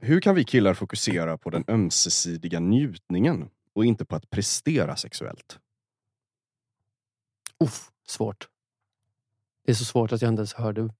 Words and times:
Hur 0.00 0.20
kan 0.20 0.34
vi 0.34 0.44
killar 0.44 0.74
fokusera 0.74 1.38
på 1.38 1.50
den 1.50 1.64
ömsesidiga 1.68 2.60
njutningen 2.60 3.50
och 3.74 3.84
inte 3.84 4.04
på 4.04 4.16
att 4.16 4.30
prestera 4.30 4.96
sexuellt? 4.96 5.58
Uff, 7.64 7.90
svårt. 8.06 8.48
Det 9.64 9.72
är 9.72 9.74
så 9.74 9.84
svårt 9.84 10.12
att 10.12 10.22
jag 10.22 10.28
inte 10.28 10.40
ens 10.40 10.54
hörde 10.54 10.90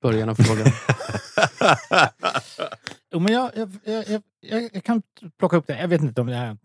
början 0.00 0.28
av 0.28 0.34
frågan. 0.34 0.66
Jo, 3.10 3.20
men 3.20 3.32
jag, 3.32 3.50
jag, 3.84 4.22
jag, 4.40 4.70
jag, 4.72 4.84
kan 4.84 5.02
plocka 5.38 5.56
upp 5.56 5.66
det. 5.66 5.80
Jag 5.80 5.88
vet 5.88 6.02
inte 6.02 6.20
om 6.20 6.28
jag 6.28 6.56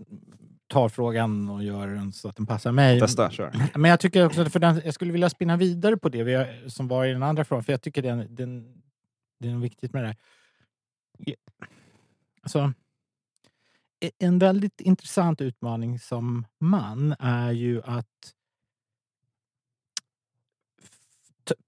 tar 0.68 0.90
frågan 0.90 1.50
och 1.50 1.64
gör 1.64 1.88
den 1.88 2.14
så 2.14 2.30
att 2.30 2.36
den 2.36 2.46
passar 2.46 2.72
mig. 2.72 3.00
Testa, 3.00 3.32
kör. 3.32 3.52
Men 3.76 3.92
jag 3.92 4.00
tycker 4.00 4.26
också 4.26 4.42
att 4.42 4.52
för 4.52 4.60
den, 4.60 4.82
jag 4.86 4.94
skulle 4.94 5.12
vilja 5.12 5.30
spinna 5.30 5.58
vidare 5.58 5.98
på 5.98 6.10
det 6.10 6.24
vi 6.24 6.64
som 6.68 6.88
var 6.88 7.06
i 7.06 7.12
den 7.12 7.24
andra 7.24 7.46
frågan. 7.46 7.64
För 7.64 7.74
jag 7.74 7.82
tycker 7.82 8.02
den, 8.02 8.36
den, 8.36 8.82
det 9.40 9.50
är 9.50 9.56
viktigt 9.56 9.94
med 9.94 10.04
det 10.04 10.08
här. 10.08 10.18
Alltså, 12.44 12.74
e-, 14.00 14.12
en 14.20 14.40
väldigt 14.40 14.82
intressant 14.82 15.42
utmaning 15.42 16.00
som 16.00 16.46
man 16.60 17.16
är 17.20 17.52
ju 17.52 17.82
att 17.84 18.34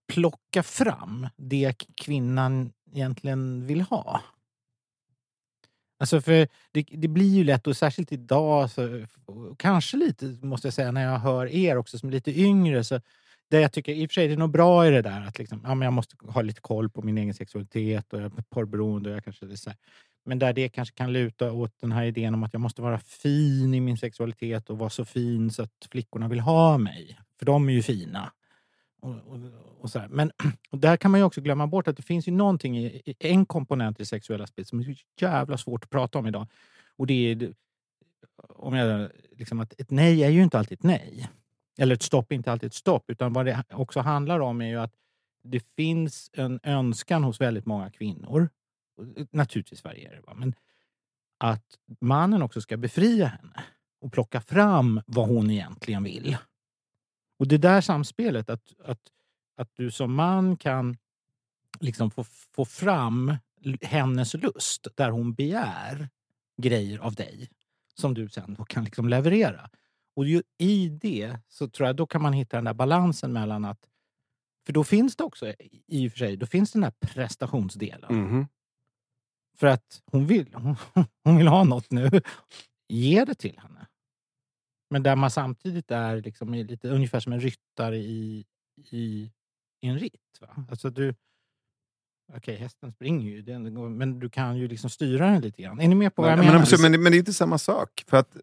plocka 0.08 0.64
fram 0.64 1.28
det 1.38 1.74
kvinnan 1.96 2.74
egentligen 2.92 3.68
vill 3.68 3.82
ha. 3.82 4.22
Alltså 5.98 6.22
för 6.22 6.48
det, 6.72 6.84
det 6.92 7.08
blir 7.08 7.36
ju 7.36 7.44
lätt, 7.44 7.68
och 7.68 7.78
särskilt 7.78 8.12
idag, 8.12 8.72
så, 8.72 9.06
och 9.26 9.60
kanske 9.60 9.98
lite 9.98 10.26
måste 10.26 10.68
jag 10.68 10.74
säga 10.74 10.92
när 10.92 11.04
jag 11.04 11.20
hör 11.20 11.46
er 11.46 11.78
också 11.78 12.00
som 12.00 12.10
är 12.10 12.14
lite 12.14 12.40
yngre, 12.40 12.84
så 12.84 13.02
det 13.50 13.62
jag 13.62 13.72
tycker 13.72 13.94
i 13.94 14.06
och 14.06 14.10
för 14.10 14.14
sig 14.14 14.28
det 14.28 14.34
är 14.34 14.38
nog 14.38 14.52
bra 14.52 14.88
i 14.88 14.92
det 14.92 15.02
där 15.02 15.22
att 15.22 15.40
liksom, 15.40 15.62
ja, 15.64 15.76
men 15.76 15.86
jag 15.86 15.94
måste 15.94 16.16
ha 16.28 16.42
lite 16.42 16.62
koll 16.62 16.90
på 16.90 17.02
min 17.02 17.18
egen 17.18 17.34
sexualitet 17.34 18.14
och 18.14 18.22
jag 18.22 18.26
är 18.26 18.44
porrberoende. 18.50 19.10
Och 19.10 19.16
jag 19.16 19.24
kanske, 19.24 19.46
det 19.46 19.54
är 19.54 19.56
så 19.56 19.70
här. 19.70 19.80
Men 20.26 20.40
där 20.40 20.54
det 20.54 20.70
kanske 20.70 20.96
kan 20.96 21.14
luta 21.14 21.52
åt 21.52 21.82
den 21.82 21.92
här 21.92 22.06
idén 22.06 22.34
om 22.34 22.44
att 22.44 22.54
jag 22.54 22.62
måste 22.62 22.82
vara 22.82 23.00
fin 23.00 23.74
i 23.74 23.80
min 23.80 23.98
sexualitet 23.98 24.70
och 24.70 24.78
vara 24.78 24.90
så 24.90 25.06
fin 25.06 25.52
så 25.52 25.64
att 25.64 25.88
flickorna 25.92 26.28
vill 26.28 26.40
ha 26.40 26.78
mig. 26.78 27.20
För 27.40 27.46
de 27.46 27.70
är 27.70 27.74
ju 27.74 27.82
fina. 27.82 28.32
Och, 29.02 29.12
och, 29.12 29.40
och 29.80 29.90
så 29.90 30.00
här. 30.00 30.08
Men 30.08 30.32
och 30.72 30.78
där 30.78 30.98
kan 30.98 31.12
man 31.12 31.20
ju 31.20 31.24
också 31.24 31.42
glömma 31.42 31.68
bort 31.68 31.88
att 31.88 31.98
det 31.98 32.04
finns 32.04 32.28
ju 32.28 32.32
någonting 32.32 32.78
i, 32.78 33.02
i 33.06 33.16
en 33.20 33.46
komponent 33.46 34.00
i 34.00 34.06
sexuella 34.06 34.48
spel 34.48 34.66
som 34.66 34.80
är 34.80 34.84
så 34.84 34.94
jävla 35.22 35.58
svårt 35.58 35.84
att 35.84 35.90
prata 35.90 36.20
om 36.20 36.28
idag. 36.28 36.48
Och 36.98 37.08
det 37.08 37.32
är 37.32 37.54
om 38.50 38.74
jag, 38.74 39.10
liksom 39.32 39.60
att 39.60 39.74
ett 39.82 39.92
nej 39.92 40.24
är 40.24 40.30
ju 40.30 40.44
inte 40.44 40.60
alltid 40.60 40.78
ett 40.78 40.84
nej. 40.84 41.30
Eller 41.78 41.96
ett 41.96 42.04
stopp 42.04 42.32
är 42.32 42.36
inte 42.36 42.52
alltid 42.52 42.68
ett 42.68 42.74
stopp. 42.74 43.10
Utan 43.10 43.34
vad 43.34 43.46
det 43.46 43.64
också 43.70 44.00
handlar 44.00 44.40
om 44.40 44.62
är 44.62 44.68
ju 44.68 44.80
att 44.80 44.94
det 45.44 45.60
finns 45.76 46.30
en 46.34 46.60
önskan 46.64 47.24
hos 47.24 47.42
väldigt 47.42 47.66
många 47.66 47.90
kvinnor. 47.92 48.50
och 48.98 49.06
Naturligtvis 49.32 49.84
varierar 49.84 50.16
det. 50.16 50.22
va, 50.22 50.34
Men 50.34 50.56
att 51.38 51.66
mannen 52.02 52.42
också 52.42 52.62
ska 52.62 52.78
befria 52.78 53.28
henne 53.28 53.64
och 54.02 54.14
plocka 54.14 54.42
fram 54.42 55.02
vad 55.06 55.28
hon 55.28 55.52
egentligen 55.52 56.04
vill. 56.04 56.38
Och 57.40 57.48
det 57.48 57.58
där 57.58 57.82
samspelet, 57.82 58.50
att, 58.50 58.74
att, 58.84 59.02
att 59.58 59.70
du 59.74 59.92
som 59.92 60.14
man 60.14 60.58
kan 60.58 60.98
liksom 61.80 62.12
få, 62.12 62.24
få 62.24 62.66
fram 62.66 63.34
hennes 63.82 64.34
lust 64.34 64.88
där 64.96 65.10
hon 65.10 65.34
begär 65.34 66.10
grejer 66.62 67.00
av 67.00 67.14
dig 67.14 67.50
som 67.94 68.14
du 68.14 68.30
sen 68.30 68.56
då 68.58 68.66
kan 68.66 68.84
liksom 68.84 69.10
leverera. 69.10 69.70
Och 70.16 70.26
ju, 70.26 70.44
i 70.58 70.90
det 70.90 71.40
så 71.48 71.68
tror 71.68 71.88
jag 71.88 71.96
då 71.96 72.08
kan 72.08 72.22
man 72.22 72.34
hitta 72.34 72.58
den 72.58 72.64
där 72.66 72.74
balansen 72.74 73.34
mellan 73.34 73.66
att... 73.66 73.80
För 74.66 74.74
då 74.74 74.84
finns 74.84 75.16
det 75.16 75.24
också, 75.24 75.54
i 75.88 76.08
och 76.08 76.12
för 76.12 76.20
sig, 76.20 76.38
då 76.38 76.46
finns 76.46 76.72
den 76.72 76.84
här 76.84 76.94
prestationsdelen. 77.00 78.16
Mhm. 78.16 78.48
För 79.58 79.68
att 79.68 80.02
hon 80.06 80.28
vill, 80.28 80.54
hon, 80.54 80.76
hon 81.24 81.38
vill 81.38 81.48
ha 81.48 81.64
något 81.64 81.92
nu. 81.92 82.10
Ge 82.88 83.26
det 83.26 83.36
till 83.36 83.60
henne. 83.60 83.88
Men 84.90 85.04
där 85.04 85.16
man 85.16 85.32
samtidigt 85.32 85.92
är 85.92 86.22
liksom 86.22 86.54
lite, 86.54 86.90
ungefär 86.90 87.20
som 87.20 87.34
en 87.34 87.40
ryttare 87.40 87.98
i, 87.98 88.46
i, 88.92 89.32
i 89.82 89.88
en 89.88 90.00
ritt. 90.00 90.38
Va? 90.42 90.66
Alltså 90.70 90.90
du, 90.90 91.16
Okej, 92.34 92.56
hästen 92.56 92.92
springer 92.92 93.32
ju, 93.32 93.42
den 93.42 93.98
men 93.98 94.20
du 94.20 94.30
kan 94.30 94.58
ju 94.58 94.68
liksom 94.68 94.90
styra 94.90 95.28
den 95.32 95.42
lite 95.42 95.62
grann. 95.62 95.80
Är 95.80 95.88
ni 95.88 95.96
med 95.96 96.16
på 96.16 96.22
vad 96.22 96.32
jag 96.32 96.38
Men, 96.38 96.46
menar? 96.46 96.68
men, 96.72 96.82
men, 96.82 96.92
men, 96.92 97.04
men 97.04 97.12
det 97.12 97.18
är 97.18 97.20
inte 97.20 97.34
samma 97.34 97.58
sak. 97.58 98.04
För 98.08 98.18
att, 98.18 98.38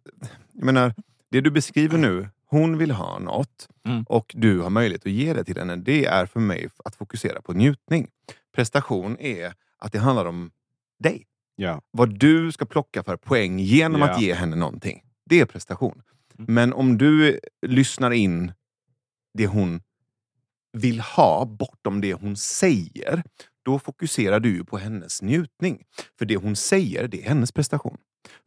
jag 0.53 0.65
menar, 0.65 0.95
det 1.33 1.41
du 1.41 1.51
beskriver 1.51 1.99
nu, 1.99 2.29
hon 2.47 2.79
vill 2.79 2.91
ha 2.91 3.19
något 3.19 3.69
Mm. 3.85 4.05
och 4.09 4.33
du 4.37 4.61
har 4.61 4.71
möjlighet 4.71 5.07
att 5.07 5.13
ge 5.13 5.33
det 5.33 5.45
till 5.45 5.59
henne. 5.59 5.77
Det 5.77 6.05
är 6.05 6.27
för 6.27 6.41
mig 6.41 6.69
att 6.85 6.97
fokusera 6.97 7.43
på 7.43 7.53
njutning. 7.53 8.09
Prestation 8.55 9.17
är 9.21 9.55
att 9.79 9.93
det 9.93 9.99
handlar 9.99 10.25
om 10.27 10.51
dig. 10.99 11.27
Ja. 11.57 11.81
Vad 11.91 12.19
du 12.19 12.53
ska 12.53 12.65
plocka 12.65 13.03
för 13.03 13.17
poäng 13.17 13.59
genom 13.59 14.01
Ja. 14.01 14.11
att 14.11 14.23
ge 14.23 14.35
henne 14.35 14.57
någonting. 14.57 15.03
Det 15.25 15.41
är 15.41 15.45
prestation. 15.47 16.03
Mm. 16.39 16.55
Men 16.55 16.73
om 16.73 16.99
du 16.99 17.41
lyssnar 17.67 18.11
in 18.11 18.53
det 19.35 19.47
hon 19.47 19.81
vill 20.73 21.01
ha 21.01 21.45
bortom 21.45 22.01
det 22.01 22.15
hon 22.15 22.37
säger, 22.37 23.23
då 23.63 23.79
fokuserar 23.79 24.41
du 24.41 24.65
på 24.65 24.79
hennes 24.79 25.23
njutning. 25.23 25.85
För 26.19 26.25
det 26.25 26.37
hon 26.37 26.57
säger, 26.57 27.09
det 27.09 27.23
är 27.25 27.29
hennes 27.29 27.53
prestation. 27.53 27.97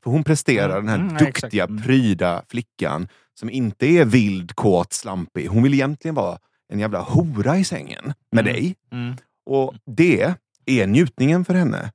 För 0.03 0.11
hon 0.11 0.23
presterar 0.23 0.79
Mm, 0.79 0.85
den 0.85 0.89
här 0.89 0.95
mm, 0.99 1.09
duktiga, 1.09 1.27
exakt. 1.47 1.69
Mm. 1.69 1.83
pryda 1.83 2.43
flickan 2.47 3.07
som 3.33 3.49
inte 3.49 3.85
är 3.87 4.05
vild, 4.05 4.55
kåt, 4.55 4.93
slampig. 4.93 5.47
Hon 5.47 5.63
vill 5.63 5.73
egentligen 5.73 6.15
vara 6.15 6.39
en 6.69 6.79
jävla 6.79 7.01
hora 7.01 7.57
i 7.57 7.63
sängen 7.63 8.13
med 8.31 8.47
Mm. 8.47 8.53
dig. 8.53 8.75
Mm. 8.91 9.15
Och 9.45 9.73
det 9.85 10.33
är 10.65 10.87
njutningen 10.87 11.45
för 11.45 11.53
henne. 11.53 11.91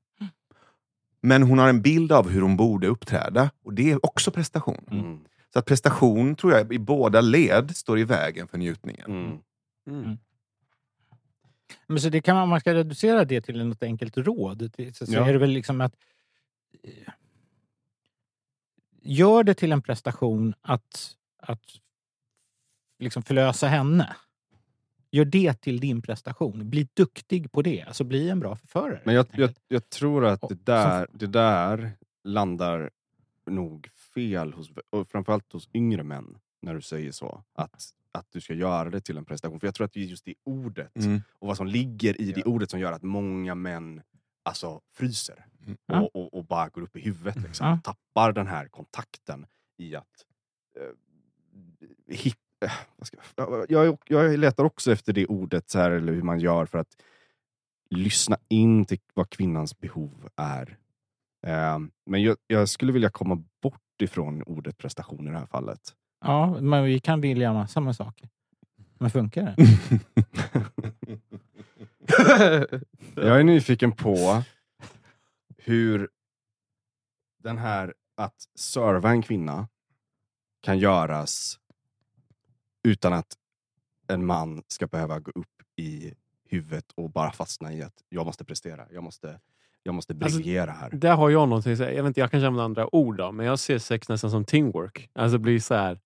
Men 1.22 1.42
hon 1.42 1.58
har 1.58 1.68
en 1.68 1.82
bild 1.82 2.12
av 2.12 2.28
hur 2.28 2.40
hon 2.42 2.56
borde 2.56 2.86
uppträda 2.86 3.50
och 3.64 3.74
det 3.74 3.90
är 3.90 4.06
också 4.06 4.30
prestation. 4.30 4.84
Mm. 4.90 5.18
Så 5.52 5.58
att 5.58 5.66
prestation 5.66 6.34
tror 6.36 6.52
jag 6.52 6.72
i 6.72 6.78
båda 6.78 7.20
led 7.20 7.76
står 7.76 7.98
i 7.98 8.04
vägen 8.04 8.48
för 8.48 8.58
njutningen. 8.58 9.40
Mm. 9.90 10.18
Men 11.86 12.00
så 12.00 12.08
det 12.08 12.20
kan 12.20 12.36
man, 12.36 12.48
man 12.48 12.60
ska 12.60 12.74
reducera 12.74 13.24
det 13.24 13.40
till 13.40 13.64
något 13.66 13.82
enkelt 13.82 14.16
råd. 14.18 14.70
Så, 14.94 15.06
så 15.06 15.12
Ja. 15.12 15.28
är 15.28 15.32
det 15.32 15.38
väl 15.38 15.50
liksom 15.50 15.80
att 15.80 15.94
eh, 16.82 17.12
gör 19.02 19.44
det 19.44 19.54
till 19.54 19.72
en 19.72 19.82
prestation 19.82 20.54
att, 20.62 21.16
att 21.42 21.64
liksom 22.98 23.22
förlösa 23.22 23.66
henne. 23.68 24.16
Gör 25.12 25.24
det 25.24 25.60
till 25.60 25.80
din 25.80 26.02
prestation. 26.02 26.70
Bli 26.70 26.88
duktig 26.94 27.52
på 27.52 27.62
det. 27.62 27.82
Alltså 27.82 28.04
bli 28.04 28.30
en 28.30 28.40
bra 28.40 28.56
förförare. 28.56 29.00
Men 29.04 29.14
jag, 29.14 29.26
jag, 29.32 29.50
jag 29.68 29.88
tror 29.88 30.26
att 30.26 30.40
det 30.48 30.64
där, 30.64 31.06
det 31.12 31.26
där 31.26 31.92
landar 32.24 32.90
nog 33.46 33.88
fel, 34.14 34.52
hos, 34.52 34.70
och 34.90 35.08
framförallt 35.08 35.52
hos 35.52 35.68
yngre 35.74 36.02
män, 36.02 36.38
när 36.62 36.74
du 36.74 36.80
säger 36.82 37.12
så. 37.12 37.44
Att, 37.54 37.84
att 38.12 38.26
du 38.32 38.40
ska 38.40 38.54
göra 38.54 38.90
det 38.90 39.00
till 39.00 39.16
en 39.16 39.24
prestation. 39.24 39.60
För 39.60 39.66
jag 39.66 39.74
tror 39.74 39.84
att 39.84 39.92
det 39.92 40.00
är 40.00 40.04
just 40.04 40.24
det 40.24 40.34
ordet 40.44 40.96
Mm. 40.96 41.22
och 41.38 41.48
vad 41.48 41.56
som 41.56 41.66
ligger 41.66 42.20
i 42.20 42.32
det 42.32 42.42
ordet 42.42 42.70
som 42.70 42.80
gör 42.80 42.92
att 42.92 43.02
många 43.02 43.54
män 43.54 44.02
alltså, 44.42 44.80
fryser. 44.92 45.46
Mm. 45.66 46.02
Och, 46.02 46.16
och, 46.16 46.34
och 46.34 46.44
bara 46.44 46.68
går 46.68 46.82
upp 46.82 46.96
i 46.96 47.00
huvudet. 47.00 47.36
Liksom. 47.36 47.66
Ja. 47.66 47.78
Tappar 47.84 48.32
den 48.32 48.46
här 48.46 48.68
kontakten 48.68 49.46
i 49.76 49.96
att 49.96 50.26
eh, 50.78 52.14
hit, 52.16 52.36
eh, 52.64 52.72
jag, 53.68 53.98
jag 54.06 54.38
letar 54.38 54.64
också 54.64 54.92
efter 54.92 55.12
det 55.12 55.26
ordet, 55.26 55.70
så 55.70 55.78
här, 55.78 55.90
eller 55.90 56.12
hur 56.12 56.22
man 56.22 56.40
gör 56.40 56.66
för 56.66 56.78
att 56.78 56.96
lyssna 57.90 58.36
in 58.48 58.84
till 58.84 58.98
vad 59.14 59.30
kvinnans 59.30 59.78
behov 59.78 60.28
är. 60.36 60.78
Eh, 61.46 61.78
men 62.06 62.22
jag, 62.22 62.36
jag 62.46 62.68
skulle 62.68 62.92
vilja 62.92 63.10
komma 63.10 63.44
bort 63.62 64.02
ifrån 64.02 64.42
ordet 64.42 64.78
prestation 64.78 65.28
i 65.28 65.30
det 65.30 65.38
här 65.38 65.46
fallet. 65.46 65.94
Ja, 66.20 66.60
men 66.60 66.84
vi 66.84 67.00
kan 67.00 67.20
vilja 67.20 67.52
massa 67.52 67.80
med 67.80 67.96
saker. 67.96 68.28
Men 68.98 69.10
funkar 69.10 69.42
det? 69.42 69.56
Jag 73.14 73.40
är 73.40 73.44
nyfiken 73.44 73.92
på 73.92 74.42
hur 75.64 76.08
den 77.38 77.58
här 77.58 77.94
att 78.14 78.48
serva 78.54 79.10
en 79.10 79.22
kvinna 79.22 79.68
kan 80.60 80.78
göras 80.78 81.58
utan 82.82 83.12
att 83.12 83.36
en 84.08 84.26
man 84.26 84.62
ska 84.68 84.86
behöva 84.86 85.18
gå 85.20 85.30
upp 85.34 85.62
i 85.76 86.14
huvudet 86.44 86.92
och 86.94 87.10
bara 87.10 87.32
fastna 87.32 87.72
i 87.72 87.82
att 87.82 87.94
jag 88.08 88.26
måste 88.26 88.44
prestera. 88.44 88.86
Jag 88.92 89.02
måste, 89.02 89.40
jag 89.82 89.94
måste 89.94 90.14
Alltså, 90.22 90.38
briljera 90.38 90.70
här. 90.72 90.90
Där 90.90 91.16
har 91.16 91.30
jag 91.30 91.48
någonting 91.48 91.72
att 91.72 91.78
säga. 91.78 91.92
Jag, 91.92 92.02
vet 92.02 92.08
inte, 92.10 92.20
jag 92.20 92.30
kanske 92.30 92.46
använder 92.46 92.64
andra 92.64 92.94
ord 92.94 93.16
då, 93.16 93.32
men 93.32 93.46
jag 93.46 93.58
ser 93.58 93.78
sex 93.78 94.08
nästan 94.08 94.30
som 94.30 94.44
teamwork. 94.44 95.10
Alltså 95.12 95.38
blir 95.38 95.60
så 95.60 95.74
här... 95.74 95.98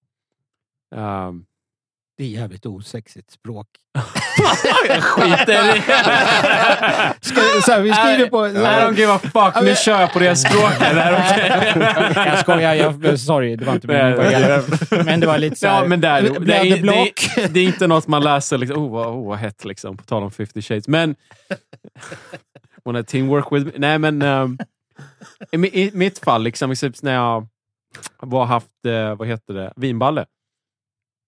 ehm, 0.94 1.46
Det 2.16 2.24
är 2.24 2.28
jävligt 2.28 2.66
osexigt 2.66 3.30
språk. 3.30 3.66
jag 4.88 5.02
skiter 5.02 5.76
i 5.76 5.80
Ska, 7.20 7.40
så 7.64 7.72
här, 7.72 7.80
vi 7.80 7.92
skriver 7.92 8.28
på... 8.28 8.48
I 8.48 8.52
don't 8.52 8.96
give 8.96 9.12
a 9.12 9.18
fuck. 9.18 9.64
Nu 9.64 9.74
kör 9.76 10.00
jag 10.00 10.12
på 10.12 10.18
det 10.18 10.36
språket. 10.36 10.78
Det 10.78 10.84
här, 10.84 11.12
okej? 11.12 12.12
jag 12.26 12.38
skojar, 12.38 12.74
jag, 12.74 13.20
sorry. 13.20 13.56
Det 13.56 13.64
var 13.64 13.74
inte 13.74 13.86
meningen. 13.86 14.62
Men 15.04 15.20
det 15.20 15.26
var 15.26 15.38
lite 15.38 15.56
så 15.56 15.66
här, 15.66 15.82
Ja, 15.82 15.88
men 15.88 16.00
där, 16.00 16.22
det, 16.22 16.28
är, 16.28 16.38
det, 16.82 17.42
är, 17.42 17.48
det 17.48 17.60
är 17.60 17.64
inte 17.64 17.86
något 17.86 18.06
man 18.06 18.22
läser 18.22 18.58
liksom, 18.58 18.82
oh, 18.82 18.92
vad, 18.92 19.06
oh, 19.06 19.28
vad 19.28 19.38
hett, 19.38 19.64
liksom, 19.64 19.96
på 19.96 20.04
tal 20.04 20.22
om 20.22 20.30
50 20.30 20.62
shades. 20.62 20.88
Men... 20.88 21.14
Wanna 22.84 23.02
teamwork 23.02 23.52
with 23.52 23.66
me? 23.66 23.72
Nej, 23.76 23.98
men... 23.98 24.22
ehm, 24.22 24.58
I, 25.52 25.56
I 25.82 25.90
mitt 25.94 26.18
fall, 26.18 26.42
liksom, 26.42 26.74
typ 26.74 27.02
när 27.02 27.14
jag 27.14 27.48
var 28.22 28.44
haft 28.44 28.86
eh, 28.86 29.14
vad 29.14 29.28
heter 29.28 29.54
det, 29.54 29.72
vinballe 29.76 30.24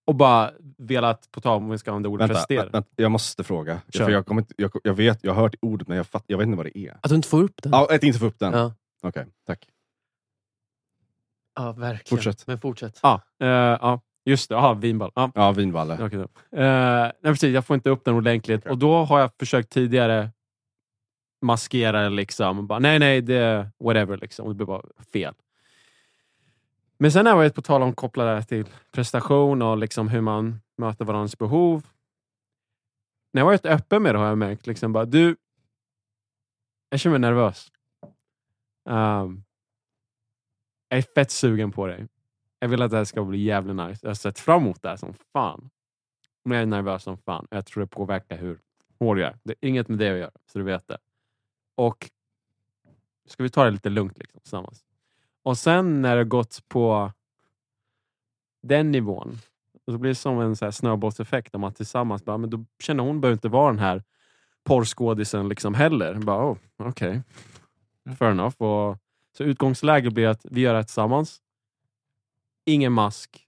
och 0.06 0.14
bara 0.14 0.50
velat, 0.78 1.30
på 1.30 1.40
tal 1.40 1.56
om 1.56 1.70
vi 1.70 1.78
ska 1.78 1.90
använda 1.90 2.08
ordet 2.08 2.22
Vänta, 2.22 2.34
prestera. 2.34 2.68
vänta, 2.68 2.88
jag 2.96 3.10
måste 3.10 3.44
fråga. 3.44 3.80
Kör. 3.88 4.04
För 4.04 4.12
jag, 4.12 4.26
kommer 4.26 4.42
inte, 4.42 4.54
jag, 4.56 4.70
jag, 4.84 4.94
vet, 4.94 5.24
jag 5.24 5.34
har 5.34 5.42
hört 5.42 5.54
ordet, 5.60 5.88
men 5.88 5.96
jag, 5.96 6.06
fatt, 6.06 6.24
jag 6.26 6.38
vet 6.38 6.46
inte 6.46 6.56
vad 6.56 6.66
det 6.66 6.78
är. 6.78 6.96
Att 7.02 7.08
du 7.10 7.14
inte 7.16 7.28
får 7.28 7.42
upp 7.42 7.62
den. 7.62 7.72
Ja, 7.72 7.88
att 7.90 8.02
inte 8.02 8.18
få 8.18 8.26
upp 8.26 8.38
den. 8.38 8.52
Ja. 8.52 8.72
Okej, 9.02 9.26
tack. 9.46 9.68
Ja, 11.56 11.72
verkligen. 11.72 12.18
Fortsätt. 12.18 12.46
Men 12.46 12.58
fortsätt. 12.58 13.00
Ja, 13.02 13.22
eh, 13.40 13.48
ja, 13.48 14.00
just 14.24 14.48
det. 14.48 14.54
Jaha, 14.54 14.74
vinball. 14.74 15.12
Ja. 15.14 15.30
Ja, 15.34 15.52
vinballe. 15.52 15.94
okej 16.00 16.18
då. 16.18 16.58
Eh, 16.58 17.00
nej, 17.02 17.12
precis, 17.22 17.54
jag 17.54 17.66
får 17.66 17.74
inte 17.74 17.90
upp 17.90 18.04
den 18.04 18.14
ordentligt. 18.14 18.66
Och 18.66 18.78
då 18.78 19.04
har 19.04 19.20
jag 19.20 19.30
försökt 19.38 19.70
tidigare 19.70 20.30
maskera 21.42 22.02
det 22.02 22.10
liksom. 22.10 22.66
Bara, 22.66 22.78
nej, 22.78 22.98
nej, 22.98 23.20
det 23.20 23.70
whatever. 23.84 24.16
Liksom. 24.16 24.44
Och 24.46 24.52
det 24.52 24.56
blir 24.56 24.66
bara 24.66 24.82
fel. 25.12 25.34
Men 26.98 27.12
sen 27.12 27.26
har 27.26 27.44
det 27.44 27.50
på 27.50 27.62
tal 27.62 27.82
om 27.82 27.90
att 27.90 27.96
koppla 27.96 28.24
det 28.24 28.34
här 28.34 28.42
till 28.42 28.68
prestation 28.90 29.62
och 29.62 29.78
liksom 29.78 30.08
hur 30.08 30.20
man 30.20 30.60
möter 30.76 31.04
varandras 31.04 31.38
behov. 31.38 31.86
När 33.32 33.40
jag 33.40 33.46
varit 33.46 33.66
öppen 33.66 34.02
med 34.02 34.14
det 34.14 34.18
har 34.18 34.26
jag 34.26 34.38
märkt 34.38 34.66
liksom 34.66 34.92
bara, 34.92 35.04
du, 35.04 35.36
jag 36.88 37.00
känner 37.00 37.18
mig 37.18 37.30
nervös. 37.30 37.72
Um, 38.88 39.44
jag 40.88 40.98
är 40.98 41.02
fett 41.02 41.30
sugen 41.30 41.72
på 41.72 41.86
dig. 41.86 42.08
Jag 42.58 42.68
vill 42.68 42.82
att 42.82 42.90
det 42.90 42.96
här 42.96 43.04
ska 43.04 43.24
bli 43.24 43.38
jävligt 43.38 43.76
nice. 43.76 44.00
Jag 44.02 44.10
har 44.10 44.14
sett 44.14 44.38
fram 44.38 44.62
emot 44.62 44.82
det 44.82 44.88
här 44.88 44.96
som 44.96 45.14
fan. 45.32 45.70
Men 46.44 46.56
jag 46.56 46.62
är 46.62 46.66
nervös 46.66 47.02
som 47.02 47.18
fan. 47.18 47.46
Jag 47.50 47.66
tror 47.66 47.80
det 47.80 47.86
påverkar 47.86 48.36
hur 48.36 48.60
hård 48.98 49.18
jag 49.18 49.28
är. 49.28 49.38
Det 49.44 49.52
är 49.52 49.68
inget 49.68 49.88
med 49.88 49.98
det 49.98 50.10
att 50.10 50.18
göra, 50.18 50.30
så 50.46 50.58
du 50.58 50.64
vet 50.64 50.88
det. 50.88 50.98
Och 51.74 52.10
ska 53.26 53.42
vi 53.42 53.50
ta 53.50 53.64
det 53.64 53.70
lite 53.70 53.88
lugnt 53.88 54.18
liksom, 54.18 54.40
tillsammans. 54.40 54.85
Och 55.46 55.58
sen 55.58 56.02
när 56.02 56.16
det 56.16 56.24
gått 56.24 56.68
på 56.68 57.12
den 58.62 58.90
nivån, 58.90 59.38
så 59.84 59.98
blir 59.98 60.10
det 60.10 60.14
som 60.14 60.40
en 60.40 60.56
så 60.56 60.72
snöbollseffekt 60.72 61.54
om 61.54 61.64
att 61.64 61.76
tillsammans, 61.76 62.24
bara, 62.24 62.38
men 62.38 62.50
då 62.50 62.64
känner 62.78 63.04
hon 63.04 63.20
behöver 63.20 63.36
inte 63.36 63.48
vara 63.48 63.72
den 63.72 63.78
här 63.78 64.02
porrskådisen 64.64 65.48
liksom 65.48 65.74
heller. 65.74 66.14
Bara, 66.14 66.50
oh, 66.50 66.56
okej. 66.76 67.22
Fair 68.18 68.30
enough. 68.30 68.62
Och, 68.62 68.98
så 69.36 69.44
utgångsläget 69.44 70.12
blir 70.12 70.28
att 70.28 70.46
vi 70.50 70.60
gör 70.60 70.74
det 70.74 70.84
tillsammans. 70.84 71.40
Ingen 72.64 72.92
mask. 72.92 73.46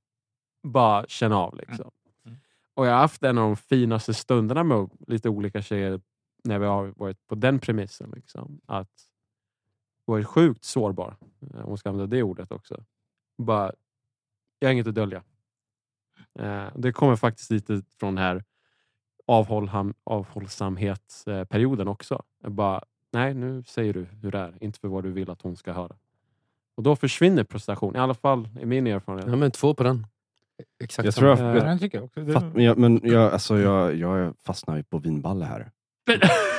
Bara 0.63 1.07
känna 1.09 1.37
av. 1.37 1.57
Liksom. 1.57 1.91
Mm. 2.25 2.39
Och 2.75 2.87
jag 2.87 2.93
har 2.93 3.01
haft 3.01 3.23
en 3.23 3.39
av 3.39 3.45
de 3.45 3.57
finaste 3.57 4.15
stunderna 4.15 4.65
med 4.65 4.91
lite 5.07 5.29
olika 5.29 5.63
tjejer 5.63 6.01
när 6.45 6.59
vi 6.59 6.67
har 6.67 6.93
varit 6.97 7.27
på 7.27 7.35
den 7.35 7.59
premissen. 7.59 8.13
Liksom. 8.15 8.61
Att 8.67 9.08
varit 10.13 10.27
sjukt 10.27 10.65
sårbar, 10.65 11.17
eh, 11.41 11.61
om 11.63 11.69
man 11.69 11.79
ska 11.79 11.89
använda 11.89 12.17
det 12.17 12.23
ordet 12.23 12.53
också. 12.53 12.85
Bara, 13.39 13.73
jag 14.59 14.69
har 14.69 14.73
inget 14.73 14.87
att 14.87 14.95
dölja. 14.95 15.23
Eh, 16.39 16.67
det 16.75 16.93
kommer 16.93 17.17
faktiskt 17.17 17.51
lite 17.51 17.83
från 18.01 18.15
den 18.15 18.25
här 18.25 18.45
avhållham, 19.27 19.95
avhållsamhetsperioden 20.05 21.89
också. 21.89 22.23
Jag 22.43 22.53
bara, 22.53 22.85
nej 23.13 23.35
nu 23.35 23.63
säger 23.67 23.95
du 23.95 24.05
hur 24.05 24.31
det 24.31 24.39
är, 24.39 24.55
inte 24.61 24.79
för 24.81 24.89
vad 24.89 25.05
du 25.05 25.13
vill 25.13 25.31
att 25.31 25.43
hon 25.43 25.57
ska 25.57 25.73
höra. 25.73 25.97
Och 26.75 26.83
då 26.83 26.97
försvinner 26.97 27.45
prestation, 27.45 27.97
i 27.97 27.99
alla 27.99 28.15
fall 28.15 28.49
i 28.61 28.67
min 28.67 28.87
erfarenhet. 28.87 29.29
Ja, 29.29 29.37
men 29.37 29.51
två 29.51 29.75
på 29.75 29.83
den. 29.83 30.07
Exakt 30.85 31.05
Jag 31.05 31.15
samma. 31.15 31.37
tror 31.37 31.47
jag, 31.47 31.57
jag 31.57 32.63
jag, 32.63 32.79
men 32.79 33.01
jag, 33.03 33.33
alltså 33.33 33.59
jag, 33.59 33.95
jag 33.95 34.35
fastnar 34.39 34.77
ju 34.77 34.83
på 34.83 34.99
vinballe 34.99 35.45
här. 35.45 35.71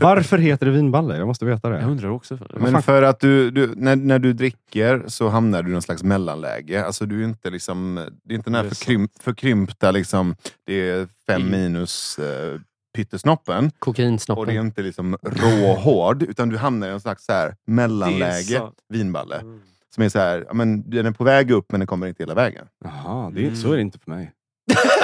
Varför 0.00 0.38
heter 0.38 0.66
det 0.66 0.72
vinballe? 0.72 1.16
Jag 1.16 1.26
måste 1.26 1.44
veta 1.44 1.70
Jag 1.70 1.80
det. 1.80 1.86
undrar 1.86 2.08
också. 2.08 2.38
Men 2.56 2.82
för 2.82 3.02
att 3.02 3.20
du, 3.20 3.50
du 3.50 3.72
när, 3.76 3.96
när 3.96 4.18
du 4.18 4.32
dricker 4.32 5.04
så 5.06 5.28
hamnar 5.28 5.62
du 5.62 5.68
i 5.70 5.72
någon 5.72 5.82
slags 5.82 6.02
mellanläge. 6.02 6.84
Alltså 6.84 7.06
du 7.06 7.20
är 7.20 7.24
inte 7.24 7.50
liksom, 7.50 7.94
det 8.24 8.34
är 8.34 8.36
inte 8.36 8.50
den 8.50 8.54
här 8.54 8.68
förkrymp, 8.68 9.10
förkrympta, 9.22 9.90
liksom, 9.90 10.34
det 10.66 10.74
är 10.90 11.08
fem 11.26 11.42
Mm. 11.42 11.50
minus 11.62 12.18
eh, 12.18 12.60
pyttesnoppen. 12.96 13.56
Och 13.56 13.62
det 13.62 13.76
är 13.76 13.78
Kokainsnoppen. 13.78 14.56
inte 14.56 14.82
liksom 14.82 15.16
råhård, 15.22 16.22
utan 16.22 16.48
du 16.48 16.56
hamnar 16.56 16.88
i 16.88 16.90
en 16.90 17.00
slags 17.00 17.24
så 17.24 17.32
här 17.32 17.54
mellanläge, 17.66 18.62
vinballe. 18.88 19.36
Mm. 19.36 19.60
Som 19.94 20.04
är 20.04 20.08
så 20.08 20.18
här, 20.18 20.46
men 20.52 20.90
den 20.90 21.06
är 21.06 21.10
på 21.10 21.24
väg 21.24 21.50
upp 21.50 21.66
men 21.72 21.80
den 21.80 21.86
kommer 21.86 22.06
inte 22.06 22.22
hela 22.22 22.34
vägen. 22.34 22.66
Jaha, 22.84 23.30
det 23.34 23.46
är, 23.46 23.54
så 23.54 23.72
är 23.72 23.76
det 23.76 23.82
inte 23.82 23.98
för 23.98 24.10
mig. 24.10 24.32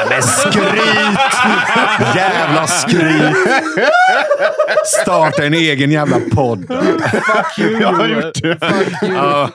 Men 0.09 0.23
skryt! 0.23 1.19
Jävla 2.17 2.67
skryt! 2.67 3.37
Starta 5.03 5.45
en 5.45 5.55
egen 5.55 5.91
jävla 5.91 6.17
podd. 6.33 6.67
Fuck 6.69 7.59
you, 7.59 7.73
Jag 7.83 7.93
har 7.93 8.07
gjort 8.09 8.35
det. 8.43 8.59
Fuck 8.61 9.03
you, 9.03 9.15
Ja. 9.15 9.51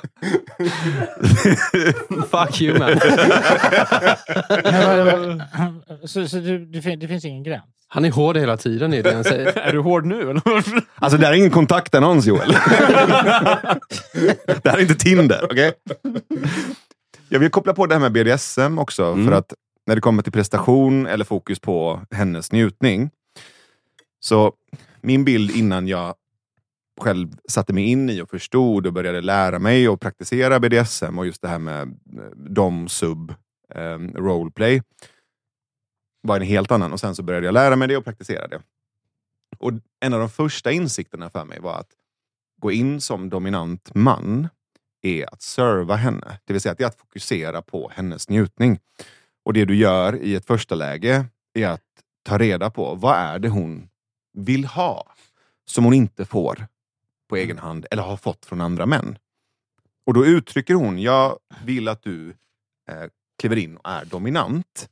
Fuck 2.31 2.61
you 2.61 2.79
man. 2.79 2.89
Så 6.03 6.27
så 6.27 6.37
det, 6.37 6.57
det, 6.65 6.81
fin- 6.81 6.99
det 6.99 7.07
finns 7.07 7.25
ingen 7.25 7.43
gräns? 7.43 7.63
Han 7.87 8.05
är 8.05 8.11
hård 8.11 8.37
hela 8.37 8.57
tiden, 8.57 8.93
är 8.93 9.03
det 9.03 9.13
han 9.13 9.23
säger. 9.23 9.57
Är 9.59 9.71
du 9.71 9.79
hård 9.79 10.05
nu? 10.05 10.21
Eller? 10.21 10.41
Alltså 10.95 11.17
det 11.17 11.25
här 11.25 11.33
är 11.33 11.37
ingen 11.37 11.51
kontaktannons 11.51 12.25
Joel. 12.25 12.57
det 14.63 14.69
här 14.69 14.77
är 14.77 14.81
inte 14.81 14.95
Tinder, 14.95 15.45
okej? 15.51 15.73
Jag 17.29 17.39
vill 17.39 17.49
koppla 17.49 17.73
på 17.73 17.85
det 17.85 17.95
här 17.95 18.09
med 18.09 18.11
BDSM 18.11 18.79
också, 18.79 19.03
Mm. 19.05 19.27
för 19.27 19.33
att 19.37 19.53
när 19.85 19.95
det 19.95 20.01
kommer 20.01 20.23
till 20.23 20.31
prestation 20.31 21.05
eller 21.07 21.25
fokus 21.25 21.59
på 21.59 22.01
hennes 22.11 22.51
njutning. 22.51 23.09
Så 24.19 24.53
min 25.01 25.25
bild 25.25 25.51
innan 25.51 25.87
jag 25.87 26.15
själv 27.01 27.35
satte 27.49 27.73
mig 27.73 27.83
in 27.83 28.09
i 28.09 28.21
och 28.21 28.29
förstod 28.29 28.87
och 28.87 28.93
började 28.93 29.21
lära 29.21 29.59
mig 29.59 29.89
och 29.89 30.01
praktisera 30.01 30.59
BDSM 30.59 31.19
och 31.19 31.25
just 31.25 31.41
det 31.41 31.47
här 31.47 31.59
med 31.59 31.81
eh, 31.81 32.29
dom, 32.35 32.89
sub, 32.89 33.33
eh, 33.75 33.97
roleplay 33.99 34.81
var 36.21 36.35
en 36.35 36.41
helt 36.41 36.71
annan. 36.71 36.93
Och 36.93 36.99
sen 36.99 37.15
så 37.15 37.23
började 37.23 37.45
jag 37.45 37.53
lära 37.53 37.75
mig 37.75 37.87
det 37.87 37.97
och 37.97 38.05
praktisera 38.05 38.47
det. 38.47 38.61
Och 39.57 39.71
en 39.99 40.13
av 40.13 40.19
de 40.19 40.29
första 40.29 40.71
insikterna 40.71 41.29
för 41.29 41.45
mig 41.45 41.59
var 41.59 41.75
att 41.75 41.89
gå 42.61 42.71
in 42.71 43.01
som 43.01 43.29
dominant 43.29 43.95
man 43.95 44.47
är 45.01 45.33
att 45.33 45.41
serva 45.41 45.95
henne. 45.95 46.39
Det 46.45 46.53
vill 46.53 46.61
säga 46.61 46.71
att 46.71 46.77
det 46.77 46.83
är 46.83 46.87
att 46.87 46.99
fokusera 46.99 47.61
på 47.61 47.91
hennes 47.95 48.29
njutning. 48.29 48.79
Och 49.45 49.53
det 49.53 49.65
du 49.65 49.75
gör 49.75 50.15
i 50.15 50.35
ett 50.35 50.45
första 50.45 50.75
läge 50.75 51.25
är 51.53 51.67
att 51.67 51.81
ta 52.23 52.37
reda 52.37 52.69
på 52.69 52.95
vad 52.95 53.15
är 53.17 53.39
det 53.39 53.49
hon 53.49 53.89
vill 54.33 54.65
ha 54.65 55.05
som 55.65 55.83
hon 55.83 55.93
inte 55.93 56.25
får 56.25 56.67
på 57.29 57.35
egen 57.35 57.57
hand 57.57 57.85
eller 57.91 58.03
har 58.03 58.17
fått 58.17 58.45
från 58.45 58.61
andra 58.61 58.85
män. 58.85 59.17
Och 60.05 60.13
då 60.13 60.25
uttrycker 60.25 60.73
hon, 60.73 60.99
jag 60.99 61.39
vill 61.65 61.87
att 61.87 62.03
du 62.03 62.29
eh, 62.89 63.03
kliver 63.39 63.55
in 63.55 63.77
och 63.77 63.89
är 63.89 64.05
dominant 64.05 64.89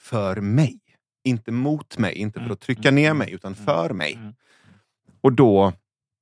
för 0.00 0.36
mig. 0.36 0.78
Inte 1.24 1.52
mot 1.52 1.98
mig, 1.98 2.14
inte 2.14 2.40
för 2.40 2.50
att 2.50 2.60
trycka 2.60 2.90
ner 2.90 3.14
mig, 3.14 3.32
utan 3.32 3.54
för 3.54 3.90
mig. 3.90 4.14
Mm. 4.14 4.34
Och 5.20 5.32
då 5.32 5.72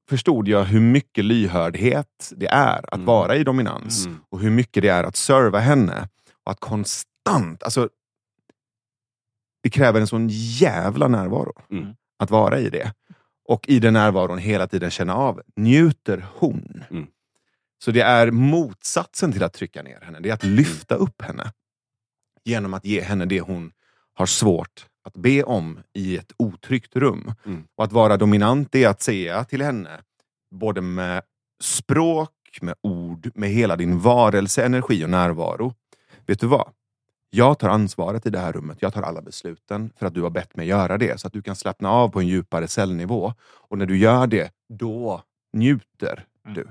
förstod 0.09 0.49
jag 0.49 0.65
hur 0.65 0.81
mycket 0.81 1.25
lyhördhet 1.25 2.33
det 2.37 2.47
är 2.47 2.79
att 2.79 2.95
Mm. 2.95 3.07
vara 3.07 3.37
i 3.37 3.45
dominans. 3.45 4.07
Mm. 4.07 4.19
Och 4.29 4.41
hur 4.41 4.51
mycket 4.51 4.83
det 4.83 4.89
är 4.89 5.05
att 5.05 5.17
serva 5.17 5.59
henne. 5.59 6.09
Och 6.45 6.51
att 6.53 6.61
konstant, 7.27 7.63
alltså 7.63 7.89
det 9.63 9.71
kräver 9.71 10.01
en 10.01 10.07
sån 10.07 10.29
jävla 10.31 11.09
närvaro 11.09 11.53
Mm. 11.71 11.95
att 12.19 12.31
vara 12.31 12.59
i 12.59 12.71
det. 12.71 12.93
Och 13.49 13.69
i 13.69 13.79
den 13.79 13.93
närvaron 13.93 14.39
hela 14.39 14.67
tiden 14.67 14.91
känna 14.91 15.15
av, 15.15 15.43
njuter 15.57 16.27
hon? 16.35 16.85
Mm. 16.91 17.07
Så 17.85 17.91
det 17.91 18.01
är 18.01 18.31
motsatsen 18.31 19.33
till 19.33 19.43
att 19.43 19.53
trycka 19.53 19.83
ner 19.83 20.01
henne, 20.01 20.21
det 20.21 20.31
är 20.31 20.35
att 20.35 20.45
lyfta 20.45 20.95
upp 20.95 21.23
henne. 21.23 21.53
Genom 22.45 22.75
att 22.75 22.85
ge 22.85 23.01
henne 23.01 23.25
det 23.27 23.41
hon 23.41 23.73
har 24.15 24.27
svårt 24.27 24.87
att 25.05 25.17
be 25.17 25.43
om 25.43 25.79
i 25.93 26.17
ett 26.19 26.33
otryggt 26.39 26.97
rum. 26.97 27.33
Mm. 27.47 27.65
Och 27.77 27.85
att 27.85 27.93
vara 27.93 28.17
dominant 28.17 28.75
är 28.75 28.89
att 28.89 29.03
säga 29.03 29.45
till 29.45 29.63
henne, 29.63 30.01
både 30.51 30.81
med 30.81 31.23
språk, 31.63 32.31
med 32.63 32.75
ord, 32.83 33.31
med 33.35 33.51
hela 33.51 33.77
din 33.77 33.99
varelse, 33.99 34.65
energi 34.65 35.05
och 35.05 35.11
närvaro. 35.11 35.75
Vet 36.27 36.41
du 36.41 36.47
vad? 36.47 36.71
Jag 37.37 37.59
tar 37.59 37.69
ansvaret 37.69 38.27
i 38.27 38.31
det 38.31 38.39
här 38.39 38.53
rummet. 38.53 38.79
Jag 38.81 38.93
tar 38.95 39.03
alla 39.03 39.23
besluten 39.23 39.93
för 39.97 40.07
att 40.07 40.15
du 40.15 40.23
har 40.23 40.31
bett 40.31 40.57
mig 40.57 40.67
göra 40.67 40.99
det. 40.99 41.21
Så 41.21 41.27
att 41.27 41.33
du 41.33 41.43
kan 41.43 41.57
slappna 41.57 41.91
av 41.91 42.09
på 42.09 42.21
en 42.21 42.27
djupare 42.29 42.69
cellnivå. 42.69 43.33
Och 43.43 43.79
när 43.79 43.87
du 43.87 43.99
gör 43.99 44.27
det, 44.27 44.53
då 44.69 45.23
njuter 45.53 46.27
Mm. 46.45 46.55
du. 46.55 46.69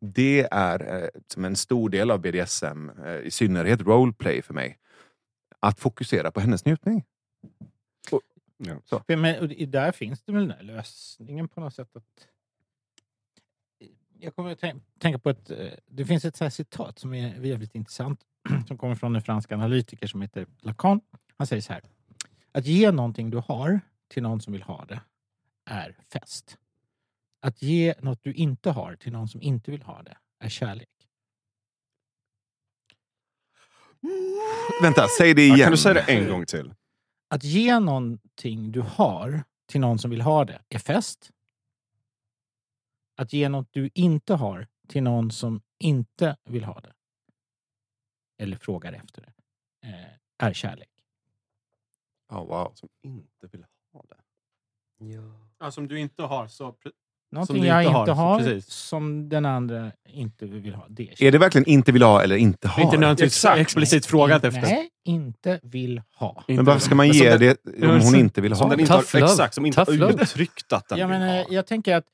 Det 0.00 0.48
är 0.50 1.02
eh, 1.02 1.08
som 1.28 1.44
en 1.44 1.56
stor 1.56 1.88
del 1.90 2.10
av 2.10 2.20
BDSM, 2.20 2.90
eh, 3.04 3.16
i 3.16 3.30
synnerhet 3.30 3.80
roleplay 3.80 4.42
för 4.42 4.54
mig. 4.54 4.78
Att 5.60 5.80
fokusera 5.80 6.30
på 6.30 6.40
hennes 6.40 6.64
njutning. 6.64 7.04
För, 8.08 8.20
Men 9.16 9.40
och 9.40 9.48
det- 9.48 9.66
där 9.66 9.92
finns 9.92 10.22
det 10.22 10.32
väl 10.32 10.48
den 10.48 10.56
här 10.56 10.62
lösningen 10.62 11.48
på 11.48 11.60
något 11.60 11.74
sätt. 11.74 11.96
att 11.96 12.26
Jag 14.18 14.34
kommer 14.34 14.52
att 14.52 14.58
tänk, 14.60 14.82
tänka 14.98 15.18
på 15.18 15.30
ett... 15.30 15.50
eh, 15.50 15.66
Det 15.86 16.04
finns 16.04 16.24
ett 16.24 16.36
så 16.36 16.44
här 16.44 16.50
citat 16.50 16.98
som 16.98 17.14
är 17.14 17.44
jävligt 17.44 17.74
intressant. 17.74 18.20
Som 18.68 18.78
kommer 18.78 18.94
från 18.94 19.16
en 19.16 19.22
fransk 19.22 19.52
analytiker 19.52 20.06
som 20.06 20.22
heter 20.22 20.46
Lacan. 20.60 21.00
Han 21.36 21.46
säger 21.46 21.62
så 21.62 21.72
här. 21.72 21.82
Att 22.52 22.66
ge 22.66 22.90
någonting 22.92 23.30
du 23.30 23.42
har 23.46 23.80
till 24.08 24.22
någon 24.22 24.40
som 24.40 24.52
vill 24.52 24.62
ha 24.62 24.84
det 24.84 25.00
är 25.70 25.96
fest. 26.12 26.58
Att 27.40 27.62
ge 27.62 27.94
något 28.00 28.18
du 28.22 28.32
inte 28.32 28.70
har 28.70 28.96
till 28.96 29.12
någon 29.12 29.28
som 29.28 29.42
inte 29.42 29.70
vill 29.70 29.82
ha 29.82 30.02
det 30.02 30.16
är 30.40 30.48
kärlek. 30.48 30.88
Vänta, 34.82 35.06
säg 35.18 35.34
det 35.34 35.46
Ja, 35.46 35.54
igen. 35.54 35.64
kan 35.66 35.70
du 35.70 35.76
säga 35.78 35.94
det 35.94 36.00
en 36.12 36.28
gång 36.28 36.46
till? 36.46 36.74
Att 37.28 37.44
ge 37.44 37.80
någonting 37.80 38.72
du 38.72 38.80
har 38.80 39.42
till 39.66 39.80
någon 39.80 39.98
som 39.98 40.10
vill 40.10 40.20
ha 40.20 40.44
det 40.44 40.62
är 40.68 40.78
fest. 40.78 41.30
Att 43.16 43.32
ge 43.32 43.48
något 43.48 43.68
du 43.72 43.90
inte 43.94 44.34
har 44.34 44.66
till 44.88 45.02
någon 45.02 45.30
som 45.30 45.60
inte 45.78 46.36
vill 46.44 46.64
ha 46.64 46.80
det 46.80 46.92
eller 48.38 48.56
frågar 48.56 48.92
efter 48.92 49.22
det 49.22 49.32
eh, 49.88 50.46
är 50.48 50.52
kärlek. 50.52 50.88
Oh, 52.32 52.46
wow. 52.46 52.72
Som 52.74 52.88
inte 53.02 53.46
vill 53.52 53.64
ha 53.92 54.02
det. 54.08 54.16
Ja, 55.60 55.70
som 55.70 55.88
du 55.88 56.00
inte 56.00 56.22
har 56.22 56.46
så... 56.48 56.74
Någonting 57.30 57.60
du 57.60 57.66
jag 57.68 57.82
inte 57.82 57.98
inte 58.00 58.12
har, 58.12 58.28
har, 58.30 58.38
precis. 58.38 58.66
som 58.66 59.28
den 59.28 59.46
andra 59.46 59.92
inte 60.08 60.46
vill 60.46 60.74
ha. 60.74 60.86
Det 60.88 61.02
är 61.02 61.22
Är 61.22 61.32
det 61.32 61.38
verkligen 61.38 61.68
inte 61.68 61.92
vill 61.92 62.02
ha 62.02 62.22
eller 62.22 62.36
inte 62.36 62.68
ha? 62.68 62.82
Inte 62.82 62.96
nödvändigtvis 62.96 63.32
Exakt. 63.32 63.58
explicit 63.60 64.06
frågat 64.06 64.44
efter. 64.44 64.60
Nej, 64.60 64.90
inte 65.04 65.60
vill 65.62 66.02
ha. 66.14 66.44
Men 66.48 66.64
varför 66.64 66.80
ska 66.80 66.94
man 66.94 67.06
som 67.08 67.16
ge 67.16 67.36
den- 67.36 67.56
det 67.64 67.86
om 67.88 68.00
hon 68.00 68.14
inte 68.14 68.40
vill 68.40 68.56
Som 68.56 68.68
ha 68.70 68.76
det? 68.76 68.80
inte 68.80 68.92
har, 68.92 69.00
exakt, 69.22 69.54
som 69.54 69.66
inte 69.66 69.84
Tough 69.84 70.02
har 70.02 70.22
uttryckt 70.22 70.72
att 70.72 70.88
den 70.88 70.98
Jag, 70.98 71.08
vill 71.08 71.20
ha. 71.20 71.44
jag 71.50 71.66
tänker 71.66 71.96
att 71.96 72.04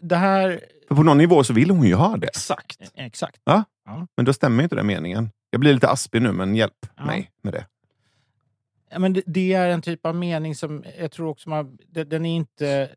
det 0.00 0.16
här... 0.16 0.60
För 0.88 0.94
på 0.94 1.02
någon 1.02 1.18
nivå 1.18 1.44
så 1.44 1.52
vill 1.52 1.70
hon 1.70 1.86
ju 1.86 1.94
ha 1.94 2.16
det. 2.16 2.26
Exakt. 2.26 2.92
Exakt. 2.94 3.40
Men 4.16 4.24
då 4.24 4.32
stämmer 4.32 4.62
inte 4.62 4.76
den 4.76 4.86
meningen. 4.86 5.30
Jag 5.54 5.60
blir 5.60 5.74
lite 5.74 5.90
aspig 5.90 6.22
nu, 6.22 6.32
men 6.32 6.54
hjälp 6.54 6.86
Ja. 6.96 7.04
mig 7.04 7.30
med 7.42 7.52
det. 7.52 7.66
Ja, 8.90 8.98
men 8.98 9.12
det, 9.12 9.22
det 9.26 9.52
är 9.52 9.68
en 9.68 9.82
typ 9.82 10.06
av 10.06 10.14
mening 10.14 10.54
som 10.54 10.84
jag 10.98 11.10
tror 11.10 11.28
också 11.28 11.48
man... 11.48 11.78
Den, 11.88 12.08
den 12.08 12.26
är 12.26 12.36
inte... 12.36 12.90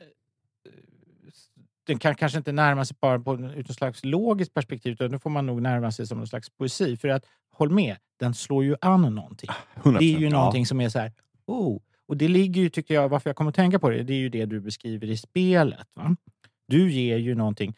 Den 1.83 1.99
kan 1.99 2.15
kanske 2.15 2.37
inte 2.37 2.51
närma 2.51 2.85
sig 2.85 2.97
bara 2.99 3.19
på, 3.19 3.33
ett 3.57 3.75
slags 3.75 4.05
logiskt 4.05 4.53
perspektiv 4.53 4.93
utan 4.93 5.11
då 5.11 5.19
får 5.19 5.29
man 5.29 5.45
nog 5.45 5.61
närma 5.61 5.91
sig 5.91 6.07
som 6.07 6.19
en 6.19 6.27
slags 6.27 6.49
poesi. 6.49 6.97
För 6.97 7.07
att, 7.07 7.25
håll 7.51 7.69
med, 7.69 7.97
den 8.19 8.33
slår 8.33 8.63
ju 8.63 8.75
an 8.81 9.01
någonting. 9.15 9.49
100%. 9.75 9.99
Det 9.99 10.15
är 10.15 10.19
ju 10.19 10.29
någonting 10.29 10.65
som 10.65 10.81
är 10.81 10.89
så 10.89 10.99
här... 10.99 11.13
Oh. 11.45 11.79
Och 12.07 12.17
det 12.17 12.27
ligger 12.27 12.61
ju, 12.61 12.69
tycker 12.69 12.93
jag, 12.93 13.09
varför 13.09 13.29
jag 13.29 13.35
kommer 13.37 13.49
att 13.49 13.55
tänka 13.55 13.79
på 13.79 13.89
det, 13.89 14.03
det 14.03 14.13
är 14.13 14.19
ju 14.19 14.29
det 14.29 14.45
du 14.45 14.59
beskriver 14.59 15.07
i 15.07 15.17
spelet. 15.17 15.87
Va? 15.93 16.15
Du 16.67 16.91
ger 16.91 17.17
ju 17.17 17.35
någonting 17.35 17.75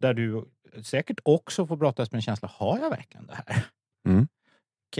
där 0.00 0.14
du 0.14 0.44
säkert 0.82 1.20
också 1.22 1.66
får 1.66 1.76
brottas 1.76 2.12
med 2.12 2.18
en 2.18 2.22
känsla, 2.22 2.50
har 2.52 2.78
jag 2.78 2.90
verkligen 2.90 3.26
det 3.26 3.34
här? 3.46 3.64
Mm. 4.06 4.28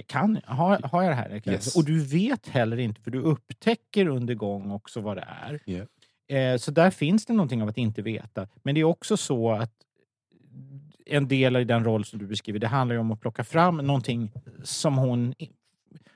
Kan, 0.06 0.40
har, 0.44 0.80
har 0.82 1.02
jag 1.02 1.10
det 1.10 1.14
här? 1.16 1.42
Yes. 1.48 1.76
Och 1.76 1.84
du 1.84 2.04
vet 2.04 2.48
heller 2.48 2.76
inte, 2.78 3.00
för 3.00 3.10
du 3.10 3.18
upptäcker 3.18 4.06
under 4.06 4.34
gång 4.34 4.70
också 4.70 5.00
vad 5.00 5.16
det 5.16 5.26
är. 5.44 5.60
Yeah. 5.66 6.52
Eh, 6.52 6.58
så 6.58 6.70
där 6.70 6.90
finns 6.90 7.26
det 7.26 7.32
någonting 7.32 7.62
av 7.62 7.68
att 7.68 7.78
inte 7.78 8.02
veta. 8.02 8.46
Men 8.62 8.74
det 8.74 8.80
är 8.80 8.84
också 8.84 9.16
så 9.16 9.52
att 9.52 9.72
en 11.06 11.28
del 11.28 11.56
i 11.56 11.64
den 11.64 11.84
roll 11.84 12.04
som 12.04 12.18
du 12.18 12.26
beskriver, 12.26 12.58
det 12.58 12.66
handlar 12.68 12.94
ju 12.94 13.00
om 13.00 13.10
att 13.12 13.20
plocka 13.20 13.44
fram 13.44 13.76
någonting 13.76 14.32
som 14.64 14.96
hon... 14.98 15.34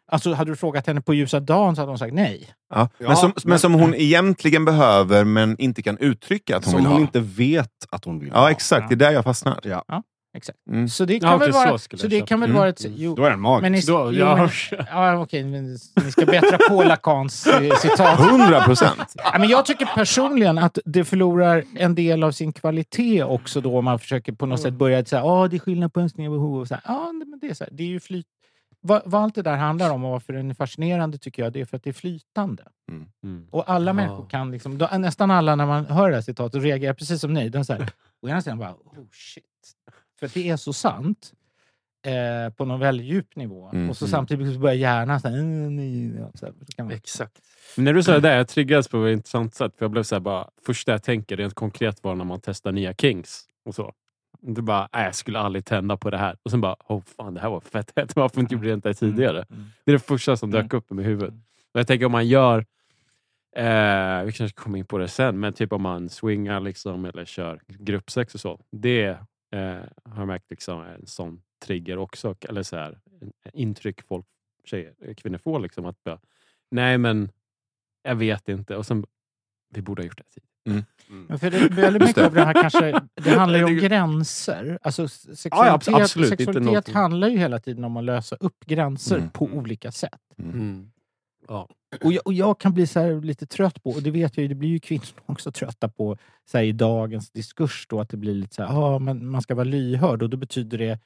Alltså 0.08 0.32
hade 0.32 0.50
du 0.50 0.56
frågat 0.56 0.86
henne 0.86 1.00
på 1.00 1.14
ljusa 1.14 1.40
dagen 1.40 1.76
så 1.76 1.82
hade 1.82 1.90
hon 1.90 1.98
sagt 1.98 2.14
nej. 2.14 2.48
Ja. 2.70 2.88
Ja, 2.98 3.06
men, 3.08 3.16
som, 3.16 3.32
men 3.44 3.58
som 3.58 3.74
hon 3.74 3.94
egentligen 3.94 4.64
behöver, 4.64 5.24
men 5.24 5.58
inte 5.58 5.82
kan 5.82 5.98
uttrycka 5.98 6.56
att 6.56 6.64
hon 6.64 6.70
Som 6.70 6.78
vill 6.80 6.86
hon 6.86 6.94
ha. 6.96 7.00
inte 7.00 7.20
vet 7.20 7.86
att 7.90 8.04
hon 8.04 8.18
vill 8.18 8.28
Ja, 8.28 8.38
ha. 8.40 8.50
exakt. 8.50 8.88
Det 8.88 8.94
är 8.94 8.96
där 8.96 9.10
jag 9.10 9.24
fastnar. 9.24 9.60
Ja. 9.62 10.02
Exakt. 10.36 10.58
Mm. 10.70 10.88
Så 10.88 11.04
det 11.04 11.20
kan 11.20 11.30
Ja, 11.30 11.36
väl 11.36 11.50
okej, 11.50 11.62
så 11.62 11.68
vara... 11.68 11.78
Så 11.78 11.88
jag 12.00 12.10
det 12.10 12.26
kan 12.26 12.40
väl 12.40 12.50
Mm. 12.50 12.58
vara 12.58 12.68
ett... 12.68 12.84
Jo, 12.96 13.14
Då 13.14 13.24
är 13.24 13.30
den 13.30 13.40
magisk. 13.40 13.62
men 13.62 13.72
ni, 13.72 13.80
Då- 13.80 14.12
jo, 14.12 14.18
ja. 14.18 14.36
men, 14.36 14.48
ja, 14.90 15.18
okej, 15.18 15.44
men 15.44 15.64
ni 16.04 16.10
ska 16.10 16.26
bättra 16.26 16.58
på 16.68 16.82
Lacans 16.84 17.46
eh, 17.46 17.74
citat. 17.78 18.20
100 18.20 18.64
procent! 18.64 19.14
Ja, 19.16 19.38
men 19.38 19.48
jag 19.48 19.66
tycker 19.66 19.86
personligen 19.86 20.58
att 20.58 20.78
det 20.84 21.04
förlorar 21.04 21.64
en 21.76 21.94
del 21.94 22.22
av 22.24 22.32
sin 22.32 22.52
kvalitet 22.52 23.22
också 23.24 23.60
då 23.60 23.78
om 23.78 23.84
man 23.84 23.98
försöker 23.98 24.32
på 24.32 24.46
något 24.46 24.60
sätt 24.60 24.74
börja 24.74 25.04
säga 25.04 25.22
att 25.44 25.50
det 25.50 25.56
är 25.56 25.58
skillnad 25.60 25.92
på 25.92 26.00
önskningar 26.00 26.30
och 26.30 26.36
behov. 26.36 26.60
Och 26.60 26.68
så 26.68 26.74
här, 26.74 26.82
ja, 26.86 27.12
men 27.12 27.38
det, 27.40 27.46
är 27.50 27.54
så 27.54 27.64
här, 27.64 27.70
det 27.72 27.82
är 27.82 27.86
ju 27.88 28.00
flyt... 28.00 28.26
Vad, 28.80 29.02
vad 29.04 29.22
allt 29.22 29.34
det 29.34 29.42
där 29.42 29.56
handlar 29.56 29.90
om 29.90 30.04
och 30.04 30.10
varför 30.10 30.32
den 30.32 30.50
är 30.50 30.54
fascinerande 30.54 31.18
tycker 31.18 31.42
jag, 31.42 31.52
det 31.52 31.60
är 31.60 31.64
för 31.64 31.76
att 31.76 31.82
det 31.82 31.90
är 31.90 31.94
flytande. 31.94 32.62
Mm. 33.24 33.46
Och 33.50 33.70
alla 33.70 33.88
Ja. 33.88 33.92
människor 33.92 34.26
kan, 34.28 34.50
liksom, 34.50 34.78
då, 34.78 34.86
nästan 34.98 35.30
alla 35.30 35.54
när 35.56 35.66
man 35.66 35.86
hör 35.86 36.08
det 36.10 36.14
här 36.14 36.22
citatet 36.22 36.62
reagerar 36.62 36.94
precis 36.94 37.20
som 37.20 37.32
ni. 37.32 37.48
Den 37.48 37.64
så 37.64 37.72
här, 37.72 37.88
å 38.22 38.28
ena 38.28 38.42
sidan 38.42 38.58
bara, 38.58 38.70
oh 38.70 39.06
shit. 39.12 39.44
För 40.18 40.26
att 40.26 40.34
det 40.34 40.48
är 40.48 40.56
så 40.56 40.72
sant. 40.72 41.32
Eh, 42.06 42.52
på 42.52 42.64
någon 42.64 42.80
väldigt 42.80 43.06
djup 43.06 43.36
nivå. 43.36 43.70
Mm. 43.72 43.90
Och 43.90 43.96
så 43.96 44.06
samtidigt 44.08 44.54
så 44.54 44.60
börjar 44.60 44.74
hjärnan 44.74 45.20
så 45.20 45.28
här, 45.28 45.38
"Mm, 45.38 45.76
nej", 45.76 46.16
ja, 46.20 46.30
så 46.34 46.46
här, 46.46 46.54
så 46.66 46.72
kan 46.76 46.86
man, 46.86 46.94
Exakt. 46.94 47.38
Men 47.76 47.84
när 47.84 47.92
du 47.92 48.02
sa 48.02 48.12
det 48.12 48.20
där, 48.20 48.36
jag 48.36 48.48
triggades 48.48 48.88
på 48.88 49.06
ett 49.06 49.12
intressant 49.12 49.54
sätt. 49.54 49.72
För 49.78 49.84
jag 49.84 49.90
blev 49.90 50.02
så 50.02 50.14
här 50.14 50.20
bara, 50.20 50.48
första 50.66 50.92
jag 50.92 51.02
tänker 51.02 51.36
rent 51.36 51.54
konkret 51.54 52.04
var 52.04 52.14
när 52.14 52.24
man 52.24 52.40
testar 52.42 52.72
nya 52.72 52.94
Kings. 52.94 53.44
Och 53.64 53.74
så. 53.74 53.92
Det 54.40 54.62
bara, 54.62 54.88
nej, 54.92 55.04
jag 55.04 55.14
skulle 55.14 55.38
aldrig 55.38 55.64
tända 55.64 55.96
på 55.96 56.10
det 56.10 56.18
här. 56.18 56.36
Och 56.42 56.50
sen 56.50 56.60
bara, 56.60 56.76
oh 56.88 57.02
fan, 57.16 57.34
det 57.34 57.40
här 57.40 57.50
var 57.50 57.60
fett 57.60 57.92
hett. 57.96 58.16
Varför 58.16 58.40
inte 58.40 58.54
gjorde 58.54 58.68
jag 58.68 58.82
det 58.82 58.88
inte 58.88 59.00
tidigare? 59.00 59.44
Mm. 59.50 59.66
Det 59.84 59.90
är 59.90 59.92
det 59.92 59.98
första 59.98 60.36
som 60.36 60.50
dök 60.50 60.74
upp 60.74 60.90
i 60.90 60.94
mitt 60.94 61.06
huvud. 61.06 61.32
Och 61.74 61.80
jag 61.80 61.86
tänker 61.86 62.06
om 62.06 62.12
man 62.12 62.28
gör, 62.28 62.58
eh, 63.56 64.22
vi 64.24 64.32
kanske 64.32 64.54
kommer 64.54 64.78
in 64.78 64.84
på 64.84 64.98
det 64.98 65.08
sen, 65.08 65.40
men 65.40 65.52
typ 65.52 65.72
om 65.72 65.82
man 65.82 66.08
swingar 66.08 66.60
liksom, 66.60 67.04
eller 67.04 67.24
kör 67.24 67.60
gruppsex 67.68 68.34
och 68.34 68.40
så. 68.40 68.60
Det 68.72 69.16
eh, 69.52 69.60
har 70.04 70.18
jag 70.22 70.26
märkt 70.26 70.50
liksom, 70.50 70.80
är 70.80 70.94
en 70.94 71.06
sån 71.06 71.42
trigger 71.64 71.98
också. 71.98 72.34
Eller 72.48 72.62
så 72.62 72.76
här, 72.76 72.98
intryck 73.52 74.02
folk, 74.02 74.26
tjejer, 74.64 75.14
kvinnor 75.16 75.38
får. 75.38 75.60
Liksom, 75.60 75.86
att 75.86 76.04
bara, 76.04 76.20
nej 76.70 76.98
men 76.98 77.30
jag 78.02 78.16
vet 78.16 78.48
inte. 78.48 78.76
Och 78.76 78.86
sen, 78.86 79.04
vi 79.74 79.82
borde 79.82 80.02
ha 80.02 80.06
gjort 80.06 80.16
det 80.18 80.24
här 80.24 80.30
tidigt. 80.30 80.50
Men 81.28 81.38
för 81.38 81.50
det, 81.50 81.68
väldigt 81.68 82.02
mycket 82.02 82.24
av 82.24 82.34
det 82.34 82.44
här 82.44 82.52
kanske, 82.62 83.00
det 83.14 83.30
handlar 83.38 83.58
ju 83.58 83.64
om 83.64 83.76
gränser. 83.76 84.78
Alltså 84.82 85.02
Ja, 85.02 85.08
sexualitet, 85.08 85.86
ja, 85.86 86.02
absolut. 86.02 86.30
Inte 86.30 86.44
sexualitet 86.44 86.94
handlar 86.94 87.28
ju 87.28 87.38
hela 87.38 87.58
tiden 87.58 87.84
om 87.84 87.96
att 87.96 88.04
lösa 88.04 88.36
upp 88.36 88.64
gränser 88.66 89.16
Mm. 89.16 89.30
på 89.30 89.44
olika 89.44 89.92
sätt. 89.92 90.20
Ja. 91.48 91.68
Och 92.04 92.12
jag, 92.12 92.26
och 92.26 92.32
jag 92.32 92.60
kan 92.60 92.74
bli 92.74 92.86
så 92.86 93.00
här 93.00 93.20
lite 93.20 93.46
trött 93.46 93.82
på, 93.82 93.90
och 93.90 94.02
det 94.02 94.10
vet 94.10 94.36
jag 94.36 94.42
ju, 94.42 94.48
det 94.48 94.54
blir 94.54 94.68
ju 94.68 94.80
kvinnor 94.80 95.06
också 95.26 95.52
trötta 95.52 95.88
på 95.88 96.16
så 96.44 96.58
i 96.58 96.72
dagens 96.72 97.30
diskurs 97.30 97.86
då, 97.88 98.00
att 98.00 98.08
det 98.08 98.16
blir 98.16 98.34
lite 98.34 98.54
så 98.54 98.62
här, 98.62 98.78
ah, 98.78 98.98
men 98.98 99.26
man 99.26 99.42
ska 99.42 99.54
vara 99.54 99.64
lyhörd 99.64 100.22
och 100.22 100.30
då 100.30 100.36
betyder 100.36 100.78
det 100.78 100.98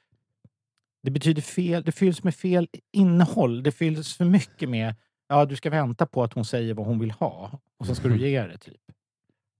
det 1.03 1.11
betyder 1.11 1.41
fel, 1.41 1.83
det 1.83 1.91
fylls 1.91 2.23
med 2.23 2.35
fel 2.35 2.67
innehåll. 2.91 3.63
Det 3.63 3.71
fylls 3.71 4.17
för 4.17 4.25
mycket 4.25 4.69
med, 4.69 4.95
ja 5.27 5.45
du 5.45 5.55
ska 5.55 5.69
vänta 5.69 6.05
på 6.05 6.23
att 6.23 6.33
hon 6.33 6.45
säger 6.45 6.73
vad 6.73 6.85
hon 6.85 6.99
vill 6.99 7.11
ha 7.11 7.59
och 7.77 7.85
så 7.85 7.95
ska 7.95 8.07
du 8.07 8.17
ge 8.17 8.41
det 8.47 8.57
typ. 8.57 8.81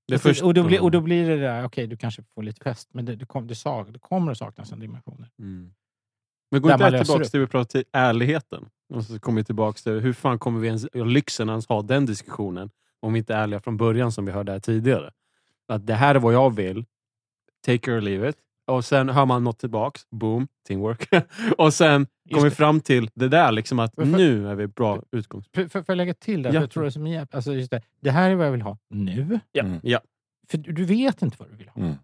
Det 0.07 0.15
och, 0.15 0.21
först- 0.21 0.43
och, 0.43 0.53
då 0.53 0.63
blir, 0.63 0.83
och 0.83 0.91
då 0.91 1.01
blir 1.01 1.29
det 1.29 1.37
där, 1.37 1.65
okej 1.65 1.87
du 1.87 1.97
kanske 1.97 2.23
får 2.23 2.43
lite 2.43 2.63
fest, 2.63 2.89
men 2.91 3.05
det, 3.05 3.15
det, 3.15 3.25
kom, 3.25 3.47
det, 3.47 3.55
sak, 3.55 3.87
det 3.91 3.99
kommer 3.99 4.31
att 4.31 4.37
saknas 4.37 4.71
en 4.71 4.79
dimension. 4.79 5.25
Mm. 5.39 5.73
Men 6.51 6.61
går 6.61 6.71
inte 6.71 6.89
det 6.89 6.99
tillbaka 6.99 7.23
upp. 7.23 7.31
till 7.31 7.39
vi 7.39 7.47
pratade 7.47 7.83
till 7.83 7.91
ärligheten? 7.91 8.69
Och 8.91 9.03
så 9.03 9.19
kommer 9.19 9.41
vi 9.41 9.45
tillbaka 9.45 9.77
till 9.77 9.91
hur 9.99 10.13
fan 10.13 10.39
kommer 10.39 10.59
vi 10.59 10.67
ens 10.67 10.87
lyxen 10.93 11.49
ens 11.49 11.67
ha 11.67 11.81
den 11.81 12.05
diskussionen 12.05 12.69
om 12.99 13.13
vi 13.13 13.19
inte 13.19 13.33
är 13.33 13.37
ärliga 13.43 13.59
från 13.59 13.77
början 13.77 14.11
som 14.11 14.25
vi 14.25 14.31
hörde 14.31 14.51
här 14.51 14.59
tidigare? 14.59 15.11
Att 15.67 15.87
det 15.87 15.93
här 15.93 16.15
är 16.15 16.19
vad 16.19 16.33
jag 16.33 16.55
vill. 16.55 16.85
Take 17.65 17.75
it 17.75 17.87
or 17.87 18.01
leave 18.01 18.29
it. 18.29 18.35
Och 18.67 18.85
sen 18.85 19.09
hör 19.09 19.25
man 19.25 19.43
något 19.43 19.59
tillbaks. 19.59 20.01
Boom, 20.09 20.47
teamwork. 20.67 21.07
och 21.57 21.73
sen 21.73 22.07
kommer 22.31 22.43
vi 22.43 22.49
fram 22.55 22.79
till 22.81 23.09
det 23.13 23.27
där, 23.27 23.51
liksom 23.51 23.79
att 23.79 23.95
för- 23.95 24.05
nu 24.05 24.47
är 24.47 24.55
vi 24.55 24.67
bra 24.67 25.01
utgångspunkt. 25.11 25.71
För 25.71 25.79
att 25.91 25.97
lägga 25.97 26.13
till 26.13 26.41
det, 26.43 26.49
Ja. 26.49 26.53
för 26.53 26.59
jag 26.61 26.71
tror 26.71 26.83
det 26.83 26.89
är 26.89 26.91
som 26.91 27.07
hjälp, 27.07 27.35
alltså 27.35 27.53
just 27.53 27.71
det, 27.71 27.81
det 28.01 28.11
här 28.11 28.29
är 28.29 28.35
vad 28.35 28.47
jag 28.47 28.51
vill 28.51 28.61
ha 28.61 28.77
nu. 28.89 29.39
Ja. 29.51 29.63
Mm. 29.63 29.79
ja. 29.83 29.99
För 30.49 30.57
du 30.57 30.71
du 30.71 30.85
vet 30.85 31.21
inte 31.21 31.37
vad 31.39 31.49
du 31.49 31.55
vill 31.55 31.69
ha. 31.69 31.81
Mm. 31.81 31.95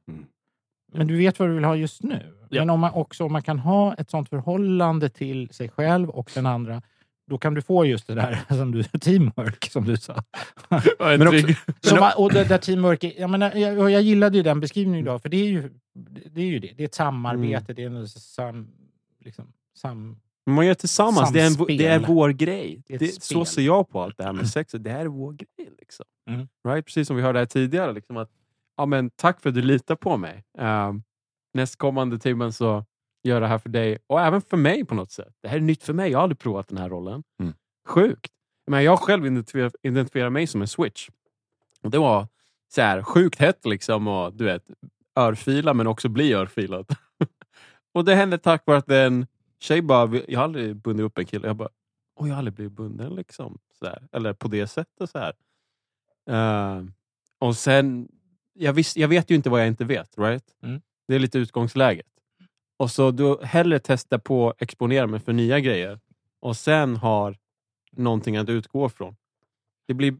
Men 0.94 1.08
du 1.08 1.18
vet 1.18 1.40
vad 1.40 1.50
du 1.50 1.54
vill 1.56 1.64
ha 1.64 1.76
just 1.76 2.04
nu. 2.04 2.34
Ja. 2.50 2.62
Men 2.62 2.70
om 2.70 2.80
man 2.80 2.94
också 2.94 3.24
om 3.26 3.32
man 3.32 3.42
kan 3.42 3.60
ha 3.60 3.94
ett 3.94 4.10
sånt 4.10 4.30
förhållande 4.30 5.10
till 5.10 5.50
sig 5.50 5.70
själv 5.70 6.10
och 6.10 6.32
den 6.34 6.46
andra, 6.46 6.82
då 7.30 7.38
kan 7.38 7.54
du 7.54 7.62
få 7.62 7.86
just 7.86 8.08
det 8.08 8.16
där 8.16 8.40
som 8.50 8.72
du, 8.72 8.84
teamwork 8.84 9.70
som 9.72 9.86
du 9.86 9.98
sa. 9.98 10.24
Men 11.00 11.28
också- 11.28 11.48
Som, 11.82 12.12
och 12.18 12.34
det 12.34 12.44
där 12.44 12.58
teamwork, 12.58 13.04
jag, 13.04 13.30
menar, 13.30 13.56
jag, 13.56 13.92
jag 13.92 14.02
gillade 14.02 14.38
ju 14.38 14.44
den 14.44 14.60
beskrivningen 14.60 15.00
idag, 15.06 15.22
för 15.22 15.30
det 15.30 15.38
är 15.38 15.46
ju 15.48 15.70
det. 15.94 16.42
Är 16.42 16.46
ju 16.46 16.60
det. 16.60 16.74
det 16.78 16.84
är 16.84 16.86
ett 16.86 16.96
samarbete, 16.96 17.74
det 17.74 17.84
är 17.84 17.88
en 17.90 18.08
sam, 18.08 18.68
liksom, 19.26 19.54
sam, 19.78 20.20
man 20.46 20.66
gör 20.66 20.74
tillsammans. 20.74 21.32
Det 21.34 21.42
är, 21.42 21.48
en, 21.48 21.78
det 21.78 21.86
är 21.86 22.00
vår 22.00 22.30
grej. 22.30 22.84
Är 22.90 23.00
Det, 23.00 23.24
så 23.24 23.46
ser 23.46 23.62
jag 23.62 23.90
på 23.90 24.02
allt 24.02 24.18
det 24.18 24.24
här 24.24 24.34
med 24.34 24.50
sex. 24.50 24.72
Det 24.80 24.90
här 24.90 25.00
är 25.00 25.06
vår 25.06 25.34
grej. 25.34 25.72
Liksom. 25.80 26.06
Mm. 26.30 26.48
Right? 26.68 26.86
Precis 26.86 27.08
som 27.08 27.16
vi 27.16 27.22
hörde 27.22 27.40
här 27.40 27.46
tidigare. 27.46 27.94
Liksom 27.94 28.18
att, 28.18 28.30
ja, 28.78 28.86
men 28.86 29.10
tack 29.10 29.42
för 29.42 29.50
att 29.50 29.56
du 29.56 29.62
litar 29.62 29.96
på 29.96 30.18
mig. 30.18 30.44
Um, 30.58 31.04
nästkommande 31.54 32.20
timmen 32.20 32.54
så 32.54 32.86
gör 33.24 33.36
jag 33.36 33.42
det 33.42 33.48
här 33.48 33.58
för 33.58 33.70
dig 33.70 33.98
och 34.08 34.22
även 34.22 34.42
för 34.42 34.58
mig 34.58 34.86
på 34.86 34.96
något 34.96 35.12
sätt. 35.12 35.34
Det 35.42 35.48
här 35.48 35.58
är 35.58 35.62
nytt 35.62 35.84
för 35.84 35.94
mig. 35.94 36.12
Jag 36.12 36.18
har 36.18 36.24
aldrig 36.24 36.40
provat 36.40 36.68
den 36.68 36.78
här 36.78 36.90
rollen. 36.90 37.24
Mm. 37.40 37.54
Sjukt. 37.88 38.32
Men 38.68 38.84
jag 38.84 39.00
själv 39.00 39.26
identifierar, 39.26 39.72
identifierar 39.84 40.30
mig 40.30 40.48
som 40.48 40.62
en 40.62 40.68
switch. 40.68 41.10
Och 41.82 41.92
Det 41.92 41.98
var 41.98 42.28
så 42.74 42.82
här, 42.82 43.04
sjukt 43.04 43.40
hett 43.40 43.66
liksom 43.66 44.08
och 44.08 44.34
du 44.34 44.46
vet, 44.46 44.64
örfila 45.16 45.74
men 45.74 45.88
också 45.88 46.10
bli 46.10 46.34
örfilad. 46.34 46.86
och 47.94 48.06
det 48.06 48.16
hände 48.16 48.38
tack 48.38 48.64
vare 48.66 48.78
att 48.78 48.92
en 48.92 49.28
tjej 49.60 49.82
bara, 49.82 50.22
jag 50.28 50.40
har 50.40 50.44
aldrig 50.44 50.76
bundit 50.76 51.04
upp 51.04 51.18
en 51.18 51.26
kille. 51.26 51.48
Jag 51.48 51.56
bara, 51.56 51.70
och 52.16 52.28
jag 52.28 52.34
har 52.34 52.38
aldrig 52.38 52.54
blivit 52.54 52.74
bunden 52.74 53.16
liksom. 53.16 53.60
Så 53.80 53.86
här. 53.86 54.08
Eller 54.12 54.34
på 54.34 54.48
det 54.48 54.68
sättet. 54.68 55.10
så 55.10 55.20
här. 55.20 55.34
Eh, 56.30 56.84
och 57.40 57.56
sen 57.56 58.10
jag, 58.58 58.74
visst, 58.74 58.98
jag 58.98 59.08
vet 59.08 59.32
ju 59.32 59.36
inte 59.36 59.50
vad 59.50 59.60
jag 59.62 59.68
inte 59.68 59.86
vet. 59.86 60.18
Right? 60.18 60.44
Mm. 60.64 60.82
Det 61.08 61.16
är 61.16 61.20
lite 61.20 61.38
utgångsläget. 61.40 62.06
Och 62.78 62.92
så 62.92 63.12
då 63.12 63.42
hellre 63.44 63.80
testa 63.80 64.20
på 64.20 64.50
att 64.50 64.62
exponera 64.62 65.08
mig 65.08 65.20
för 65.20 65.34
nya 65.34 65.60
grejer 65.60 66.00
och 66.40 66.58
sen 66.58 66.96
har 66.96 67.38
någonting 67.92 68.38
att 68.38 68.50
utgå 68.50 68.90
från. 68.90 69.16
Det 69.88 69.94
blir... 69.94 70.16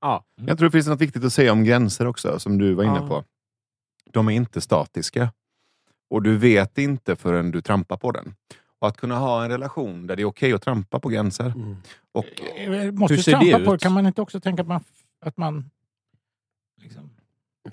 Ja. 0.00 0.24
Jag 0.34 0.58
tror 0.58 0.68
det 0.68 0.72
finns 0.72 0.86
något 0.86 1.00
viktigt 1.00 1.24
att 1.24 1.32
säga 1.32 1.52
om 1.52 1.64
gränser 1.64 2.06
också, 2.06 2.38
som 2.38 2.58
du 2.58 2.74
var 2.74 2.84
inne 2.84 2.96
Ja. 2.96 3.08
på. 3.08 3.24
De 4.10 4.28
är 4.28 4.32
inte 4.32 4.60
statiska. 4.60 5.32
Och 6.10 6.22
du 6.22 6.36
vet 6.38 6.78
inte 6.78 7.16
förrän 7.16 7.50
du 7.50 7.62
trampar 7.62 7.96
på 7.96 8.10
den. 8.12 8.34
Och 8.78 8.88
att 8.88 8.96
kunna 8.96 9.18
ha 9.18 9.44
en 9.44 9.50
relation 9.50 10.06
där 10.06 10.16
det 10.16 10.22
är 10.22 10.26
okej 10.26 10.52
att 10.52 10.62
trampa 10.62 11.00
på 11.00 11.08
gränser. 11.08 11.46
Mm. 11.46 11.76
Och 12.12 12.26
Eh, 12.56 12.92
Måste 12.92 13.14
Hur 13.14 13.16
du 13.16 13.22
ser 13.22 13.40
det 13.40 13.50
trampa 13.50 13.66
på 13.66 13.74
ut? 13.74 13.82
Kan 13.82 13.92
man 13.92 14.06
inte 14.06 14.22
också 14.22 14.40
tänka 14.40 14.62
att 14.62 14.68
man... 14.68 14.84
Att 15.20 15.36
man 15.36 15.70
liksom, 16.82 17.10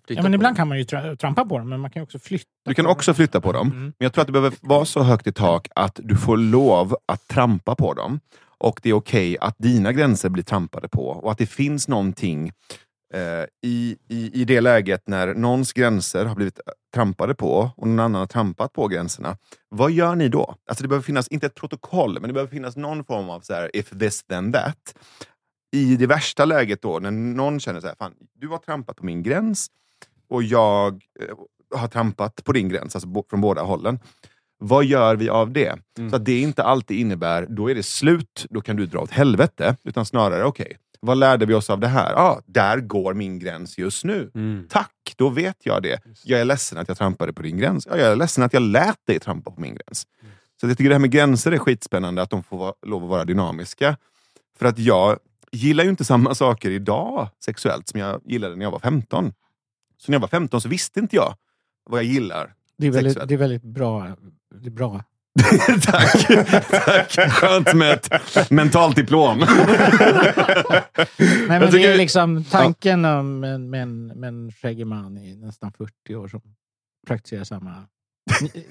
ja, 0.08 0.22
men 0.24 0.34
ibland 0.34 0.58
kan 0.58 0.68
man 0.68 0.78
ju 0.78 0.84
tra- 0.84 1.16
trampa 1.16 1.46
på 1.46 1.58
dem, 1.58 1.70
men 1.70 1.80
man 1.80 1.92
kan 1.92 2.04
också 2.04 2.20
flytta. 2.20 2.46
du 2.66 2.74
kan 2.74 2.86
också 2.86 3.12
dem. 3.12 3.16
flytta 3.16 3.42
på 3.42 3.52
dem. 3.52 3.68
Mm. 3.68 3.84
Men 3.84 3.94
jag 3.98 4.14
tror 4.14 4.22
att 4.22 4.28
det 4.28 4.34
behöver 4.34 4.58
vara 4.62 4.86
så 4.86 5.04
högt 5.04 5.28
i 5.28 5.32
tak 5.32 5.68
att 5.76 6.00
du 6.04 6.16
får 6.16 6.38
lov 6.38 6.96
att 7.06 7.28
trampa 7.28 7.76
på 7.76 7.94
dem. 7.94 8.20
Och 8.58 8.80
det 8.84 8.90
är 8.90 8.94
okej 8.94 9.38
att 9.38 9.56
dina 9.58 9.92
gränser 9.92 10.30
blir 10.30 10.44
trampade 10.44 10.88
på. 10.88 11.08
Och 11.08 11.32
att 11.32 11.38
det 11.38 11.46
finns 11.46 11.88
någonting 11.88 12.52
eh, 13.14 13.46
i, 13.64 13.98
i, 14.10 14.42
i 14.42 14.46
det 14.46 14.62
läget 14.62 15.08
när 15.08 15.34
någons 15.34 15.74
gränser 15.74 16.26
har 16.26 16.36
blivit 16.36 16.60
trampade 16.94 17.36
på 17.36 17.72
och 17.78 17.88
någon 17.88 18.00
annan 18.00 18.20
har 18.20 18.28
trampat 18.28 18.74
på 18.74 18.88
gränserna. 18.88 19.38
Vad 19.70 19.92
gör 19.92 20.16
ni 20.16 20.30
då? 20.30 20.56
Alltså 20.70 20.84
det 20.84 20.88
behöver 20.88 21.04
finnas, 21.04 21.28
inte 21.28 21.46
ett 21.46 21.56
protokoll, 21.56 22.14
men 22.14 22.28
det 22.28 22.34
behöver 22.34 22.52
finnas 22.52 22.76
någon 22.76 23.04
form 23.04 23.30
av 23.30 23.42
så 23.42 23.54
här, 23.54 23.72
if 23.74 23.90
this 23.90 24.24
then 24.24 24.52
that. 24.54 24.96
I 25.76 25.96
det 25.96 26.08
värsta 26.08 26.46
läget 26.46 26.82
då, 26.82 27.00
när 27.00 27.12
någon 27.12 27.60
känner 27.60 27.82
så 27.82 27.88
här, 27.88 27.96
fan, 27.96 28.14
du 28.34 28.48
har 28.48 28.58
trampat 28.58 28.96
på 28.98 29.06
min 29.06 29.24
gräns 29.24 29.68
och 30.32 30.44
jag 30.44 31.04
eh, 31.20 31.80
har 31.80 31.88
trampat 31.88 32.44
på 32.44 32.52
din 32.52 32.70
gräns, 32.70 32.96
alltså 32.96 33.24
från 33.30 33.42
båda 33.42 33.62
hållen. 33.62 34.00
Vad 34.58 34.86
gör 34.86 35.16
vi 35.16 35.30
av 35.30 35.52
det? 35.52 35.80
Mm. 35.98 36.10
Så 36.10 36.16
att 36.16 36.26
det 36.26 36.40
inte 36.40 36.64
alltid 36.64 37.00
innebär, 37.00 37.46
då 37.50 37.70
är 37.70 37.76
det 37.76 37.84
slut, 37.84 38.46
då 38.50 38.62
kan 38.62 38.76
du 38.76 38.86
dra 38.86 39.00
åt 39.00 39.12
helvete. 39.12 39.76
Utan 39.84 40.06
snarare, 40.06 40.44
okej, 40.44 40.78
vad 41.00 41.18
lärde 41.18 41.46
vi 41.46 41.54
oss 41.54 41.70
av 41.70 41.80
det 41.80 41.88
här? 41.88 42.14
Ja, 42.14 42.42
där 42.46 42.78
går 42.80 43.14
min 43.14 43.40
gräns 43.40 43.78
just 43.78 44.04
nu. 44.04 44.32
Mm. 44.36 44.68
Tack, 44.70 45.14
då 45.16 45.30
vet 45.30 45.58
jag 45.64 45.84
det. 45.84 46.00
Jag 46.24 46.40
är 46.42 46.46
ledsen 46.46 46.78
att 46.78 46.88
jag 46.88 46.98
trampade 46.98 47.34
på 47.34 47.42
din 47.42 47.58
gräns. 47.58 47.88
Ja, 47.90 47.98
jag 47.98 48.12
är 48.12 48.16
ledsen 48.16 48.44
att 48.44 48.54
jag 48.54 48.64
lät 48.64 49.06
dig 49.08 49.20
trampa 49.20 49.52
på 49.52 49.62
min 49.62 49.76
gräns. 49.76 50.08
Så 50.62 50.68
jag 50.68 50.78
tycker 50.78 50.90
det 50.90 50.96
här 50.96 51.00
med 51.00 51.12
gränser 51.12 51.52
är 51.52 51.58
skitspännande, 51.58 52.22
att 52.22 52.30
de 52.30 52.44
får 52.44 52.58
vara, 52.58 52.74
lov 52.86 53.04
att 53.04 53.10
vara 53.10 53.26
dynamiska. 53.26 53.98
För 54.60 54.66
att 54.66 54.80
jag 54.80 55.18
gillar 55.52 55.84
ju 55.84 55.90
inte 55.90 56.06
samma 56.06 56.36
saker 56.36 56.70
idag 56.70 57.30
sexuellt 57.46 57.90
som 57.90 58.00
jag 58.00 58.22
gillade 58.26 58.56
när 58.56 58.66
jag 58.66 58.72
var 58.72 58.80
15. 58.80 59.34
Så 60.02 60.12
när 60.12 60.16
jag 60.16 60.22
var 60.22 60.28
15 60.28 60.62
så 60.62 60.70
visste 60.70 61.00
inte 61.00 61.16
jag 61.16 61.36
vad 61.90 62.00
jag 62.00 62.06
gillar. 62.06 62.54
Det 62.78 62.88
är 62.88 62.92
väldigt, 62.92 63.28
det 63.28 63.34
är 63.34 63.38
väldigt 63.38 63.64
bra. 63.64 64.08
Det 64.56 64.68
är 64.68 64.72
bra. 64.72 65.04
Tack! 65.86 66.28
Tack. 66.86 67.32
Skönt 67.32 67.74
med 67.74 67.94
ett 67.94 68.52
mentalt 68.52 68.96
diplom. 68.96 69.38
Nej, 69.38 69.48
men 71.48 71.72
det 71.72 71.86
är 71.86 71.98
liksom 71.98 72.44
tanken 72.44 73.06
om 73.06 73.44
en, 73.44 73.70
med 73.70 73.82
en, 73.82 74.08
med 74.08 74.28
en 74.28 74.52
skäggig 74.52 74.88
man 74.88 75.18
i 75.18 75.36
nästan 75.36 75.72
40 75.72 76.16
år 76.16 76.28
som 76.28 76.42
praktiserar 77.08 77.44
samma 77.44 77.76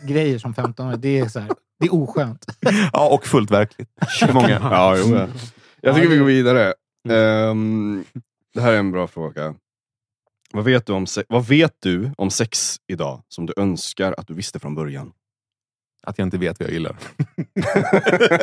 grejer 0.02 0.38
som 0.38 0.54
15 0.54 0.88
år. 0.88 0.96
Det 0.96 1.18
är, 1.18 1.28
så 1.28 1.40
här, 1.40 1.50
det 1.80 1.86
är 1.86 1.94
oskönt. 1.94 2.46
ja, 2.92 3.08
och 3.08 3.26
fullt 3.26 3.50
verkligt. 3.50 3.88
Många. 4.32 4.50
Ja, 4.50 4.96
jo, 4.98 5.14
ja. 5.14 5.20
Jag 5.20 5.28
Ja, 5.80 5.94
tycker 5.94 6.08
vi 6.08 6.16
går 6.16 6.26
vidare. 6.26 6.74
Ehm, 7.08 8.04
det 8.54 8.60
här 8.60 8.72
är 8.72 8.78
en 8.78 8.92
bra 8.92 9.06
fråga. 9.06 9.54
Vad 10.52 10.64
vet, 10.64 10.86
du 10.86 10.92
om 10.92 11.06
se- 11.06 11.24
vad 11.28 11.46
vet 11.46 11.76
du 11.80 12.10
om 12.18 12.30
sex 12.30 12.80
idag 12.86 13.22
som 13.28 13.46
du 13.46 13.52
önskar 13.56 14.14
att 14.18 14.26
du 14.26 14.34
visste 14.34 14.58
från 14.58 14.74
början? 14.74 15.12
Att 16.02 16.18
jag 16.18 16.26
inte 16.26 16.38
vet 16.38 16.60
vad 16.60 16.68
jag 16.68 16.72
gillar. 16.72 16.96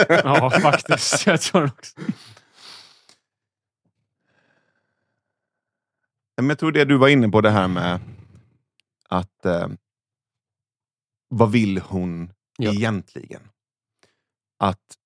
Ja, 0.24 0.50
faktiskt. 0.62 1.26
Jag 1.28 1.42
tror 1.42 1.66
också. 1.66 2.00
Men 6.38 6.50
jag 6.50 6.60
tror 6.60 6.72
det 6.72 6.86
du 6.86 6.98
var 6.98 7.08
inne 7.08 7.30
på 7.30 7.42
det 7.42 7.50
här 7.50 7.68
med 7.68 8.00
att 9.10 9.46
eh, 9.46 9.68
vad 11.28 11.52
vill 11.52 11.78
hon 11.80 12.34
Ja. 12.58 12.72
egentligen? 12.74 13.42
Att 14.60 14.98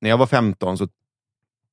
när 0.00 0.10
jag 0.10 0.18
var 0.18 0.26
15 0.26 0.78
så 0.78 0.88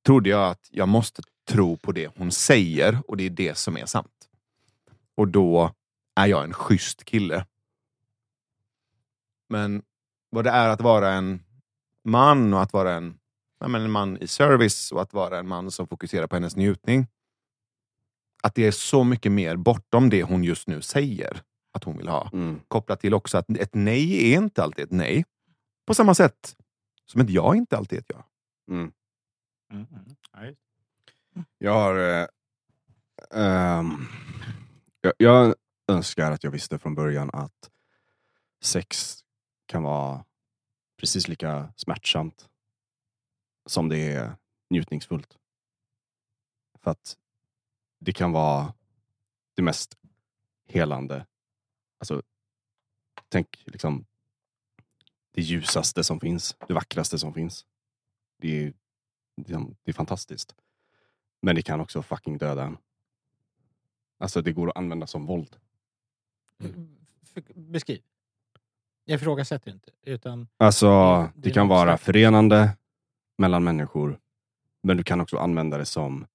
trodde 0.06 0.30
jag 0.30 0.50
att 0.50 0.68
jag 0.70 0.88
måste 0.88 1.22
tro 1.48 1.76
på 1.76 1.92
det 1.92 2.10
hon 2.16 2.32
säger 2.32 2.98
och 3.08 3.16
det 3.16 3.24
är 3.26 3.30
det 3.30 3.58
som 3.58 3.76
är 3.76 3.86
sant. 3.86 4.17
Och 5.18 5.28
då 5.28 5.74
är 6.14 6.26
jag 6.26 6.44
en 6.44 6.52
schysst 6.52 7.04
kille. 7.04 7.46
Men 9.48 9.82
vad 10.30 10.44
det 10.44 10.50
är 10.50 10.68
att 10.68 10.80
vara 10.80 11.12
en 11.12 11.42
man 12.04 12.54
och 12.54 12.62
att 12.62 12.72
vara 12.72 12.94
en, 12.94 13.18
ja, 13.60 13.68
men 13.68 13.82
en 13.82 13.90
man 13.90 14.18
i 14.18 14.26
service 14.26 14.92
och 14.92 15.02
att 15.02 15.12
vara 15.12 15.38
en 15.38 15.48
man 15.48 15.70
som 15.70 15.86
fokuserar 15.86 16.26
på 16.26 16.36
hennes 16.36 16.56
njutning 16.56 17.06
att 18.42 18.54
det 18.54 18.66
är 18.66 18.70
så 18.70 19.04
mycket 19.04 19.32
mer 19.32 19.56
bortom 19.56 20.10
det 20.10 20.22
hon 20.22 20.44
just 20.44 20.68
nu 20.68 20.82
säger 20.82 21.42
att 21.72 21.84
hon 21.84 21.96
vill 21.98 22.08
ha. 22.08 22.30
Mm. 22.32 22.60
Kopplat 22.68 23.00
till 23.00 23.14
också 23.14 23.38
att 23.38 23.50
ett 23.50 23.74
nej 23.74 24.32
är 24.32 24.38
inte 24.38 24.62
alltid 24.62 24.84
ett 24.84 24.92
nej. 24.92 25.24
På 25.86 25.94
samma 25.94 26.14
sätt 26.14 26.56
som 27.06 27.20
ett 27.20 27.30
ja 27.30 27.54
inte 27.54 27.76
alltid 27.76 27.96
är 27.98 28.00
ett 28.00 28.10
ja. 28.14 28.24
Mm. 28.70 28.92
Mm, 29.72 29.86
mm. 30.36 31.44
Jag 31.58 31.72
har... 31.72 31.98
Eh, 31.98 32.26
ehm, 33.30 34.06
jag, 35.18 35.54
jag 35.86 35.96
önskar 35.96 36.32
att 36.32 36.44
jag 36.44 36.50
visste 36.50 36.78
från 36.78 36.94
början 36.94 37.30
att 37.32 37.70
sex 38.60 39.18
kan 39.66 39.82
vara 39.82 40.24
precis 40.96 41.28
lika 41.28 41.72
smärtsamt 41.76 42.48
som 43.66 43.88
det 43.88 44.12
är 44.12 44.36
njutningsfullt. 44.70 45.38
För 46.82 46.90
att 46.90 47.16
det 48.00 48.12
kan 48.12 48.32
vara 48.32 48.74
det 49.54 49.62
mest 49.62 49.98
helande. 50.66 51.26
Alltså, 51.98 52.22
tänk 53.28 53.62
liksom 53.66 54.06
det 55.32 55.42
ljusaste 55.42 56.04
som 56.04 56.20
finns, 56.20 56.56
det 56.68 56.74
vackraste 56.74 57.18
som 57.18 57.34
finns. 57.34 57.66
Det 58.38 58.48
är, 58.48 58.62
det 59.36 59.42
är, 59.42 59.44
liksom, 59.44 59.76
det 59.82 59.90
är 59.90 59.94
fantastiskt. 59.94 60.54
Men 61.42 61.56
det 61.56 61.62
kan 61.62 61.80
också 61.80 62.02
fucking 62.02 62.38
döda 62.38 62.64
en. 62.64 62.78
Alltså 64.18 64.42
det 64.42 64.52
går 64.52 64.68
att 64.70 64.76
använda 64.76 65.06
som 65.06 65.26
våld. 65.26 65.56
För- 67.22 67.42
Beskriv. 67.54 68.02
Jag 69.04 69.14
ifrågasätter 69.14 69.70
inte. 69.70 69.90
Utan, 70.02 70.48
Alltså 70.56 70.86
Det- 70.88 71.30
det, 71.34 71.50
kan 71.50 71.68
vara 71.68 71.88
slags- 71.88 72.02
förenande 72.04 72.76
mellan 73.38 73.64
människor. 73.64 74.20
Men 74.82 74.96
du 74.96 75.02
kan 75.04 75.20
också 75.20 75.36
använda 75.38 75.78
det 75.78 75.86
som 75.86 76.26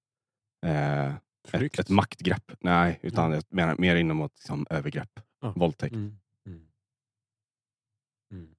eh, 0.66 1.14
ett, 1.52 1.78
ett 1.78 1.88
maktgrepp. 1.88 2.52
Nej, 2.60 2.98
utan 3.02 3.32
jag 3.32 3.44
menar 3.48 3.76
mer 3.78 3.96
inom 3.96 4.22
liksom, 4.34 4.66
övergrepp. 4.70 5.20
Ja. 5.40 5.52
Våldtäkt. 5.56 5.94
Mm. 5.94 6.18
Mm. 6.46 6.66
Mm. 8.30 8.54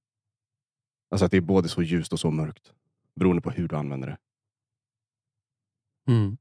Alltså 1.10 1.24
att 1.24 1.30
det 1.30 1.36
är 1.36 1.40
både 1.40 1.68
så 1.68 1.82
ljust 1.82 2.12
och 2.12 2.20
så 2.20 2.30
mörkt. 2.30 2.72
Beroende 3.14 3.42
på 3.42 3.50
hur 3.50 3.68
du 3.68 3.76
använder 3.76 4.08
det. 4.08 4.18
Mm. 6.12 6.36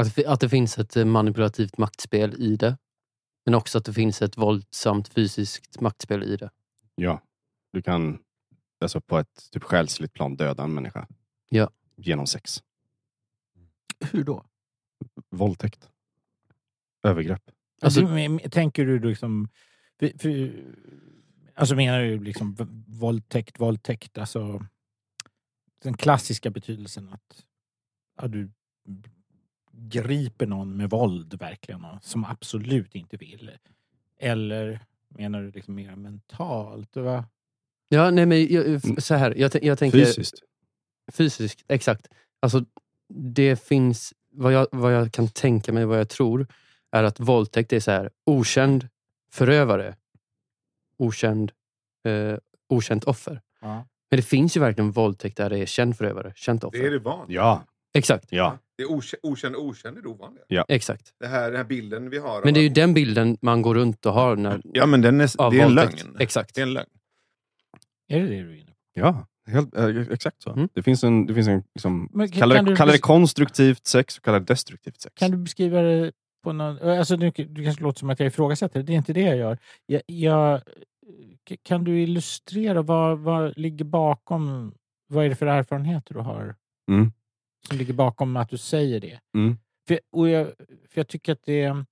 Att, 0.00 0.14
det- 0.16 0.26
att 0.26 0.40
det 0.40 0.48
finns 0.48 0.78
ett 0.78 0.96
eh, 0.96 1.04
manipulativt 1.04 1.78
maktspel 1.78 2.34
i 2.42 2.56
det. 2.56 2.78
Men 3.44 3.54
också 3.54 3.78
att 3.78 3.84
det 3.84 3.92
finns 3.92 4.22
ett 4.22 4.36
våldsamt 4.36 5.08
fysiskt 5.08 5.80
maktspel 5.80 6.22
i 6.22 6.36
det. 6.36 6.50
Ja. 6.94 7.22
Du 7.72 7.82
kan 7.82 8.18
alltså 8.80 9.00
på 9.00 9.18
ett 9.18 9.48
typ 9.52 9.62
själsligt 9.62 10.12
plan 10.12 10.36
döda 10.36 10.62
en 10.64 10.74
människa. 10.74 11.06
Ja. 11.48 11.70
Genom 11.96 12.26
sex. 12.26 12.62
hur 14.12 14.24
då? 14.24 14.44
Våldtäkt. 15.30 15.88
Övergrepp. 17.02 17.42
Alltså- 17.82 18.00
Alltså, 18.00 18.14
men- 18.14 18.34
men 18.36 18.50
tänker 18.50 18.86
du 18.86 18.98
liksom... 18.98 19.48
För, 20.00 20.18
för, 20.18 20.64
alltså 21.54 21.74
menar 21.74 22.00
du 22.00 22.18
liksom 22.24 22.56
våldtäkt, 22.88 23.60
våldtäkt, 23.60 24.18
alltså 24.18 24.66
den 25.82 25.96
klassiska 25.96 26.50
betydelsen 26.50 27.08
att 27.08 27.44
ja, 28.22 28.28
du 28.28 28.50
griper 29.80 30.46
någon 30.46 30.76
med 30.76 30.90
våld 30.90 31.34
verkligen, 31.40 31.84
och 31.84 32.04
som 32.04 32.24
absolut 32.24 32.94
inte 32.94 33.16
vill. 33.16 33.50
Eller 34.20 34.80
menar 35.08 35.42
du 35.42 35.50
liksom 35.50 35.74
mer 35.74 35.96
mentalt? 35.96 36.96
Va? 36.96 37.24
Ja, 37.88 38.10
nej 38.10 38.26
men 38.26 38.46
jag, 38.52 38.74
f- 38.74 38.82
så 39.04 39.14
här. 39.14 39.34
Jag, 39.36 39.64
jag 39.64 39.78
tänker... 39.78 39.98
Fysiskt. 39.98 40.42
Fysiskt, 41.12 41.64
exakt. 41.68 42.08
Alltså, 42.40 42.64
det 43.14 43.62
finns, 43.62 44.14
vad 44.30 44.52
jag, 44.52 44.66
vad 44.72 44.94
jag 44.94 45.12
kan 45.12 45.28
tänka 45.28 45.72
mig, 45.72 45.84
vad 45.84 45.98
jag 45.98 46.08
tror, 46.08 46.46
är 46.90 47.02
att 47.04 47.20
våldtäkt 47.20 47.72
är 47.72 47.80
så 47.80 47.90
här, 47.90 48.10
okänd 48.26 48.88
förövare, 49.30 49.96
okänd, 50.98 51.52
eh, 52.04 52.38
okänt 52.68 53.04
offer. 53.04 53.40
Ja. 53.60 53.86
Men 54.10 54.16
det 54.16 54.22
finns 54.22 54.56
ju 54.56 54.60
verkligen 54.60 54.90
våldtäkt 54.90 55.36
där 55.36 55.50
det 55.50 55.58
är 55.58 55.66
känd 55.66 55.96
förövare, 55.96 56.32
känt 56.36 56.64
offer. 56.64 56.78
Det 56.78 56.86
är 56.86 56.90
det 56.90 56.98
vanliga. 56.98 57.40
Ja. 57.40 57.64
Exakt. 57.94 58.32
Ja. 58.32 58.58
Det 58.78 58.82
är 58.84 58.86
okä- 58.86 59.16
okänd 59.22 59.56
okänd 59.56 59.98
är 59.98 60.02
det 60.02 60.08
ovanliga. 60.08 60.64
exakt. 60.68 61.14
Det 61.20 61.26
här, 61.26 61.50
den 61.50 61.56
här 61.56 61.64
bilden 61.64 62.10
vi 62.10 62.18
har. 62.18 62.44
Men 62.44 62.54
det 62.54 62.60
är 62.60 62.62
ju 62.62 62.68
den 62.68 62.94
bilden 62.94 63.36
man 63.42 63.62
går 63.62 63.74
runt 63.74 64.06
och 64.06 64.12
har 64.12 64.36
när, 64.36 64.60
Ja, 64.72 64.86
men 64.86 65.00
den 65.02 65.20
är, 65.20 65.40
av 65.40 65.52
det 65.52 65.60
är 65.60 65.64
en 65.66 65.74
lögn. 65.74 66.16
Exakt. 66.18 66.54
Det 66.54 66.60
är 66.60 66.66
en 66.66 66.72
lögn. 66.72 66.86
Är 68.08 68.20
det 68.20 68.26
det 68.28 68.42
du 68.42 68.50
är 68.50 68.54
inne 68.56 68.70
på? 68.70 68.76
Ja, 68.94 69.26
helt, 69.46 69.76
eh, 69.76 69.86
exakt 70.10 70.42
så. 70.42 70.50
Mm. 70.52 70.68
Det 70.74 70.82
finns 70.82 71.04
en, 71.04 71.26
det 71.26 71.34
finns 71.34 71.48
en 71.48 71.62
liksom, 71.74 72.08
Men 72.12 72.28
kan- 72.30 72.48
det, 72.48 72.62
du 72.62 72.76
kalla 72.76 72.92
det 72.92 72.98
konstruktivt 72.98 73.86
sex 73.86 74.18
och 74.18 74.24
kalla 74.24 74.38
det 74.38 74.44
destruktivt 74.44 75.00
sex. 75.00 75.14
Kan 75.16 75.30
du 75.30 75.36
beskriva 75.36 75.80
det 75.82 76.12
på 76.44 76.52
någon... 76.52 76.78
Alltså, 76.88 77.16
du, 77.16 77.30
du 77.30 77.64
kanske 77.64 77.82
låter 77.82 77.98
som 77.98 78.10
att 78.10 78.20
jag 78.20 78.26
ifrågasätter, 78.26 78.82
det 78.82 78.92
är 78.92 78.96
inte 78.96 79.12
det 79.12 79.20
jag 79.20 79.36
gör. 79.36 79.58
Jag, 79.86 80.02
jag, 80.06 80.60
kan 81.62 81.84
du 81.84 82.00
illustrera 82.02 82.82
vad, 82.82 83.18
vad 83.18 83.58
ligger 83.58 83.84
bakom... 83.84 84.74
Vad 85.10 85.24
är 85.24 85.28
det 85.28 85.34
för 85.36 85.46
erfarenheter 85.46 86.14
du 86.14 86.20
har 86.20 86.54
Mm. 86.90 87.12
Som 87.68 87.78
ligger 87.78 87.92
bakom 87.94 88.36
att 88.36 88.48
du 88.48 88.58
säger 88.58 89.00
det? 89.00 89.20
Mm. 89.34 89.58
För, 89.88 90.00
och 90.12 90.28
jag, 90.28 90.46
för 90.66 91.00
jag 91.00 91.08
tycker 91.08 91.32
att 91.32 91.42
det... 91.42 91.84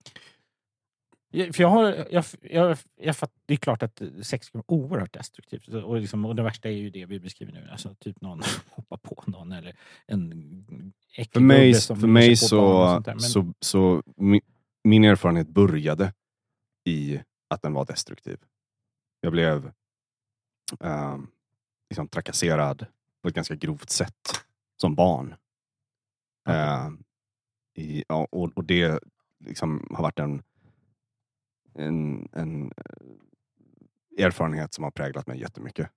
För 1.33 1.61
jag 1.62 1.68
har, 1.68 2.07
jag, 2.11 2.24
jag, 2.40 2.79
jag 2.96 3.16
fatt, 3.16 3.33
det 3.46 3.55
är 3.55 3.59
klart 3.59 3.83
att 3.83 4.02
sex 4.22 4.50
kan 4.50 4.62
vara 4.68 4.81
oerhört 4.81 5.12
destruktivt. 5.12 5.68
Och, 5.68 6.00
liksom, 6.00 6.24
och 6.24 6.37
det 6.37 6.42
värsta 6.42 6.68
är 6.68 6.72
ju 6.72 6.90
det 6.90 7.07
vi 7.07 7.20
beskriver 7.20 7.52
nu. 7.52 7.68
Alltså, 7.70 7.94
typ 7.94 8.20
någon 8.20 8.42
hoppar 8.70 8.96
på 8.96 9.24
någon 9.26 9.52
eller 9.52 9.76
en 10.07 10.92
äcklig 11.12 11.33
För 11.33 11.40
mig, 11.40 11.74
som 11.74 12.00
för 12.00 12.07
mig 12.09 12.37
så. 12.37 13.02
Men- 13.07 13.20
så, 13.20 13.52
så 13.61 14.02
min, 14.16 14.40
min 14.85 15.05
erfarenhet 15.05 15.48
började 15.48 16.12
i 16.85 17.20
att 17.50 17.62
den 17.62 17.72
var 17.72 17.85
destruktiv. 17.85 18.38
Jag 19.20 19.33
blev 19.33 19.72
ehm, 20.81 21.26
liksom 21.90 22.09
trakasserad 22.09 22.87
på 23.22 23.29
ett 23.29 23.35
ganska 23.35 23.55
grovt 23.55 23.90
sätt 23.90 24.44
som 24.81 24.94
barn. 24.94 25.35
I, 27.74 28.04
ja, 28.09 28.28
och, 28.32 28.52
och 28.56 28.64
det 28.64 29.00
liksom 29.38 29.88
har 29.90 30.02
varit 30.02 30.18
en, 30.18 30.42
en, 31.74 32.28
en 32.32 32.72
eh, 32.76 34.24
erfarenhet 34.26 34.74
som 34.74 34.85
har 34.85 34.90
präglat 34.90 35.26
mig 35.26 35.40
jättemycket. 35.40 35.90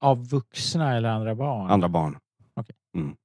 Av 0.00 0.28
vuxna 0.28 0.96
eller 0.96 1.08
andra 1.08 1.34
barn? 1.34 1.70
Andra 1.70 1.88
barn. 1.88 2.18
Okej. 2.54 2.76
Mm. 2.94 3.16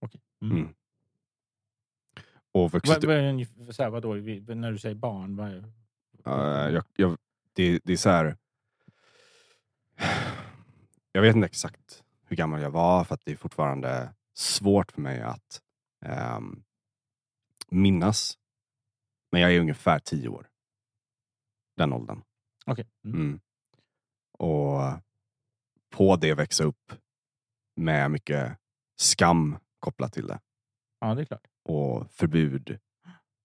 Okej. 0.00 0.20
Mm. 0.42 0.56
Mm. 0.56 0.74
Och 2.52 2.72
vuxit 2.72 3.04
Vad, 3.04 3.46
vad 3.56 3.74
så 3.74 3.82
här, 3.82 3.90
vadå, 3.90 4.14
när 4.54 4.72
du 4.72 4.78
säger 4.78 4.94
barn? 4.94 5.36
Vad, 5.36 5.72
Ja, 6.24 6.70
jag, 6.70 6.84
jag, 6.96 7.18
det, 7.52 7.80
det 7.84 7.92
är 7.92 7.96
så 7.96 8.10
här. 8.10 8.36
Jag 11.12 11.22
vet 11.22 11.36
inte 11.36 11.46
exakt 11.46 12.03
hur 12.34 12.36
gammal 12.36 12.62
jag 12.62 12.70
var 12.70 13.04
för 13.04 13.14
att 13.14 13.24
det 13.24 13.32
är 13.32 13.36
fortfarande 13.36 14.14
svårt 14.32 14.92
för 14.92 15.00
mig 15.00 15.20
att 15.22 15.62
ehm, 16.04 16.64
minnas. 17.68 18.38
Men 19.32 19.40
jag 19.40 19.54
är 19.54 19.60
ungefär 19.60 19.98
tio 19.98 20.28
år. 20.28 20.48
Den 21.76 21.92
åldern. 21.92 22.22
Okej. 22.66 22.86
Mm. 23.04 23.20
Mm. 23.20 23.40
Och 24.38 24.80
på 25.90 26.16
det 26.16 26.34
växa 26.34 26.64
upp 26.64 26.92
med 27.76 28.10
mycket 28.10 28.58
skam 28.96 29.58
kopplat 29.78 30.12
till 30.12 30.26
det 30.26 30.40
Ja, 31.00 31.14
det 31.14 31.22
är 31.22 31.26
klart. 31.26 31.46
och 31.64 32.10
förbud 32.10 32.78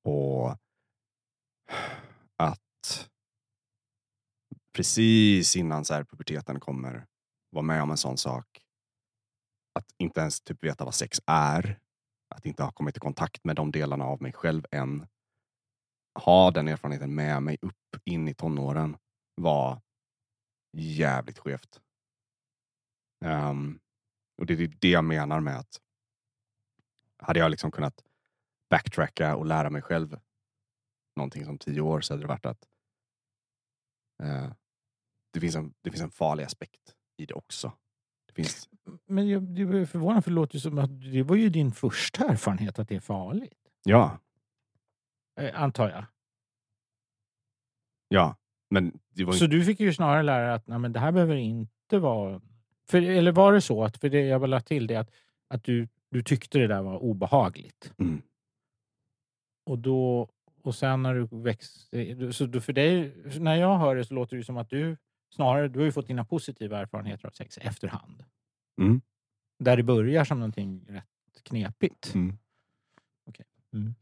och 0.04 0.52
att 2.36 3.10
precis 4.73 5.56
innan 5.56 5.86
så 5.86 5.93
här 5.93 6.04
puberteten 6.04 6.60
kommer 6.60 7.08
vara 7.49 7.63
med 7.63 7.84
om 7.84 7.91
en 7.91 7.97
sån 7.97 8.17
sak. 8.17 8.69
Att 9.80 9.96
inte 9.98 10.20
ens 10.20 10.42
typ 10.42 10.63
veta 10.63 10.86
vad 10.86 10.96
sex 10.96 11.22
är. 11.26 11.80
Att 12.36 12.46
inte 12.46 12.63
ha 12.63 12.72
kommit 12.72 12.98
i 12.98 13.00
kontakt 13.00 13.44
med 13.44 13.56
de 13.56 13.72
delarna 13.72 14.06
av 14.06 14.22
mig 14.22 14.34
själv 14.34 14.65
än. 14.72 15.08
Ha 16.20 16.52
den 16.52 16.68
erfarenheten 16.68 17.15
med 17.15 17.44
mig 17.44 17.58
upp 17.62 18.02
in 18.06 18.28
i 18.28 18.34
tonåren 18.34 18.98
var 19.36 19.82
jävligt 20.78 21.39
skevt. 21.39 21.82
Um, 23.26 23.80
och 24.38 24.46
det 24.46 24.54
är 24.54 24.68
det 24.80 24.89
jag 24.89 25.04
menar 25.04 25.39
med 25.39 25.60
att 25.60 25.82
hade 27.18 27.39
jag 27.39 27.52
liksom 27.52 27.72
kunnat 27.72 28.04
backtracka 28.70 29.36
och 29.36 29.46
lära 29.46 29.70
mig 29.70 29.82
själv 29.82 30.20
någonting 31.15 31.46
som 31.46 31.58
tio 31.58 31.82
år 31.82 32.02
så 32.02 32.13
hade 32.13 32.24
det 32.24 32.28
varit 32.28 32.46
att 32.46 32.68
uh, 34.24 34.54
det, 35.34 35.39
finns 35.39 35.56
en, 35.56 35.74
det 35.82 35.92
finns 35.92 36.04
en 36.04 36.12
farlig 36.12 36.44
aspekt 36.44 36.96
i 37.18 37.26
det 37.26 37.34
också. 37.34 37.72
Det 38.30 38.34
finns, 38.34 38.70
Men 39.08 39.30
jag, 39.30 39.44
det 39.44 39.65
var 39.65 39.76
ju 39.76 39.86
förvånande 39.86 40.22
för 40.22 40.32
det 40.32 40.36
låter 40.36 40.56
ju 40.56 40.60
som 40.60 40.78
att 40.78 41.02
det 41.02 41.24
var 41.24 41.36
ju 41.36 41.50
din 41.50 41.72
första 41.72 42.26
erfarenhet 42.26 42.80
att 42.80 42.88
det 42.89 42.96
är 42.96 43.00
farligt. 43.00 43.60
ja, 43.84 44.20
Eh, 45.39 45.62
antar 45.62 45.89
jag. 45.89 46.06
ja. 48.08 48.36
Men 48.70 49.00
det 49.10 49.24
var 49.24 49.34
Så 49.34 49.48
du 49.48 49.65
fick 49.65 49.80
ju 49.80 49.94
snarare 49.94 50.24
lära 50.24 50.46
dig 50.46 50.54
att 50.54 50.68
nej, 50.68 50.80
men 50.80 50.94
det 50.94 51.00
här 51.00 51.12
behöver 51.12 51.36
inte 51.36 52.00
vara... 52.00 52.42
För, 52.89 53.02
eller 53.02 53.32
var 53.32 53.54
det 53.54 53.62
så, 53.62 53.84
att, 53.84 53.98
för 53.98 54.10
det 54.10 54.22
jag 54.22 54.39
vill 54.39 54.54
ha 54.54 54.60
till 54.60 54.88
det, 54.88 54.96
att, 54.96 55.12
att 55.48 55.63
du, 55.63 55.88
du 56.10 56.24
tyckte 56.24 56.60
det 56.60 56.68
där 56.68 56.82
var 56.82 56.98
obehagligt? 56.98 57.94
mm, 57.98 58.22
Och 59.65 59.80
då 59.80 60.30
och 60.63 60.76
sen 60.76 61.04
när 61.04 61.13
du 61.15 61.28
växte... 61.32 62.34
Så 62.34 62.46
då 62.46 62.62
för 62.62 62.74
dig, 62.74 63.13
när 63.39 63.56
jag 63.56 63.78
hör 63.78 63.96
det 63.96 64.06
så 64.06 64.13
låter 64.13 64.38
det 64.38 64.44
som 64.44 64.58
att 64.58 64.70
du 64.70 64.98
snarare 65.30 65.68
du 65.68 65.80
har 65.80 65.86
ju 65.86 65.92
fått 65.92 66.08
dina 66.08 66.26
positiva 66.26 66.80
erfarenheter 66.80 67.28
av 67.28 67.32
sex 67.32 67.58
efterhand. 67.58 68.24
Mm. 68.82 69.02
Där 69.60 69.78
det 69.78 69.84
börjar 69.84 70.26
som 70.26 70.39
någonting 70.39 70.86
rätt 70.88 71.06
knepigt. 71.44 72.15
Mm. 72.15 72.38
Okej. 73.26 73.46
Mm. 73.74 73.96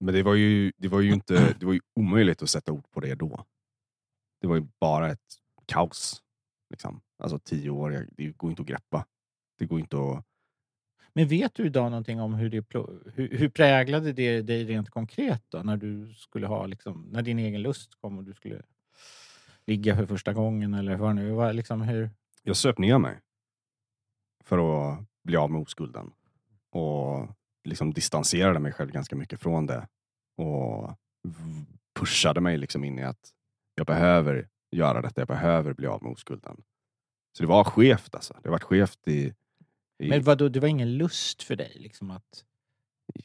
Men 0.00 0.14
det 0.14 0.22
var 0.22 0.34
ju, 0.34 0.72
det 0.76 0.88
var 0.88 1.00
ju 1.00 1.12
inte, 1.12 1.56
det 1.60 1.66
var 1.66 1.72
ju 1.72 1.80
omöjligt 1.94 2.42
att 2.42 2.50
sätta 2.50 2.72
ord 2.72 2.90
på 2.90 3.00
det 3.00 3.14
då. 3.14 3.44
Det 4.40 4.46
var 4.46 4.56
ju 4.56 4.66
bara 4.80 5.10
ett 5.10 5.34
kaos. 5.66 6.22
Liksom. 6.70 7.00
Alltså 7.18 7.38
tio 7.38 7.70
år, 7.70 8.06
det 8.12 8.32
går 8.32 8.50
inte 8.50 8.62
att 8.62 8.68
greppa. 8.68 9.06
Det 9.58 9.66
går 9.66 9.80
inte 9.80 9.96
att... 9.96 10.24
Men 11.12 11.28
vet 11.28 11.54
du 11.54 11.66
idag 11.66 11.90
någonting 11.90 12.20
om 12.20 12.34
hur 12.34 12.50
det 12.50 12.64
hur, 13.14 13.38
hur 13.38 13.48
präglade 13.48 14.12
det 14.12 14.42
dig 14.42 14.64
rent 14.64 14.90
konkret 14.90 15.44
då? 15.48 15.62
När 15.62 15.76
du 15.76 16.14
skulle 16.14 16.46
ha 16.46 16.66
liksom, 16.66 17.08
när 17.12 17.22
din 17.22 17.38
egen 17.38 17.62
lust 17.62 17.94
kom 17.94 18.18
och 18.18 18.24
du 18.24 18.34
skulle 18.34 18.62
ligga 19.70 19.96
för 19.96 20.06
första 20.06 20.32
gången 20.32 20.74
eller 20.74 20.96
vad 20.96 21.10
det 21.10 21.14
nu 21.14 21.30
var. 21.30 21.52
Liksom 21.52 21.80
hur, 21.82 22.10
Jag 22.42 22.56
söp 22.56 22.78
ner 22.78 22.98
mig. 22.98 23.20
För 24.44 24.58
att 24.92 24.98
bli 25.24 25.36
av 25.36 25.50
med 25.50 25.60
oskulden. 25.62 26.10
Och 26.72 27.28
liksom 27.64 27.92
distanserade 27.92 28.58
mig 28.60 28.72
själv 28.72 28.90
ganska 28.92 29.16
mycket 29.16 29.40
från 29.40 29.66
det. 29.66 29.88
Och 30.36 30.94
pushade 31.98 32.40
mig 32.40 32.58
liksom 32.58 32.84
in 32.84 32.98
i 32.98 33.02
att 33.02 33.30
jag 33.74 33.86
behöver 33.86 34.48
göra 34.76 35.02
detta. 35.02 35.20
Jag 35.20 35.28
behöver 35.28 35.72
bli 35.74 35.86
av 35.86 36.02
med 36.02 36.12
oskulden. 36.12 36.62
Så 37.36 37.42
det 37.42 37.46
var 37.48 37.64
skevt 37.64 38.14
alltså. 38.14 38.36
Det 38.42 38.50
varit 38.50 38.62
skevt 38.62 39.08
i... 39.08 39.34
i 39.98 40.08
men 40.08 40.22
vadå, 40.22 40.48
det 40.48 40.60
var 40.60 40.68
ingen 40.68 40.96
lust 40.98 41.42
för 41.42 41.56
dig? 41.56 41.72
Liksom 41.80 42.10
att 42.10 42.44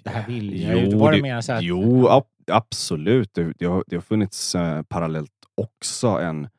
det 0.04 0.10
här 0.10 0.28
vill 0.28 0.62
jag. 0.62 0.78
Jo, 0.84 0.90
Jo, 0.92 1.00
var 1.00 1.12
det 1.12 1.18
det- 1.18 1.22
mer 1.24 1.42
så 1.42 1.54
att, 1.54 1.64
Jo, 1.64 2.08
ab- 2.08 2.28
absolut. 2.52 3.34
Det, 3.34 3.54
det, 3.58 3.66
har, 3.66 3.84
det 3.88 3.96
har 3.96 4.02
funnits 4.02 4.56
eh, 4.56 4.82
parallellt 4.84 5.32
också 5.58 6.08
en 6.08 6.50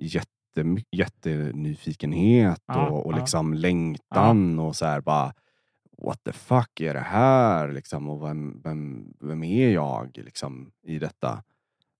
jätte, 0.00 0.30
jättenyfikenhet 0.90 2.62
Ja, 2.66 2.88
och, 2.88 3.06
och 3.06 3.12
ja. 3.12 3.16
liksom 3.16 3.54
längtan 3.54 4.58
och 4.58 4.76
så 4.76 4.86
här 4.86 5.00
bara 5.00 5.34
What 5.98 6.24
the 6.24 6.32
fuck 6.32 6.80
är 6.80 6.94
det 6.94 7.00
här? 7.00 7.72
Liksom, 7.72 8.08
och 8.08 8.22
vem, 8.22 8.60
vem, 8.64 9.12
vem 9.20 9.44
är 9.44 9.70
jag 9.70 10.18
liksom, 10.18 10.72
i 10.82 10.98
detta? 10.98 11.42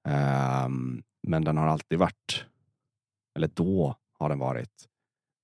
Ehm, 0.08 1.02
men 1.22 1.44
den 1.44 1.56
har 1.56 1.66
alltid 1.66 1.98
varit, 1.98 2.46
eller 3.34 3.48
då 3.48 3.96
har 4.18 4.28
den 4.28 4.38
varit 4.38 4.88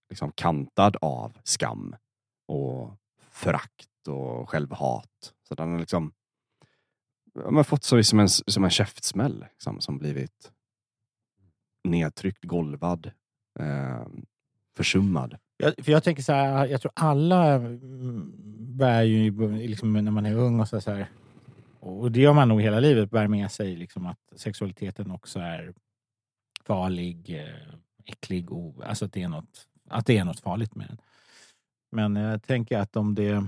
liksom 0.09 0.33
kantad 0.33 0.96
av 1.01 1.38
skam 1.44 1.96
och 2.49 2.96
förakt 3.31 4.09
och 4.09 4.51
självhat. 4.51 5.33
Så 5.49 5.55
den 5.55 5.73
har 5.73 5.79
liksom 5.79 6.12
ja, 7.35 7.51
men 7.51 7.64
fått 7.64 7.85
så 7.85 8.03
som 8.03 8.20
en, 8.20 8.29
som 8.29 8.64
en 8.64 8.70
käftsmäll 8.70 9.46
liksom, 9.51 9.81
som 9.81 9.99
blivit 9.99 10.53
nedtryckt, 11.85 12.45
golvad, 12.45 13.11
eh, 13.59 14.07
försummad. 14.77 15.38
jag, 15.57 15.75
för 15.85 15.93
jag 15.93 16.05
tänker 16.05 16.23
så 16.23 16.33
här, 16.33 16.66
jag 16.66 16.81
tror 16.81 16.93
alla 16.97 17.53
mm, 17.55 18.33
bär 18.77 19.03
ju 19.03 19.51
liksom, 19.51 19.93
när 19.93 20.11
man 20.11 20.27
är 20.27 20.35
ung 20.35 20.61
och 20.61 20.69
så, 20.69 20.81
så 20.81 20.90
här, 20.90 21.11
och 21.81 22.12
det 22.12 22.21
gör 22.21 22.33
man 22.33 22.49
nog 22.49 22.62
hela 22.62 22.81
livet, 22.81 23.11
bär 23.11 23.29
med 23.29 23.51
sig 23.51 23.77
liksom 23.77 24.07
att 24.07 24.19
sexualiteten 24.37 25.11
också 25.11 25.38
är 25.38 25.75
farlig, 26.64 27.38
eh, 27.38 27.75
äcklig, 28.05 28.53
och, 28.53 28.85
alltså 28.85 29.05
att 29.05 29.12
det, 29.12 29.23
är 29.23 29.29
något, 29.29 29.66
att 29.88 30.07
det 30.07 30.19
är 30.19 30.25
något 30.25 30.40
farligt 30.40 30.75
med 30.75 30.88
den. 30.88 30.99
Men 31.93 32.16
jag 32.16 32.43
tänker 32.43 32.79
att 32.79 32.97
om 32.97 33.14
det 33.14 33.47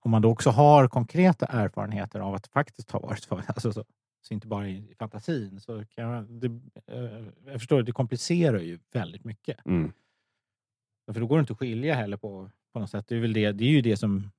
om 0.00 0.10
man 0.10 0.22
då 0.22 0.30
också 0.30 0.50
har 0.50 0.88
konkreta 0.88 1.46
erfarenheter 1.46 2.20
av 2.20 2.34
att 2.34 2.42
det 2.42 2.50
faktiskt 2.50 2.90
har 2.90 3.00
varit 3.00 3.24
farligt, 3.24 3.48
alltså 3.48 3.72
så, 3.72 3.84
så 4.28 4.34
inte 4.34 4.46
bara 4.46 4.68
i 4.68 4.94
fantasin, 4.98 5.60
så 5.60 5.84
kan 5.84 6.08
man, 6.08 6.40
det, 6.40 6.46
eh, 6.86 7.24
jag 7.46 7.52
förstår, 7.60 7.82
det 7.82 7.92
komplicerar 7.92 8.58
ju 8.60 8.78
väldigt 8.92 9.24
mycket. 9.24 9.66
Mm. 9.66 9.92
För 11.12 11.20
då 11.20 11.26
går 11.26 11.36
det 11.36 11.40
inte 11.40 11.52
att 11.52 11.58
skilja 11.58 11.94
heller 11.94 12.16
på, 12.16 12.50
på 12.72 12.78
något 12.80 12.90
sätt. 12.90 13.08
Det 13.08 13.16
är, 13.16 13.20
väl 13.20 13.32
det, 13.32 13.52
det 13.52 13.64
är 13.64 13.68
ju 13.68 13.80
det 13.80 13.96
som... 13.96 14.30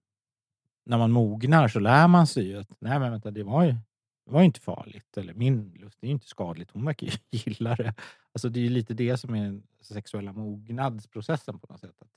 När 0.85 0.97
man 0.97 1.11
mognar 1.11 1.67
så 1.67 1.79
lär 1.79 2.07
man 2.07 2.27
sig 2.27 2.47
ju 2.47 2.57
att 2.59 2.69
nej 2.79 2.99
men 2.99 3.11
vänta, 3.11 3.31
det 3.31 3.43
var 3.43 3.63
ju, 3.63 3.71
det 4.25 4.31
var 4.31 4.39
ju 4.39 4.45
inte 4.45 4.59
farligt. 4.59 5.17
Eller 5.17 5.33
min 5.33 5.71
lust, 5.73 5.97
det 6.01 6.05
är 6.05 6.09
ju 6.09 6.13
inte 6.13 6.27
skadligt. 6.27 6.71
Hon 6.71 6.85
verkar 6.85 7.07
ju 7.07 7.13
gilla 7.31 7.75
det. 7.75 7.93
Alltså 8.33 8.49
det 8.49 8.59
är 8.59 8.63
ju 8.63 8.69
lite 8.69 8.93
det 8.93 9.17
som 9.17 9.35
är 9.35 9.43
den 9.43 9.63
sexuella 9.81 10.33
mognadsprocessen 10.33 11.59
på 11.59 11.67
något 11.69 11.79
sätt. 11.79 11.95
Att 12.01 12.11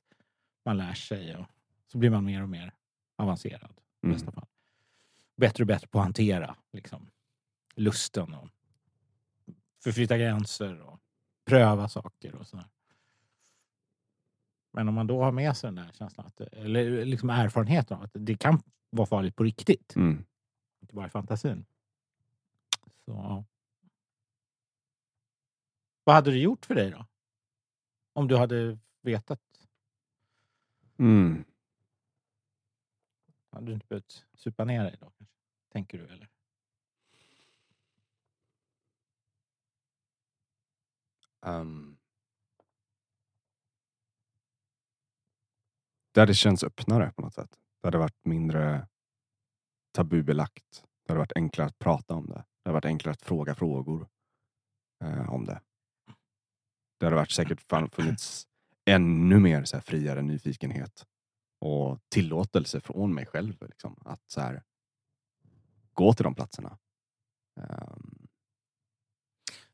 man 0.65 0.77
lär 0.77 0.95
sig 0.95 1.37
och 1.37 1.47
så 1.87 1.99
blir 1.99 2.11
man 2.11 2.25
mer 2.25 2.43
och 2.43 2.49
mer 2.49 2.73
avancerad. 3.17 3.71
I 4.03 4.07
Mm. 4.07 4.15
bästa 4.17 4.33
fall. 4.33 4.47
Bättre 5.37 5.63
och 5.65 5.69
bättre 5.69 5.87
på 5.87 5.99
att 5.99 6.05
hantera 6.05 6.57
liksom, 6.73 7.11
lusten 7.75 8.35
och 8.35 8.49
förflytta 9.85 10.19
gränser 10.19 10.81
och 10.81 11.01
pröva 11.45 11.89
saker 11.89 12.35
och 12.35 12.47
sådär. 12.47 12.69
Men 14.73 14.89
om 14.89 14.95
man 14.95 15.07
då 15.07 15.23
har 15.23 15.33
med 15.33 15.57
sig 15.57 15.69
den 15.69 15.75
där 15.75 15.93
känslan, 15.93 16.27
att, 16.27 16.41
eller 16.41 17.05
liksom 17.05 17.31
erfarenheten 17.31 17.97
av 17.97 18.03
att 18.03 18.11
det 18.15 18.37
kan 18.39 18.63
vara 18.91 19.07
farligt 19.07 19.37
på 19.37 19.43
riktigt, 19.45 19.97
Mm. 19.97 20.25
inte 20.81 20.95
bara 20.95 21.07
i 21.07 21.11
fantasin. 21.11 21.65
Så. 23.05 23.45
Vad 26.05 26.15
hade 26.15 26.31
det 26.31 26.39
gjort 26.39 26.67
för 26.67 26.75
dig 26.75 26.91
då? 26.91 27.07
Om 28.13 28.29
du 28.29 28.37
hade 28.37 28.79
vetat? 29.03 29.41
Mm. 30.99 31.45
Hade 33.51 33.67
du 33.67 33.73
inte 33.73 33.87
behövt 33.87 34.27
supa 34.35 34.65
ner 34.65 34.85
dig 34.85 34.97
då? 35.01 35.13
Tänker 35.73 35.99
du 35.99 36.05
eller? 36.05 36.29
Um, 41.47 41.99
det 46.13 46.21
hade 46.21 46.35
känts 46.35 46.65
öppnare 46.65 47.13
på 47.13 47.23
något 47.23 47.35
sätt. 47.35 47.59
Det 47.81 47.87
hade 47.87 47.99
varit 47.99 48.25
mindre 48.25 48.89
tabubelagt. 49.93 50.85
Det 51.07 51.13
hade 51.13 51.19
varit 51.19 51.37
enklare 51.37 51.69
att 51.69 51.79
prata 51.79 52.15
om 52.15 52.27
det. 52.27 52.35
Det 52.35 52.69
hade 52.69 52.75
varit 52.75 52.85
enklare 52.85 53.13
att 53.13 53.23
fråga 53.23 53.55
frågor 53.55 54.09
eh, 55.05 55.31
om 55.31 55.45
det. 55.45 55.61
Det 56.99 57.07
hade 57.07 57.17
varit 57.17 57.31
säkert 57.31 57.61
funnits 57.93 58.47
ännu 58.85 59.39
mer 59.39 59.65
så 59.65 59.77
här, 59.77 59.83
friare 59.83 60.23
nyfikenhet 60.23 61.07
och 61.61 62.01
tillåtelse 62.09 62.81
från 62.81 63.15
mig 63.15 63.27
själv. 63.27 63.57
Liksom, 63.61 63.97
att 64.05 64.23
så 64.27 64.41
här, 64.41 64.63
gå 65.93 66.13
till 66.13 66.25
de 66.25 66.35
platserna. 66.35 66.79
Ehm, 67.61 68.22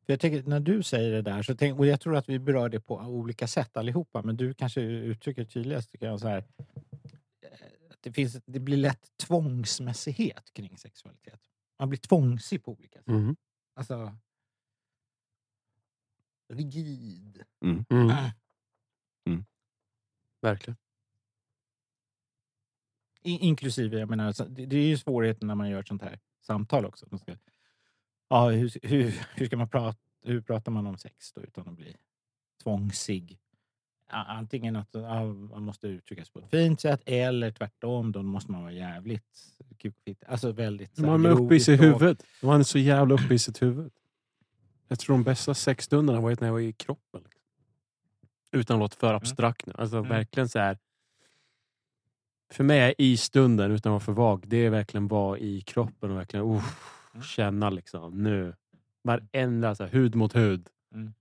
för 0.08 0.12
jag 0.12 0.20
tänker, 0.20 0.42
när 0.42 0.60
du 0.60 0.82
säger 0.82 1.10
det 1.12 1.22
där, 1.22 1.42
så 1.42 1.54
tänk, 1.54 1.78
och 1.78 1.86
jag 1.86 2.00
tror 2.00 2.16
att 2.16 2.28
vi 2.28 2.38
berör 2.38 2.68
det 2.68 2.80
på 2.80 2.94
olika 2.94 3.46
sätt 3.46 3.76
allihopa, 3.76 4.22
men 4.22 4.36
du 4.36 4.54
kanske 4.54 4.80
uttrycker 4.80 5.44
tydligast 5.44 5.90
tycker 5.90 6.06
jag, 6.06 6.20
så 6.20 6.28
här, 6.28 6.38
eh, 6.38 7.58
att 7.90 8.02
det, 8.02 8.12
finns, 8.12 8.40
det 8.46 8.60
blir 8.60 8.76
lätt 8.76 9.16
tvångsmässighet 9.16 10.52
kring 10.52 10.78
sexualitet. 10.78 11.40
Man 11.78 11.88
blir 11.88 11.98
tvångsig 11.98 12.64
på 12.64 12.72
olika 12.72 12.98
sätt. 12.98 13.06
Mhm. 13.06 13.36
Alltså, 13.74 14.16
rigid. 16.48 17.42
Mm. 19.26 19.44
Verkligen. 20.40 20.76
I, 23.22 23.38
inklusive, 23.38 23.98
jag 23.98 24.10
menar, 24.10 24.48
det, 24.48 24.66
det 24.66 24.76
är 24.76 24.86
ju 24.86 24.96
svårigheten 24.96 25.48
när 25.48 25.54
man 25.54 25.70
gör 25.70 25.80
ett 25.80 25.88
sånt 25.88 26.02
här 26.02 26.20
samtal 26.40 26.86
också. 26.86 27.06
Man 27.10 27.18
ska, 27.18 27.36
ja, 28.28 28.50
hur, 28.50 28.86
hur, 28.88 29.14
hur 29.34 29.46
ska 29.46 29.56
man 29.56 29.68
prata? 29.68 29.98
Hur 30.24 30.40
pratar 30.40 30.72
man 30.72 30.86
om 30.86 30.98
sex 30.98 31.32
då 31.32 31.40
utan 31.40 31.68
att 31.68 31.76
bli 31.76 31.96
tvångsig? 32.62 33.38
Antingen 34.10 34.76
att 34.76 34.88
ja, 34.92 35.24
man 35.24 35.62
måste 35.62 35.86
uttrycka 35.86 36.24
sig 36.24 36.32
på 36.32 36.38
ett 36.38 36.50
fint 36.50 36.80
sätt 36.80 37.02
eller 37.06 37.50
tvärtom, 37.50 38.12
då 38.12 38.22
måste 38.22 38.52
man 38.52 38.62
vara 38.62 38.72
jävligt 38.72 39.24
kuk 39.78 39.94
och 39.98 40.04
fitta. 40.04 40.26
Alltså 40.26 40.52
väldigt... 40.52 40.98
Man 40.98 41.26
är 41.26 41.30
uppe 41.30 41.54
i 41.54 41.60
sitt 41.60 41.80
huvud. 41.80 42.22
Man 42.42 42.60
är 42.60 42.64
så 42.64 42.78
jävla 42.78 43.14
uppe 43.14 43.34
i 43.34 43.38
sitt 43.38 43.62
huvud. 43.62 43.92
Jag 44.88 44.98
tror 44.98 45.16
de 45.16 45.24
bästa 45.24 45.54
sexstunderna 45.54 46.20
var 46.20 46.36
när 46.40 46.46
jag 46.46 46.52
var 46.52 46.60
i 46.60 46.72
kroppen. 46.72 47.20
Liksom. 47.24 47.42
Utan 48.52 48.76
att 48.76 48.80
låta 48.80 48.96
för 48.96 49.14
abstrakt 49.14 49.66
nu. 49.66 49.72
Alltså 49.78 49.96
Mm. 49.96 50.08
verkligen 50.08 50.48
så 50.48 50.58
här. 50.58 50.78
För 52.50 52.64
mig 52.64 52.80
är 52.80 52.94
i 52.98 53.16
stunden, 53.16 53.70
utan 53.70 53.90
att 53.90 53.92
vara 53.92 54.00
för 54.00 54.12
vag, 54.12 54.44
det 54.48 54.56
är 54.56 54.70
verkligen 54.70 55.08
vara 55.08 55.38
i 55.38 55.60
kroppen 55.60 56.10
och 56.10 56.16
verkligen 56.16 56.46
uh, 56.46 56.62
Mm. 57.18 57.22
känna 57.22 57.70
liksom 57.70 58.22
nu. 58.22 58.56
Varenda 59.02 59.74
så 59.74 59.84
här, 59.84 59.90
hud 59.90 60.14
mot 60.14 60.36
hud. 60.36 60.68
Mm. 60.94 61.12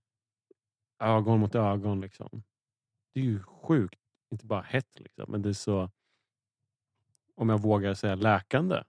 Ögon 0.98 1.40
mot 1.40 1.54
ögon. 1.54 2.00
Liksom. 2.00 2.42
Det 3.12 3.20
är 3.20 3.24
ju 3.24 3.42
sjukt. 3.42 4.00
Inte 4.30 4.46
bara 4.46 4.62
hett, 4.62 5.00
liksom, 5.00 5.24
men 5.28 5.42
det 5.42 5.48
är 5.48 5.52
så, 5.52 5.90
om 7.34 7.48
jag 7.48 7.62
vågar 7.62 7.94
säga 7.94 8.14
läkande. 8.14 8.82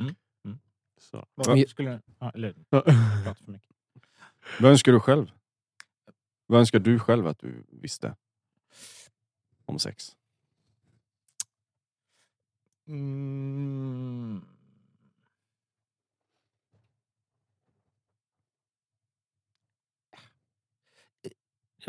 Mm. 0.00 0.14
Mm. 0.44 0.58
Så. 0.98 1.26
Vad 1.34 1.68
skulle, 1.68 2.02
ja, 2.18 2.30
eller, 2.30 2.52
för 3.34 3.50
mycket. 3.50 3.76
Vad 4.60 4.70
önskar 4.70 4.92
du 4.92 5.00
själv? 5.00 5.32
Vad 6.46 6.60
önskar 6.60 6.78
du 6.78 6.98
själv 6.98 7.26
att 7.26 7.38
du 7.38 7.64
visste 7.68 8.16
om 9.64 9.78
sex? 9.78 10.16
Mm. 12.86 14.55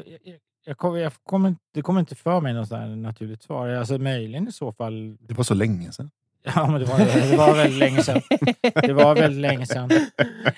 Jag, 0.06 0.40
jag, 0.66 0.78
kommer, 0.78 1.00
jag 1.00 1.14
kommer, 1.24 1.56
det 1.74 1.82
kommer 1.82 2.00
inte 2.00 2.16
för 2.16 2.42
mig 2.42 2.54
något 2.54 2.70
naturligt 2.98 3.44
svar. 3.44 3.68
Alltså, 3.68 3.98
möjligen 3.98 4.48
i 4.48 4.52
så 4.52 4.72
fall... 4.72 5.18
Det 5.20 5.34
var 5.34 5.44
så 5.44 5.54
länge 5.54 5.92
sedan. 5.92 6.10
Ja, 6.56 6.72
men 6.72 6.80
det 6.80 6.86
var, 6.86 6.98
det 7.32 7.38
var 7.38 7.56
väldigt 7.56 7.80
länge 7.80 8.04
sedan. 8.04 8.22
Det 8.62 8.94
var 8.94 9.16
väldigt 9.16 9.42
länge 9.42 9.66
sedan. 9.66 9.90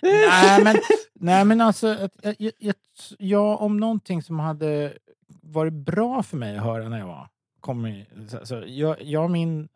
Nej, 0.02 0.64
men, 0.64 0.76
nej, 1.14 1.46
men 1.46 1.62
alltså, 1.62 2.10
jag, 2.22 2.36
jag, 2.38 2.54
jag, 2.58 2.76
ja, 3.18 3.58
om 3.58 3.78
någonting 3.78 4.22
som 4.22 4.40
hade 4.40 4.94
varit 5.42 5.74
bra 5.74 6.24
för 6.24 6.38
mig 6.38 6.58
att 6.58 6.64
höra 6.64 6.90
när 6.90 7.00
jag 7.00 7.08
var 7.08 7.30
kom 7.60 7.86
i, 7.86 8.06
så, 8.28 8.46
så, 8.46 8.64
jag, 8.68 9.02
jag, 9.02 9.32
min, 9.32 9.70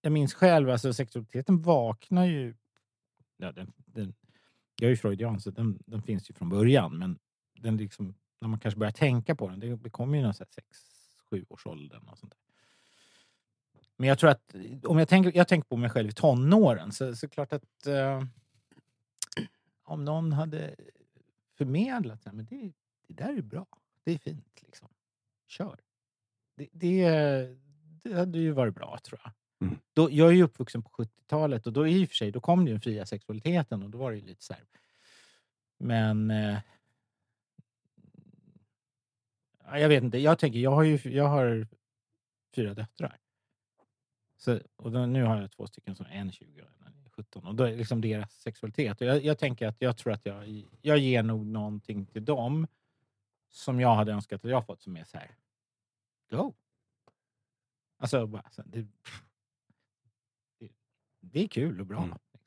jag 0.00 0.12
minns 0.12 0.34
själv, 0.34 0.70
alltså 0.70 0.92
sexualiteten 0.92 1.62
vaknar 1.62 2.24
ju... 2.24 2.54
Ja, 3.36 3.52
den, 3.52 3.72
den, 3.76 4.14
jag 4.80 4.86
är 4.86 4.90
ju 4.90 4.96
freudian, 4.96 5.40
så 5.40 5.50
den, 5.50 5.78
den 5.86 6.02
finns 6.02 6.30
ju 6.30 6.34
från 6.34 6.48
början, 6.48 6.98
men 6.98 7.18
den 7.60 7.76
liksom, 7.76 8.14
när 8.40 8.48
man 8.48 8.60
kanske 8.60 8.78
börjar 8.78 8.92
tänka 8.92 9.34
på 9.34 9.48
den, 9.48 9.80
det, 9.82 9.90
kommer 9.90 10.18
ju 10.18 10.24
någon 10.24 10.34
så 10.34 10.44
här 10.44 10.50
sex, 10.50 10.78
sju 11.30 11.44
års 11.48 11.66
åldern 11.66 12.08
och 12.08 12.18
sånt 12.18 12.32
där. 12.32 12.40
Men 13.96 14.08
jag 14.08 14.18
tror 14.18 14.30
att 14.30 14.54
om 14.84 14.98
jag 14.98 15.08
tänker, 15.08 15.32
jag 15.36 15.48
tänker 15.48 15.68
på 15.68 15.76
mig 15.76 15.90
själv 15.90 16.08
i 16.08 16.12
tonåren 16.12 16.92
så, 16.92 17.16
så 17.16 17.28
klart 17.28 17.52
att 17.52 17.86
eh, 17.86 18.22
om 19.82 20.04
någon 20.04 20.32
hade 20.32 20.74
förmedlat 21.56 22.24
men 22.24 22.44
det, 22.44 22.72
det 23.06 23.14
där 23.14 23.38
är 23.38 23.42
bra, 23.42 23.66
det 24.04 24.12
är 24.12 24.18
fint, 24.18 24.62
liksom. 24.62 24.88
kör. 25.46 25.80
Det, 26.56 26.68
det, 26.72 27.08
det 28.02 28.14
hade 28.14 28.38
ju 28.38 28.52
varit 28.52 28.74
bra 28.74 28.98
tror 29.02 29.20
jag. 29.24 29.32
Mm. 29.60 29.78
Då, 29.92 30.10
jag 30.10 30.28
är 30.28 30.32
ju 30.32 30.42
uppvuxen 30.42 30.82
på 30.82 30.90
70-talet 30.90 31.66
och 31.66 31.72
då 31.72 31.88
i 31.88 32.04
och 32.04 32.08
för 32.08 32.16
sig 32.16 32.32
då 32.32 32.40
kom 32.40 32.66
ju 32.66 32.72
den 32.72 32.80
fria 32.80 33.06
sexualiteten 33.06 33.82
och 33.82 33.90
då 33.90 33.98
var 33.98 34.10
det 34.10 34.18
ju 34.18 34.26
lite 34.26 34.44
så 34.44 34.52
här. 34.52 34.64
Men 35.78 36.30
eh, 36.30 36.58
jag 39.72 39.88
vet 39.88 40.02
inte, 40.02 40.18
jag 40.18 40.38
tänker, 40.38 40.58
jag 40.58 40.70
har 40.70 40.82
ju 40.82 40.98
jag 41.10 41.28
har 41.28 41.66
fyra 42.54 42.74
döttrar. 42.74 43.18
Så, 44.36 44.60
och 44.76 44.92
då, 44.92 45.06
nu 45.06 45.24
har 45.24 45.40
jag 45.40 45.50
två 45.50 45.66
stycken 45.66 45.96
som 45.96 46.06
är 46.06 46.10
en 46.10 46.32
20 46.32 46.62
och 46.62 46.86
en 46.86 47.04
är 47.06 47.10
17. 47.10 47.46
Och 47.46 47.54
då 47.54 47.64
är 47.64 47.76
liksom 47.76 48.00
deras 48.00 48.32
sexualitet. 48.32 49.00
Och 49.00 49.06
jag, 49.06 49.24
jag 49.24 49.38
tänker 49.38 49.66
att 49.66 49.76
jag 49.78 49.96
tror 49.96 50.12
att 50.12 50.26
jag, 50.26 50.64
jag 50.82 50.98
ger 50.98 51.22
nog 51.22 51.46
någonting 51.46 52.06
till 52.06 52.24
dem 52.24 52.66
som 53.48 53.80
jag 53.80 53.94
hade 53.94 54.12
önskat 54.12 54.44
att 54.44 54.50
jag 54.50 54.66
fått 54.66 54.82
som 54.82 54.96
är 54.96 55.04
så 55.04 55.18
här. 55.18 55.36
Go! 56.30 56.54
Alltså, 57.98 58.26
bara, 58.26 58.50
så, 58.50 58.62
det, 58.66 58.86
det, 60.58 60.70
det 61.20 61.44
är 61.44 61.48
kul 61.48 61.80
och 61.80 61.86
bra. 61.86 62.02
Mm. 62.02 62.10
Liksom. 62.10 62.46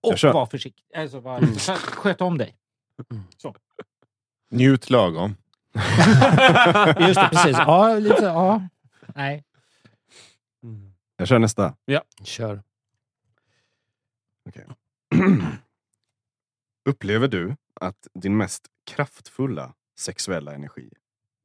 Jag 0.00 0.30
Och 0.30 0.34
var 0.34 0.46
försiktig. 0.46 0.84
Alltså, 0.94 1.20
var, 1.20 1.38
Mm. 1.38 1.54
Sköt 1.78 2.20
om 2.20 2.38
dig. 2.38 2.56
Njut 4.48 4.90
lagom. 4.90 5.36
Just 7.00 7.20
det, 7.20 7.28
precis. 7.32 7.56
Ja, 7.58 7.98
lite, 7.98 8.24
ja. 8.24 8.68
Nej. 9.14 9.44
Jag 11.16 11.28
kör 11.28 11.38
nästa. 11.38 11.76
Kör. 12.24 12.62
Upplever 16.88 17.28
du 17.28 17.56
att 17.74 18.08
din 18.14 18.36
mest 18.36 18.66
kraftfulla 18.84 19.74
sexuella 19.98 20.54
energi 20.54 20.90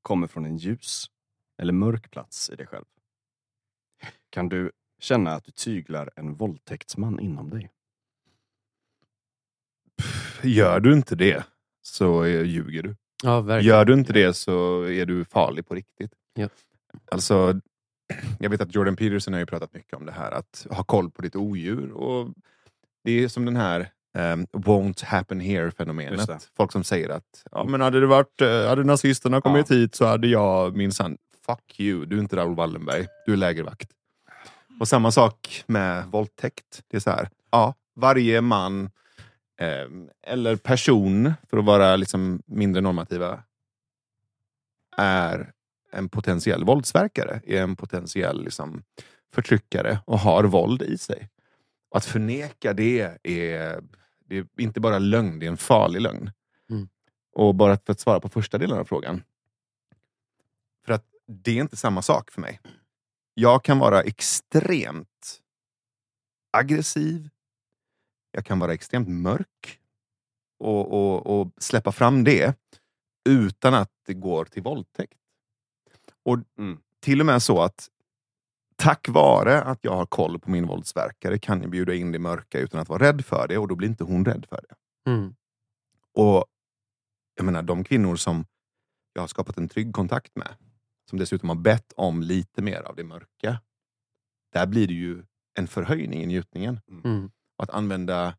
kommer 0.01 0.27
från 0.27 0.45
en 0.45 0.57
ljus 0.57 1.05
eller 1.57 1.73
mörk 1.73 2.11
plats 2.11 2.49
i 2.49 2.55
dig 2.55 2.67
själv? 2.67 2.85
Kan 4.29 4.49
du 4.49 4.71
känna 4.99 5.31
att 5.33 5.43
du 5.43 5.51
tyglar 5.51 6.09
en 6.15 6.35
våldtäktsman 6.35 7.19
inom 7.19 7.49
dig? 7.49 7.69
Gör 10.43 10.79
du 10.79 10.93
inte 10.93 11.15
det 11.15 11.45
så 11.81 12.23
eh, 12.23 12.43
ljuger 12.43 12.83
du. 12.83 12.95
Ja, 13.23 13.41
verkligen. 13.41 13.75
Gör 13.75 13.85
du 13.85 13.93
inte 13.93 14.13
det 14.13 14.33
så 14.33 14.83
är 14.83 15.05
du 15.05 15.25
farlig 15.25 15.67
på 15.67 15.75
riktigt. 15.75 16.11
Ja. 16.33 16.49
Alltså, 17.11 17.59
jag 18.39 18.49
vet 18.49 18.61
att 18.61 18.75
Jordan 18.75 18.95
Peterson 18.95 19.33
har 19.33 19.39
ju 19.39 19.45
pratat 19.45 19.73
mycket 19.73 19.93
om 19.93 20.05
det 20.05 20.11
här, 20.11 20.31
att 20.31 20.67
ha 20.69 20.83
koll 20.83 21.11
på 21.11 21.21
ditt 21.21 21.35
odjur. 21.35 21.91
Och 21.91 22.29
det 23.03 23.23
är 23.23 23.27
som 23.27 23.45
den 23.45 23.55
här 23.55 23.89
um, 24.17 24.45
won't 24.45 25.05
happen 25.05 25.39
here-fenomenet. 25.39 26.49
Folk 26.57 26.71
som 26.71 26.83
säger 26.83 27.09
att 27.09 27.43
ja, 27.51 27.63
men 27.63 27.81
hade, 27.81 27.99
det 27.99 28.07
varit, 28.07 28.41
eh, 28.41 28.67
hade 28.67 28.83
nazisterna 28.83 29.41
kommit 29.41 29.71
hit 29.71 29.95
så 29.95 30.05
hade 30.05 30.27
jag 30.27 30.77
minsann... 30.77 31.17
Fuck 31.45 31.79
you, 31.79 32.05
du 32.05 32.15
är 32.15 32.19
inte 32.19 32.35
Raoul 32.35 32.55
Wallenberg. 32.55 33.07
Du 33.25 33.33
är 33.33 33.37
lägervakt. 33.37 33.89
Och 34.79 34.87
samma 34.87 35.11
sak 35.11 35.63
med 35.67 36.05
våldtäkt. 36.05 36.83
Det 36.87 36.97
är 36.97 37.01
så 37.01 37.09
här, 37.09 37.29
ja, 37.51 37.73
varje 37.95 38.41
man 38.41 38.89
eller 40.23 40.55
person, 40.55 41.33
för 41.49 41.57
att 41.57 41.65
vara 41.65 41.95
liksom 41.95 42.41
mindre 42.45 42.81
normativa, 42.81 43.43
är 44.97 45.53
en 45.91 46.09
potentiell 46.09 46.63
våldsverkare, 46.63 47.41
är 47.45 47.61
en 47.61 47.75
potentiell 47.75 48.43
liksom, 48.43 48.83
förtryckare 49.33 49.99
och 50.05 50.19
har 50.19 50.43
våld 50.43 50.81
i 50.81 50.97
sig. 50.97 51.29
Och 51.89 51.97
att 51.97 52.05
förneka 52.05 52.73
det 52.73 53.17
är, 53.23 53.83
det 54.25 54.37
är 54.37 54.47
inte 54.57 54.79
bara 54.79 54.99
lögn, 54.99 55.39
det 55.39 55.45
är 55.45 55.51
en 55.51 55.57
farlig 55.57 56.01
lögn. 56.01 56.31
Mm. 56.69 56.89
Och 57.33 57.55
bara 57.55 57.77
för 57.77 57.91
att 57.91 57.99
svara 57.99 58.19
på 58.19 58.29
första 58.29 58.57
delen 58.57 58.79
av 58.79 58.85
frågan. 58.85 59.23
För 60.85 60.93
att 60.93 61.05
det 61.27 61.51
är 61.51 61.61
inte 61.61 61.77
samma 61.77 62.01
sak 62.01 62.31
för 62.31 62.41
mig. 62.41 62.59
Jag 63.33 63.63
kan 63.63 63.79
vara 63.79 64.01
extremt 64.01 65.41
aggressiv. 66.51 67.29
Jag 68.31 68.45
kan 68.45 68.59
vara 68.59 68.73
extremt 68.73 69.07
mörk. 69.07 69.79
Och, 70.59 70.93
och, 70.93 71.41
och 71.41 71.51
släppa 71.57 71.91
fram 71.91 72.23
det 72.23 72.57
utan 73.29 73.73
att 73.73 73.91
det 74.05 74.13
går 74.13 74.45
till 74.45 74.63
våldtäkt. 74.63 75.17
Och 76.23 76.37
Mm. 76.57 76.79
till 76.99 77.19
och 77.19 77.25
med 77.25 77.43
så 77.43 77.61
att 77.61 77.89
tack 78.75 79.09
vare 79.09 79.61
att 79.61 79.79
jag 79.81 79.95
har 79.95 80.05
koll 80.05 80.39
på 80.39 80.51
min 80.51 80.67
våldsverkare 80.67 81.39
kan 81.39 81.61
jag 81.61 81.69
bjuda 81.69 81.93
in 81.93 82.11
det 82.11 82.19
mörka 82.19 82.59
utan 82.59 82.79
att 82.81 82.89
vara 82.89 83.03
rädd 83.03 83.25
för 83.25 83.47
det 83.47 83.57
och 83.57 83.67
då 83.67 83.75
blir 83.75 83.87
inte 83.87 84.03
hon 84.03 84.25
rädd 84.25 84.45
för 84.49 84.65
det. 84.69 84.75
Mm. 85.11 85.35
Och 86.13 86.45
jag 87.35 87.45
menar, 87.45 87.61
de 87.61 87.83
kvinnor 87.83 88.15
som 88.15 88.45
jag 89.13 89.21
har 89.21 89.27
skapat 89.27 89.57
en 89.57 89.69
trygg 89.69 89.93
kontakt 89.93 90.35
med, 90.35 90.55
som 91.09 91.19
dessutom 91.19 91.49
har 91.49 91.55
bett 91.55 91.93
om 91.95 92.21
lite 92.21 92.61
mer 92.61 92.81
av 92.81 92.95
det 92.95 93.03
mörka. 93.03 93.61
Där 94.53 94.67
blir 94.67 94.87
det 94.87 94.93
ju 94.93 95.23
en 95.53 95.67
förhöjning 95.67 96.23
i 96.23 96.25
njutningen. 96.25 96.79
Mm. 97.03 97.31
Och 97.61 97.63
att 97.63 97.75
använda 97.75 98.35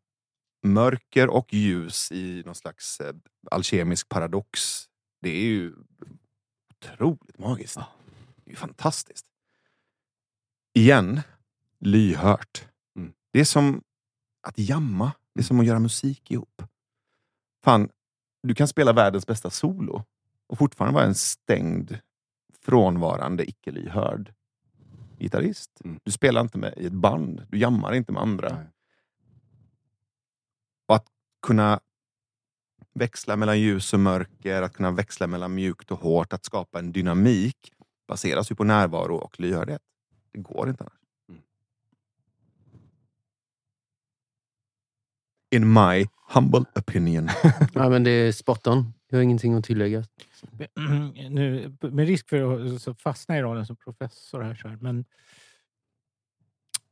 mörker 0.63 1.29
och 1.29 1.53
ljus 1.53 2.11
i 2.11 2.43
någon 2.45 2.55
slags 2.55 2.99
eh, 2.99 3.15
alkemisk 3.51 4.09
paradox, 4.09 4.85
det 5.21 5.29
är 5.29 5.43
ju 5.43 5.73
otroligt 6.69 7.39
magiskt. 7.39 7.75
Det 8.35 8.45
är 8.45 8.49
ju 8.49 8.55
fantastiskt. 8.55 9.25
Igen, 10.73 11.21
lyhört. 11.79 12.67
Mm. 12.95 13.13
Det 13.31 13.39
är 13.39 13.45
som 13.45 13.83
att 14.41 14.59
jamma. 14.59 15.11
Det 15.33 15.41
är 15.41 15.43
som 15.43 15.59
att 15.59 15.65
göra 15.65 15.79
musik 15.79 16.31
ihop. 16.31 16.61
Fan, 17.63 17.89
du 18.41 18.55
kan 18.55 18.67
spela 18.67 18.93
världens 18.93 19.27
bästa 19.27 19.49
solo 19.49 20.03
och 20.47 20.57
fortfarande 20.57 20.95
vara 20.95 21.05
en 21.05 21.15
stängd, 21.15 21.97
frånvarande, 22.59 23.49
icke-lyhörd 23.49 24.33
gitarrist. 25.19 25.81
Mm. 25.83 25.99
Du 26.03 26.11
spelar 26.11 26.41
inte 26.41 26.57
med 26.57 26.73
i 26.77 26.85
ett 26.85 26.93
band. 26.93 27.47
Du 27.49 27.57
jammar 27.57 27.93
inte 27.93 28.11
med 28.11 28.21
andra. 28.21 28.49
Nej. 28.49 28.67
Kunna 31.43 31.79
växla 32.93 33.35
mellan 33.35 33.59
ljus 33.59 33.93
och 33.93 33.99
mörker, 33.99 34.61
att 34.61 34.73
kunna 34.73 34.91
växla 34.91 35.27
mellan 35.27 35.55
mjukt 35.55 35.91
och 35.91 35.99
hårt, 35.99 36.33
att 36.33 36.45
skapa 36.45 36.79
en 36.79 36.91
dynamik 36.91 37.73
baseras 38.07 38.51
ju 38.51 38.55
på 38.55 38.63
närvaro 38.63 39.15
och 39.15 39.39
lyhördhet. 39.39 39.81
Det 40.31 40.39
går 40.39 40.69
inte 40.69 40.83
annars. 40.83 40.99
Mm. 41.29 41.41
In 45.51 45.73
my 45.73 46.07
humble 46.33 46.65
opinion. 46.75 47.29
Ja, 47.73 47.89
men 47.89 48.03
det 48.03 48.11
är 48.11 48.31
spot 48.31 48.67
on. 48.67 48.93
Jag 49.09 49.17
har 49.17 49.23
ingenting 49.23 49.53
att 49.53 49.65
tillägga. 49.65 50.03
nu, 51.29 51.75
med 51.81 52.07
risk 52.07 52.29
för 52.29 52.91
att 52.91 53.01
fastna 53.01 53.37
i 53.37 53.41
rollen 53.41 53.65
som 53.65 53.75
professor 53.75 54.41
här, 54.41 54.55
så 54.55 54.67
här 54.67 54.77
men 54.81 55.05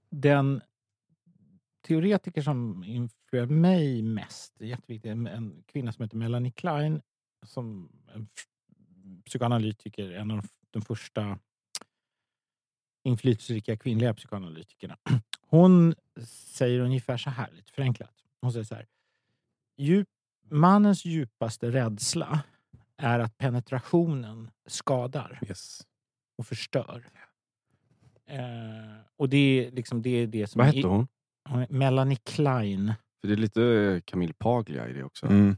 den 0.09 0.61
teoretiker 1.87 2.41
som 2.41 2.83
influerar 3.31 3.47
mig 3.47 4.01
mest, 4.01 4.61
jätteviktigt, 4.61 5.11
en, 5.11 5.27
en 5.27 5.63
kvinna 5.67 5.91
som 5.91 6.03
heter 6.03 6.17
Melanie 6.17 6.51
Klein, 6.51 7.01
som 7.45 7.91
en 8.15 8.27
psykoanalytiker, 9.25 10.11
en 10.11 10.31
av 10.31 10.45
de 10.71 10.81
första 10.81 11.39
inflytelserika 13.03 13.77
kvinnliga 13.77 14.13
psykoanalytikerna. 14.13 14.97
Hon 15.41 15.95
säger 16.27 16.79
ungefär 16.79 17.17
så 17.17 17.29
här, 17.29 17.51
lite 17.51 17.71
förenklat. 17.71 18.13
Hon 18.41 18.51
säger 18.51 18.63
så 18.63 18.75
här. 18.75 18.87
Djup, 19.77 20.07
mannens 20.49 21.05
djupaste 21.05 21.71
rädsla 21.71 22.43
är 22.97 23.19
att 23.19 23.37
penetrationen 23.37 24.51
skadar 24.67 25.39
Yes. 25.49 25.81
och 26.37 26.47
förstör. 26.47 27.09
Eh, 28.25 28.41
och 29.17 29.29
det 29.29 29.37
är, 29.37 29.71
liksom, 29.71 30.01
det 30.01 30.09
är 30.09 30.27
det 30.27 30.47
som... 30.47 30.59
Vad 30.59 30.67
hette 30.67 30.87
hon? 30.87 31.07
Melanie 31.69 32.17
Klein. 32.23 32.93
För 33.21 33.27
det 33.27 33.33
är 33.33 33.37
lite 33.37 33.63
eh, 33.63 34.01
Camille 34.05 34.33
Paglia 34.33 34.87
i 34.89 34.93
det 34.93 35.03
också. 35.03 35.25
Mm. 35.25 35.55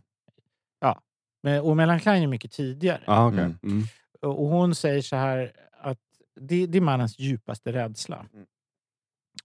Men- 1.46 1.62
Och 1.62 1.78
Melanie 1.78 2.00
Klein 2.00 2.24
är 2.24 2.28
mycket 2.28 2.52
tidigare. 2.52 3.02
Ah, 3.08 3.28
okay. 3.28 3.40
Mm. 3.44 3.58
mm. 3.64 3.84
Och 4.22 4.48
hon 4.48 4.76
säger 4.76 5.02
så 5.02 5.16
här 5.16 5.52
att 5.72 6.00
det, 6.42 6.66
det 6.68 6.78
är 6.78 6.82
mannens 6.82 7.20
djupaste 7.20 7.72
rädsla. 7.74 8.26
Mm. 8.34 8.46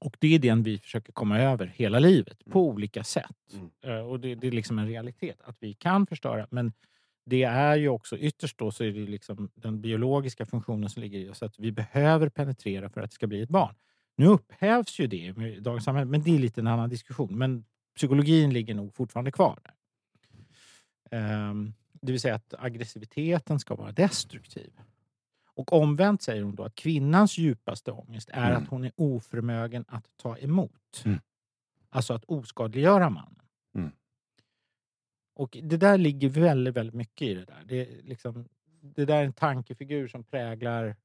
Och 0.01 0.17
det 0.19 0.35
är 0.35 0.39
den 0.39 0.63
vi 0.63 0.79
försöker 0.79 1.13
komma 1.13 1.39
över 1.39 1.67
hela 1.67 1.99
livet 1.99 2.45
på 2.51 2.69
olika 2.69 3.05
sätt. 3.05 3.37
Mm. 3.55 3.71
Eh, 3.99 4.07
Och 4.07 4.21
det, 4.21 4.35
det 4.35 4.47
är 4.47 4.53
liksom 4.53 4.79
en 4.79 4.87
realitet 4.89 5.41
att 5.45 5.57
vi 5.61 5.75
kan 5.75 6.07
förstöra. 6.07 6.47
Men 6.51 6.73
det 7.27 7.43
är 7.43 7.77
ju 7.77 7.89
också 7.89 8.19
ytterst 8.19 8.59
då 8.59 8.71
så 8.71 8.85
är 8.85 8.93
det 8.93 9.01
liksom 9.07 9.51
den 9.55 9.81
biologiska 9.81 10.47
funktionen 10.47 10.89
som 10.91 11.03
ligger 11.03 11.19
i 11.19 11.29
oss. 11.31 11.43
Att 11.43 11.59
vi 11.59 11.73
behöver 11.73 12.29
penetrera 12.29 12.89
för 12.89 13.01
att 13.01 13.11
det 13.11 13.15
ska 13.15 13.27
bli 13.27 13.43
ett 13.43 13.49
barn. 13.49 13.75
Nu 14.17 14.27
upphävs 14.27 14.99
ju 15.01 15.07
det 15.07 15.37
med 15.37 15.63
dagens 15.63 15.85
samhälle, 15.85 16.11
men 16.11 16.23
det 16.23 16.35
är 16.35 16.39
lite 16.39 16.61
en 16.61 16.67
annan 16.67 16.89
diskussion. 16.91 17.39
Men 17.39 17.65
psykologin 17.99 18.53
ligger 18.53 18.75
nog 18.75 18.95
fortfarande 18.95 19.33
kvar 19.33 19.59
där. 19.65 19.75
Ehm, 21.11 21.75
det 21.93 22.13
vill 22.13 22.21
säga 22.21 22.35
att 22.35 22.55
aggressiviteten 22.59 23.59
ska 23.61 23.75
vara 23.75 23.93
destruktiv. 23.93 24.73
Och 25.47 25.73
omvänt 25.73 26.23
säger 26.23 26.43
hon 26.43 26.55
då 26.55 26.63
att 26.65 26.75
kvinnans 26.75 27.39
djupaste 27.39 27.93
ångest 27.93 28.31
är 28.33 28.51
Mm. 28.51 28.63
att 28.63 28.69
hon 28.69 28.85
är 28.85 28.93
oförmögen 28.97 29.85
att 29.89 30.05
ta 30.17 30.39
emot. 30.39 31.03
Mm. 31.05 31.19
Alltså 31.91 32.15
att 32.15 32.25
oskadliggöra 32.25 33.11
mannen. 33.11 33.43
Mm. 33.75 33.91
Och 35.35 35.59
det 35.63 35.77
där 35.77 35.99
ligger 35.99 36.29
väldigt, 36.29 36.75
väldigt 36.77 36.95
mycket 36.95 37.29
i 37.29 37.35
det 37.35 37.45
där. 37.45 37.63
Det, 37.65 37.77
är 37.81 38.03
liksom, 38.03 38.49
det 38.81 39.05
där 39.05 39.17
är 39.21 39.25
en 39.25 39.33
tankefigur 39.33 40.09
som 40.09 40.25
präglar 40.25 40.97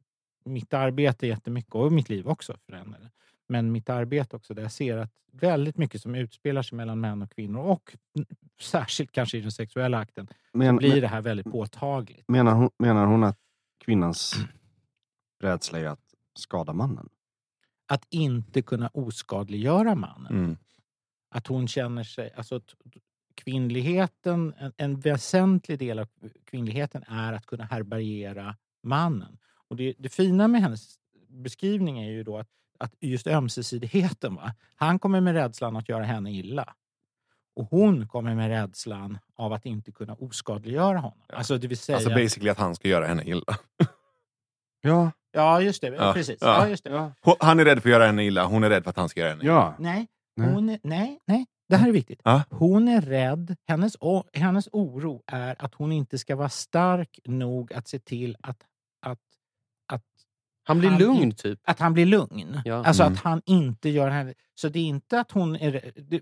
mitt 0.46 0.74
arbete 0.74 1.28
jättemycket 1.28 1.76
och 1.76 1.92
mitt 1.92 2.10
liv 2.10 2.28
också 2.28 2.58
för 2.66 2.72
delen. 2.72 3.10
Men 3.54 3.72
mitt 3.72 3.90
arbete 3.90 4.36
också 4.36 4.54
där 4.54 4.62
jag 4.62 4.72
ser 4.72 4.98
att 4.98 5.12
väldigt 5.32 5.78
mycket 5.78 6.02
som 6.02 6.16
utspelar 6.16 6.62
sig 6.62 6.76
mellan 6.76 7.00
män 7.00 7.22
och 7.22 7.32
kvinnor 7.32 7.62
och 7.62 7.96
särskilt 8.62 9.12
kanske 9.12 9.38
i 9.38 9.42
den 9.42 9.52
sexuella 9.52 9.98
akten 9.98 10.28
Men, 10.54 10.76
blir 10.76 10.90
men, 10.90 11.02
det 11.02 11.08
här 11.08 11.22
väldigt 11.22 11.52
påtagligt. 11.52 12.28
menar, 12.28 12.54
hon, 12.54 12.70
menar 12.80 13.06
hon 13.06 13.24
att 13.24 13.40
kvinnans 13.86 14.36
rädsla 15.44 15.80
är 15.80 15.86
att 15.86 16.14
skada 16.36 16.74
mannen? 16.74 17.10
Att 17.88 18.06
inte 18.10 18.62
kunna 18.62 18.88
oskadliggöra 18.88 19.96
mannen. 19.96 20.34
Mm. 20.34 20.58
Att 21.30 21.48
hon 21.48 21.68
känner 21.68 22.04
sig... 22.04 22.34
Alltså, 22.36 22.62
kvinnligheten, 23.36 24.54
en, 24.58 24.74
en 24.78 25.00
väsentlig 25.00 25.80
del 25.80 26.00
av 26.00 26.08
kvinnligheten 26.46 27.04
är 27.08 27.34
att 27.34 27.46
kunna 27.46 27.64
härbärgera 27.64 28.56
mannen. 28.84 29.38
Och 29.68 29.76
det, 29.76 29.94
det 29.98 30.10
fina 30.10 30.48
med 30.48 30.62
hennes 30.62 31.00
beskrivning 31.28 32.00
är 32.00 32.12
ju 32.12 32.24
då 32.24 32.38
att, 32.38 32.50
att 32.80 32.94
just 33.00 33.28
ömsesidigheten. 33.28 34.36
Va? 34.36 34.54
Han 34.76 35.00
kommer 35.00 35.22
med 35.22 35.34
rädslan 35.34 35.76
att 35.76 35.90
göra 35.90 36.04
henne 36.04 36.32
illa. 36.32 36.74
Och 37.56 37.68
hon 37.70 38.08
kommer 38.08 38.36
med 38.36 38.48
rädslan 38.50 39.18
av 39.36 39.54
att 39.54 39.66
inte 39.66 39.92
kunna 39.92 40.14
oskadliggöra 40.14 40.98
honom. 40.98 41.18
Alltså 41.34 41.58
det 41.58 41.68
vill 41.68 41.78
säga... 41.78 41.96
Alltså 41.96 42.10
basically 42.14 42.50
att 42.50 42.58
han 42.58 42.76
ska 42.76 42.88
göra 42.88 43.06
henne 43.08 43.24
illa. 43.24 43.44
Ja. 44.86 45.12
ja, 45.32 45.62
just 45.62 45.82
det. 45.82 45.88
Ja, 45.88 46.14
Precis. 46.14 46.38
ja. 46.42 46.48
Ja, 46.48 46.68
just 46.70 46.84
det. 46.84 46.90
Ja. 47.24 47.36
Han 47.40 47.60
är 47.60 47.66
rädd 47.66 47.82
för 47.82 47.90
att 47.90 47.94
göra 47.94 48.06
henne 48.06 48.24
illa, 48.26 48.46
hon 48.46 48.64
är 48.64 48.70
rädd 48.70 48.84
för 48.84 48.90
att 48.90 48.98
han 48.98 49.10
ska 49.10 49.20
göra 49.20 49.30
henne 49.30 49.44
illa. 49.44 49.52
ja. 49.54 49.76
Nej, 49.80 50.08
Nej. 50.36 50.50
hon 50.54 50.70
är, 50.70 50.80
nej, 50.84 51.20
nej. 51.26 51.46
Det 51.70 51.76
här 51.76 51.88
är 51.88 51.92
viktigt. 51.92 52.22
Ja. 52.24 52.44
Hon 52.50 52.88
är 52.88 53.02
rädd. 53.02 53.56
Hennes, 53.68 53.98
o- 54.00 54.24
hennes 54.34 54.68
oro 54.72 55.24
är 55.28 55.56
att 55.60 55.74
hon 55.76 55.92
inte 55.92 56.18
ska 56.18 56.36
vara 56.36 56.50
stark 56.50 57.20
nog 57.26 57.74
att 57.74 57.88
se 57.88 58.00
till 58.00 58.38
att, 58.42 58.58
Han 60.64 60.80
blir 60.80 60.90
Han- 60.90 61.00
lugn 61.00 61.32
typ. 61.32 61.60
att 61.64 61.80
han 61.80 61.94
blir 61.94 62.06
lugn. 62.06 62.62
Ja. 62.66 62.86
Alltså 62.86 63.04
Mm. 63.04 63.14
att 63.14 63.20
han 63.20 63.42
inte 63.46 63.90
gör 63.90 64.10
henne... 64.10 64.34
Så 64.56 64.70
det 64.70 64.80
är 64.80 64.84
inte 64.84 65.20
att 65.20 65.32
hon 65.32 65.56
är 65.56 65.72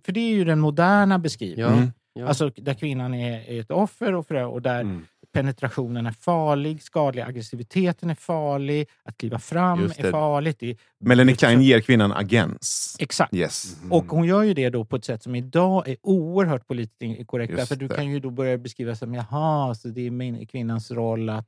För 0.06 0.12
det 0.12 0.20
är 0.20 0.30
ju 0.30 0.44
den 0.46 0.60
moderna 0.60 1.20
beskrivningen. 1.20 1.72
Ja. 1.72 1.78
Mm. 1.78 1.92
Ja. 2.14 2.28
Alltså 2.28 2.50
där 2.56 2.74
kvinnan 2.74 3.14
är, 3.14 3.50
är 3.50 3.60
ett 3.60 3.72
offer 3.72 4.14
och, 4.14 4.28
för, 4.28 4.36
och 4.46 4.62
där 4.62 4.82
Mm. 4.82 5.06
penetrationen 5.34 6.06
är 6.06 6.12
farlig, 6.12 6.82
skadlig, 6.84 7.22
aggressiviteten 7.22 8.10
är 8.10 8.16
farlig, 8.16 8.88
att 9.04 9.18
kliva 9.18 9.40
fram 9.40 9.84
är 9.98 10.04
det. 10.04 10.12
farligt. 10.12 10.58
Det 10.60 10.70
är, 10.70 10.78
Melanie 11.00 11.36
Klein 11.36 11.62
ger 11.62 11.80
kvinnan 11.82 12.12
agens. 12.12 12.96
exakt. 13.00 13.34
Yes. 13.34 13.78
Och 13.90 14.06
hon 14.06 14.26
gör 14.28 14.44
ju 14.44 14.54
det 14.54 14.70
då 14.70 14.86
på 14.86 14.96
ett 14.96 15.06
sätt 15.06 15.24
som 15.24 15.36
idag 15.36 15.88
är 15.88 15.96
oerhört 16.02 16.68
politiskt 16.68 17.28
korrekt. 17.28 17.52
Just 17.52 17.60
Därför 17.62 17.76
du 17.76 17.88
det. 17.88 17.96
kan 17.96 18.10
ju 18.10 18.20
då 18.20 18.30
börja 18.30 18.58
beskriva 18.58 18.96
som 18.96 19.14
jaha, 19.14 19.76
så 19.76 19.88
det 19.88 20.08
är 20.08 20.12
min, 20.12 20.48
kvinnans 20.48 20.92
roll 20.92 21.30
att, 21.30 21.48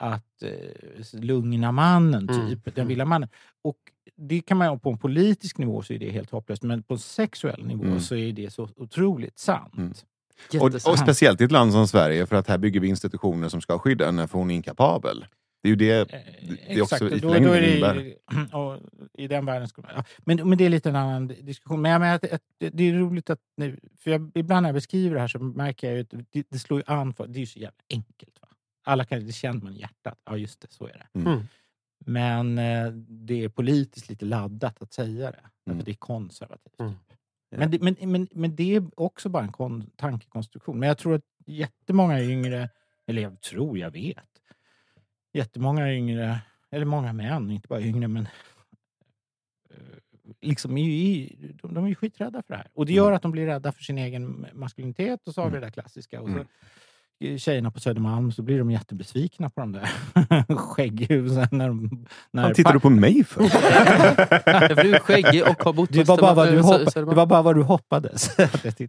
att 0.00 0.42
eh, 0.42 1.20
lugna 1.20 1.72
mannen, 1.72 2.28
Mm. 2.28 2.48
typ. 2.48 2.64
Den 2.64 2.74
Mm. 2.74 2.88
vilda 2.88 3.04
mannen. 3.04 3.28
Och 3.62 3.76
det 4.16 4.40
kan 4.40 4.56
man 4.56 4.80
på 4.80 4.90
en 4.90 4.98
politisk 4.98 5.58
nivå 5.58 5.82
så 5.82 5.92
är 5.92 5.98
det 5.98 6.10
helt 6.10 6.30
hopplöst. 6.30 6.62
Men 6.62 6.82
på 6.82 6.94
en 6.94 6.98
sexuell 7.00 7.66
nivå 7.66 7.84
Mm. 7.84 8.00
så 8.00 8.14
är 8.16 8.32
det 8.32 8.50
så 8.50 8.68
otroligt 8.76 9.38
sant. 9.38 9.74
Mm. 9.76 9.92
Och, 10.62 10.74
och 10.74 10.98
speciellt 10.98 11.40
i 11.40 11.44
ett 11.44 11.52
land 11.52 11.72
som 11.72 11.88
Sverige, 11.88 12.26
för 12.26 12.36
att 12.36 12.48
här 12.48 12.58
bygger 12.58 12.80
vi 12.80 12.88
institutioner 12.88 13.48
som 13.48 13.60
ska 13.60 13.78
skydda 13.78 14.06
henne 14.06 14.28
för 14.28 14.38
hon 14.38 14.50
är 14.50 14.54
inkapabel. 14.54 15.26
Det 15.62 15.68
är 15.68 15.70
ju 15.70 15.76
det 15.76 16.12
Eh, 16.12 16.20
det 16.68 16.74
är 16.78 16.82
också 16.82 16.94
Exakt, 17.06 17.22
då, 17.22 17.28
då 17.28 17.34
är 17.34 17.60
det, 17.60 17.70
innebär. 17.76 18.14
och 18.56 18.78
I 19.14 19.28
den 19.28 19.46
världen 19.46 19.68
skulle 19.68 19.86
man, 19.86 19.94
ja. 19.96 20.04
men, 20.18 20.48
men 20.48 20.58
det 20.58 20.64
är 20.64 20.68
lite 20.70 20.88
en 20.88 20.96
annan 20.96 21.26
diskussion. 21.26 21.82
Men 21.82 21.92
jag 21.92 22.00
menar 22.00 22.14
att, 22.14 22.32
att 22.32 22.42
det- 22.58 22.68
det 22.68 22.84
är 22.90 22.94
roligt 22.94 23.30
att... 23.30 23.38
nu- 23.56 23.80
För 23.98 24.10
jag, 24.10 24.30
ibland 24.34 24.62
när 24.62 24.68
jag 24.68 24.74
beskriver 24.74 25.14
det 25.14 25.20
här 25.20 25.28
så 25.28 25.38
märker 25.38 25.86
jag 25.88 25.96
ju 25.96 26.02
att 26.02 26.10
det, 26.32 26.46
det 26.50 26.58
slår 26.58 26.78
ju 26.80 26.84
an 26.86 27.14
för... 27.14 27.26
Det 27.26 27.38
är 27.38 27.40
ju 27.40 27.46
så 27.46 27.58
jävla 27.58 27.76
enkelt. 27.90 28.39
Alla 28.90 29.04
kan, 29.04 29.26
det 29.26 29.32
känner 29.32 29.60
man 29.62 29.72
i 29.76 29.80
hjärtat. 29.80 30.18
Ja, 30.24 30.36
just 30.36 30.60
det, 30.60 30.72
så 30.72 30.86
är 30.86 30.92
det. 30.92 31.18
Mm. 31.20 31.32
Mm. 31.32 31.44
Men 32.06 32.58
eh, 32.58 32.92
det 33.08 33.44
är 33.44 33.48
politiskt 33.48 34.08
lite 34.08 34.24
laddat 34.24 34.82
att 34.82 34.92
säga 34.92 35.30
det. 35.30 35.40
Därför 35.64 35.72
Mm. 35.72 35.84
det 35.84 35.90
är 35.90 35.94
konservativt. 35.94 36.80
Mm. 36.80 36.92
Men, 37.56 37.70
det, 37.70 37.80
men, 37.82 37.96
men, 38.12 38.28
men 38.32 38.56
det 38.56 38.74
är 38.76 39.00
också 39.00 39.28
bara 39.28 39.42
en 39.44 39.52
kon, 39.52 39.90
tankekonstruktion. 39.96 40.78
Men 40.78 40.86
jag 40.88 40.98
tror 40.98 41.14
att 41.14 41.24
jättemånga 41.46 42.22
yngre, 42.22 42.68
eller 43.06 43.22
jag 43.22 43.40
tror, 43.40 43.78
jag 43.78 43.90
vet, 43.90 44.40
jättemånga 45.32 45.92
yngre, 45.94 46.38
eller 46.70 46.84
många 46.86 47.12
män, 47.12 47.50
inte 47.50 47.68
bara 47.68 47.80
yngre, 47.80 48.08
men 48.08 48.28
eh, 49.70 49.78
liksom 50.40 50.76
är 50.78 50.84
ju, 50.84 51.28
de, 51.52 51.74
de 51.74 51.84
är 51.84 51.88
ju 51.88 51.94
skiträdda 51.94 52.42
för 52.42 52.54
det 52.54 52.58
här. 52.58 52.68
Och 52.74 52.86
det 52.86 52.92
gör 52.92 53.04
Mm. 53.06 53.16
att 53.16 53.22
de 53.22 53.32
blir 53.32 53.46
rädda 53.46 53.72
för 53.72 53.82
sin 53.82 53.98
egen 53.98 54.46
maskulinitet 54.54 55.28
och 55.28 55.34
så 55.34 55.40
har 55.40 55.46
vi 55.50 55.56
Mm. 55.56 55.60
det 55.60 55.66
där 55.66 55.72
klassiska. 55.72 56.20
Och 56.20 56.28
så, 56.28 56.34
Mm. 56.34 56.46
Tjejerna 57.38 57.70
på 57.70 57.80
Södermalm 57.80 58.32
så 58.32 58.42
blir 58.42 58.58
de 58.58 58.70
jättebesvikna 58.70 59.50
på 59.50 59.60
de 59.60 59.72
där 59.72 59.86
skägghusen. 60.56 61.48
När 61.50 61.68
de, 61.68 62.06
när 62.30 62.42
Vad 62.42 62.54
tittar 62.54 62.72
du 62.72 62.80
på 62.80 62.90
mig 62.90 63.24
för? 63.24 63.42
Ja, 63.42 63.48
för 64.76 64.82
du 64.84 64.94
är 64.94 64.98
skäggig 64.98 65.42
och 65.42 65.62
har 65.62 65.72
bott 65.72 65.92
det 65.92 66.06
på 66.06 66.12
var, 66.16 66.22
bara 66.22 66.34
vad 66.34 66.48
du 66.48 66.58
Östermalm- 66.58 66.78
hoppa, 66.78 66.90
Södermalm. 66.90 67.10
det 67.10 67.16
var 67.16 67.26
bara 67.26 67.42
vad 67.42 67.56
du 67.56 67.62
hoppades. 67.62 68.38
jag 68.38 68.88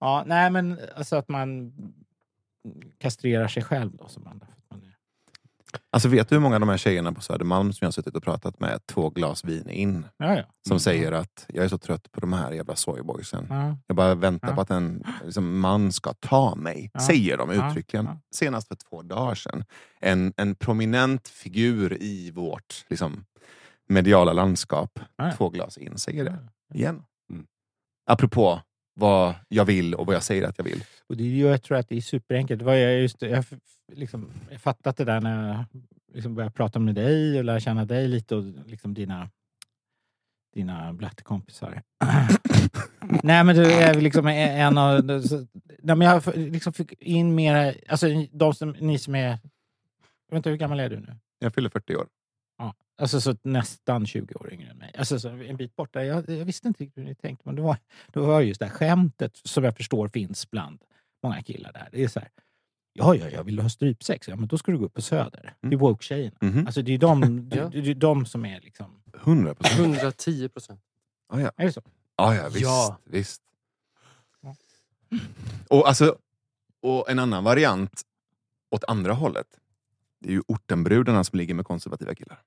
ja, 0.00 0.24
nej, 0.26 0.50
men 0.50 0.78
alltså 0.96 1.16
att 1.16 1.28
man 1.28 1.72
kastrerar 2.98 3.48
sig 3.48 3.62
själv. 3.62 3.96
Då, 3.96 4.08
som 4.08 4.24
man, 4.24 4.40
för 4.40 4.46
att 4.52 4.70
man 4.70 4.80
är, 4.82 4.94
Alltså 5.92 6.08
vet 6.08 6.28
du 6.28 6.34
hur 6.34 6.40
många 6.40 6.56
av 6.56 6.60
de 6.60 6.68
här 6.68 6.76
tjejerna 6.76 7.12
på 7.12 7.20
Södermalm 7.20 7.72
som 7.72 7.78
jag 7.84 7.86
har 7.86 7.92
suttit 7.92 8.14
och 8.16 8.22
pratat 8.22 8.60
med 8.60 8.86
två 8.86 9.10
glas 9.10 9.44
vin 9.44 9.70
in, 9.70 10.06
ja, 10.16 10.36
ja. 10.36 10.42
som 10.68 10.72
Mm. 10.72 10.80
säger 10.80 11.12
att 11.12 11.46
jag 11.48 11.64
är 11.64 11.68
så 11.68 11.78
trött 11.78 12.12
på 12.12 12.20
de 12.20 12.32
här 12.32 12.52
jävla 12.52 12.76
soyboysen. 12.76 13.46
Ja, 13.50 13.76
Jag 13.86 13.96
bara 13.96 14.14
väntar 14.14 14.54
på 14.54 14.60
att 14.60 14.70
en 14.70 15.04
liksom, 15.24 15.60
man 15.60 15.92
ska 15.92 16.12
ta 16.14 16.54
mig. 16.54 16.90
Säger 17.06 17.36
de 17.36 17.50
uttryckligen. 17.50 18.08
Senast 18.34 18.68
för 18.68 18.74
två 18.74 19.02
dagar 19.02 19.34
sedan. 19.34 19.64
En, 20.00 20.32
en 20.36 20.54
prominent 20.54 21.28
figur 21.28 21.96
i 22.02 22.30
vårt 22.30 22.84
liksom, 22.88 23.24
mediala 23.88 24.32
landskap. 24.32 25.00
Två 25.36 25.48
glas 25.48 25.78
in 25.78 25.98
säger 25.98 26.24
det 26.24 26.38
igen. 26.74 27.02
Mm. 27.30 27.46
Apropå 28.10 28.60
vad 28.98 29.34
jag 29.48 29.64
vill 29.64 29.94
och 29.94 30.06
vad 30.06 30.14
jag 30.14 30.22
säger 30.22 30.48
att 30.48 30.58
jag 30.58 30.64
vill. 30.64 30.84
Och 31.06 31.16
det, 31.16 31.38
jag 31.38 31.62
tror 31.62 31.78
att 31.78 31.88
det 31.88 31.96
är 31.96 32.00
superenkelt. 32.00 32.62
Var 32.62 32.74
jag, 32.74 33.00
just, 33.00 33.22
jag, 33.22 33.38
f- 33.38 33.52
liksom, 33.92 34.30
jag 34.50 34.60
fattat 34.60 34.96
det 34.96 35.04
där 35.04 35.20
när 35.20 35.48
jag 35.48 35.64
liksom 36.14 36.34
började 36.34 36.52
prata 36.54 36.78
med 36.78 36.94
dig 36.94 37.38
och 37.38 37.44
lära 37.44 37.60
känna 37.60 37.84
dig 37.84 38.08
lite 38.08 38.36
och 38.36 38.44
liksom 38.66 38.94
dina, 38.94 39.30
dina 40.54 40.92
blattekompisar. 40.92 41.82
Nej 43.22 43.44
men 43.44 43.56
du 43.56 43.72
är 43.72 43.94
liksom 44.00 44.26
en 44.26 44.78
av... 44.78 45.04
Nej, 45.82 45.96
men 45.96 46.00
jag 46.00 46.22
liksom 46.36 46.72
fick 46.72 46.92
in 47.02 47.34
mera... 47.34 47.74
Alltså 47.88 48.06
de 48.32 48.54
som, 48.54 48.70
ni 48.70 48.98
som 48.98 49.14
är... 49.14 49.38
Vänta, 50.30 50.50
hur 50.50 50.56
gammal 50.56 50.80
är 50.80 50.90
du 50.90 51.00
nu? 51.00 51.16
Jag 51.38 51.54
fyller 51.54 51.68
40 51.70 51.96
år. 51.96 52.06
Alltså 52.98 53.20
så 53.20 53.36
nästan 53.42 54.06
20 54.06 54.34
år 54.34 54.52
yngre 54.52 54.70
än 54.70 54.78
mig. 54.78 54.94
Alltså 54.98 55.20
så 55.20 55.28
en 55.28 55.56
bit 55.56 55.76
borta. 55.76 56.04
Jag, 56.04 56.28
jag 56.28 56.44
visste 56.44 56.68
inte 56.68 56.84
riktigt 56.84 56.98
hur 57.02 57.08
ni 57.08 57.14
tänkte, 57.14 57.42
men 57.46 57.56
det 57.56 57.62
var, 57.62 57.76
det 58.12 58.20
var 58.20 58.40
just 58.40 58.60
det 58.60 58.66
här 58.66 58.72
skämtet 58.72 59.40
som 59.44 59.64
jag 59.64 59.76
förstår 59.76 60.08
finns 60.08 60.50
bland 60.50 60.82
många 61.22 61.42
killar 61.42 61.72
där. 61.72 61.88
Det 61.92 62.04
är 62.04 62.08
så 62.08 62.20
här, 62.20 62.28
ja, 62.92 63.14
ja, 63.14 63.28
jag 63.28 63.44
vill 63.44 63.58
ha 63.58 63.68
strypsex. 63.68 64.28
Ja, 64.28 64.36
men 64.36 64.48
då 64.48 64.58
ska 64.58 64.72
du 64.72 64.78
gå 64.78 64.84
upp 64.84 64.94
på 64.94 65.02
Söder. 65.02 65.54
Det 65.60 65.74
är 65.74 65.78
woke-tjejerna. 65.78 66.36
Mhm. 66.40 66.66
Alltså 66.66 66.82
det 66.82 66.94
är 66.94 66.98
de, 66.98 67.20
det, 67.48 67.68
det 67.68 67.90
är 67.90 67.94
de 67.94 68.26
som 68.26 68.44
är 68.44 68.60
liksom... 68.60 69.02
100 69.14 69.54
procent. 69.54 69.80
110 69.80 70.48
procent. 70.48 70.80
Ah, 71.28 71.40
ja. 71.40 71.52
Är 71.56 71.66
det 71.66 71.72
så? 71.72 71.82
Ah, 72.16 72.34
ja, 72.34 72.48
visst. 72.48 72.62
Ja. 72.62 72.98
visst. 73.04 73.42
Ja. 74.40 74.54
Och, 75.68 75.88
alltså, 75.88 76.16
och 76.82 77.10
en 77.10 77.18
annan 77.18 77.44
variant 77.44 78.02
åt 78.70 78.84
andra 78.84 79.12
hållet. 79.12 79.46
Det 80.20 80.28
är 80.28 80.32
ju 80.32 80.42
ortenbrudarna 80.48 81.24
som 81.24 81.38
ligger 81.38 81.54
med 81.54 81.64
konservativa 81.64 82.14
killar. 82.14 82.42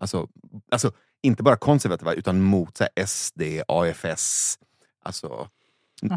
Alltså, 0.00 0.28
alltså 0.70 0.92
inte 1.22 1.42
bara 1.42 1.56
konservativa 1.56 2.12
utan 2.14 2.40
mot 2.42 2.76
så 2.76 2.84
här, 2.84 3.06
SD, 3.06 3.42
AFS, 3.68 4.58
alltså 5.04 5.48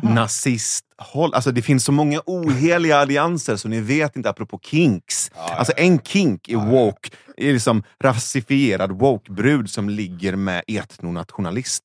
nazisthåll. 0.04 1.34
Alltså 1.34 1.52
det 1.52 1.62
finns 1.62 1.86
så 1.86 1.92
många 1.92 2.22
oheliga 2.26 2.98
allianser 2.98 3.56
så 3.56 3.68
ni 3.68 3.80
vet 3.82 4.16
inte 4.16 4.30
apropå 4.30 4.60
kinks. 4.64 5.32
Alltså 5.36 5.74
en 5.78 6.00
kink 6.00 6.50
i 6.50 6.54
Ja, 6.54 6.60
ja. 6.66 6.72
woke 6.72 7.10
är 7.38 7.54
liksom 7.54 7.84
rasifierad 8.00 8.92
woke-brud 8.92 9.70
som 9.70 9.90
ligger 9.90 10.36
med 10.36 10.64
etnonationalist. 10.68 11.84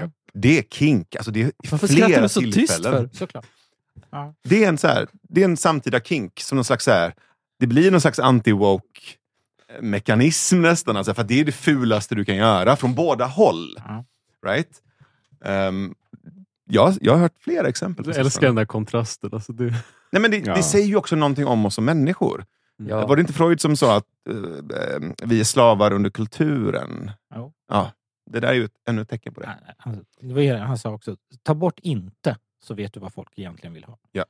Japp. 0.00 0.10
Det 0.34 0.58
är 0.58 0.62
kink. 0.62 1.16
Alltså 1.16 1.30
det 1.30 1.42
är 1.42 1.52
Varför 1.70 1.86
skrattar 1.86 2.06
flera 2.06 2.22
du 2.22 2.28
så 2.28 2.40
tyst 2.40 2.54
tillfällen. 2.54 3.08
för? 3.08 3.16
Såklart. 3.16 3.46
Ja. 4.10 4.34
Det 4.44 4.64
är 4.64 4.68
en, 4.68 4.78
så 4.78 4.86
här, 4.88 5.08
det 5.22 5.40
är 5.40 5.44
en 5.44 5.56
samtida 5.56 6.00
kink. 6.00 6.40
Som 6.40 6.56
någon 6.56 6.64
slags 6.64 6.84
så 6.84 6.90
här, 6.90 7.14
det 7.58 7.66
blir 7.66 7.90
någon 7.90 8.00
slags 8.00 8.18
anti-woke 8.18 8.82
mekanism 9.80 10.62
nästan. 10.62 10.96
Alltså, 10.96 11.14
för 11.14 11.22
att 11.22 11.28
det 11.28 11.40
är 11.40 11.44
det 11.44 11.52
fulaste 11.52 12.14
du 12.14 12.24
kan 12.24 12.36
göra 12.36 12.76
från 12.76 12.94
båda 12.94 13.26
håll. 13.26 13.76
Ja. 13.76 14.04
Right? 14.46 14.82
Um, 15.40 15.94
jag, 16.64 16.94
jag 17.00 17.12
har 17.12 17.20
hört 17.20 17.34
flera 17.40 17.68
exempel. 17.68 18.06
Jag 18.06 18.16
älskar 18.16 18.46
den 18.46 18.54
där 18.56 18.64
kontrasten. 18.64 19.30
Alltså 19.32 19.52
det, 19.52 19.64
Nej, 20.12 20.22
men 20.22 20.30
det, 20.30 20.38
Ja. 20.38 20.54
det 20.54 20.62
säger 20.62 20.86
ju 20.86 20.96
också 20.96 21.16
någonting 21.16 21.46
om 21.46 21.66
oss 21.66 21.74
som 21.74 21.84
människor. 21.84 22.44
Ja. 22.76 23.06
Var 23.06 23.16
det 23.16 23.20
inte 23.20 23.32
Freud 23.32 23.60
som 23.60 23.76
sa 23.76 23.96
att 23.96 24.04
eh, 24.30 25.08
vi 25.24 25.40
är 25.40 25.44
slavar 25.44 25.92
under 25.92 26.10
kulturen? 26.10 27.10
Jo. 27.34 27.52
Ja, 27.68 27.92
det 28.30 28.40
där 28.40 28.48
är 28.48 28.54
ju 28.54 28.64
ett, 28.64 28.72
ännu 28.88 29.02
ett 29.02 29.08
tecken 29.08 29.34
på 29.34 29.40
det. 29.40 29.46
Han, 29.78 30.04
han, 30.36 30.58
han 30.60 30.78
sa 30.78 30.90
också, 30.90 31.16
ta 31.42 31.54
bort 31.54 31.78
inte 31.78 32.36
så 32.62 32.74
vet 32.74 32.94
du 32.94 33.00
vad 33.00 33.12
folk 33.12 33.28
egentligen 33.36 33.74
vill 33.74 33.84
ha. 33.84 33.98
Ja. 34.12 34.24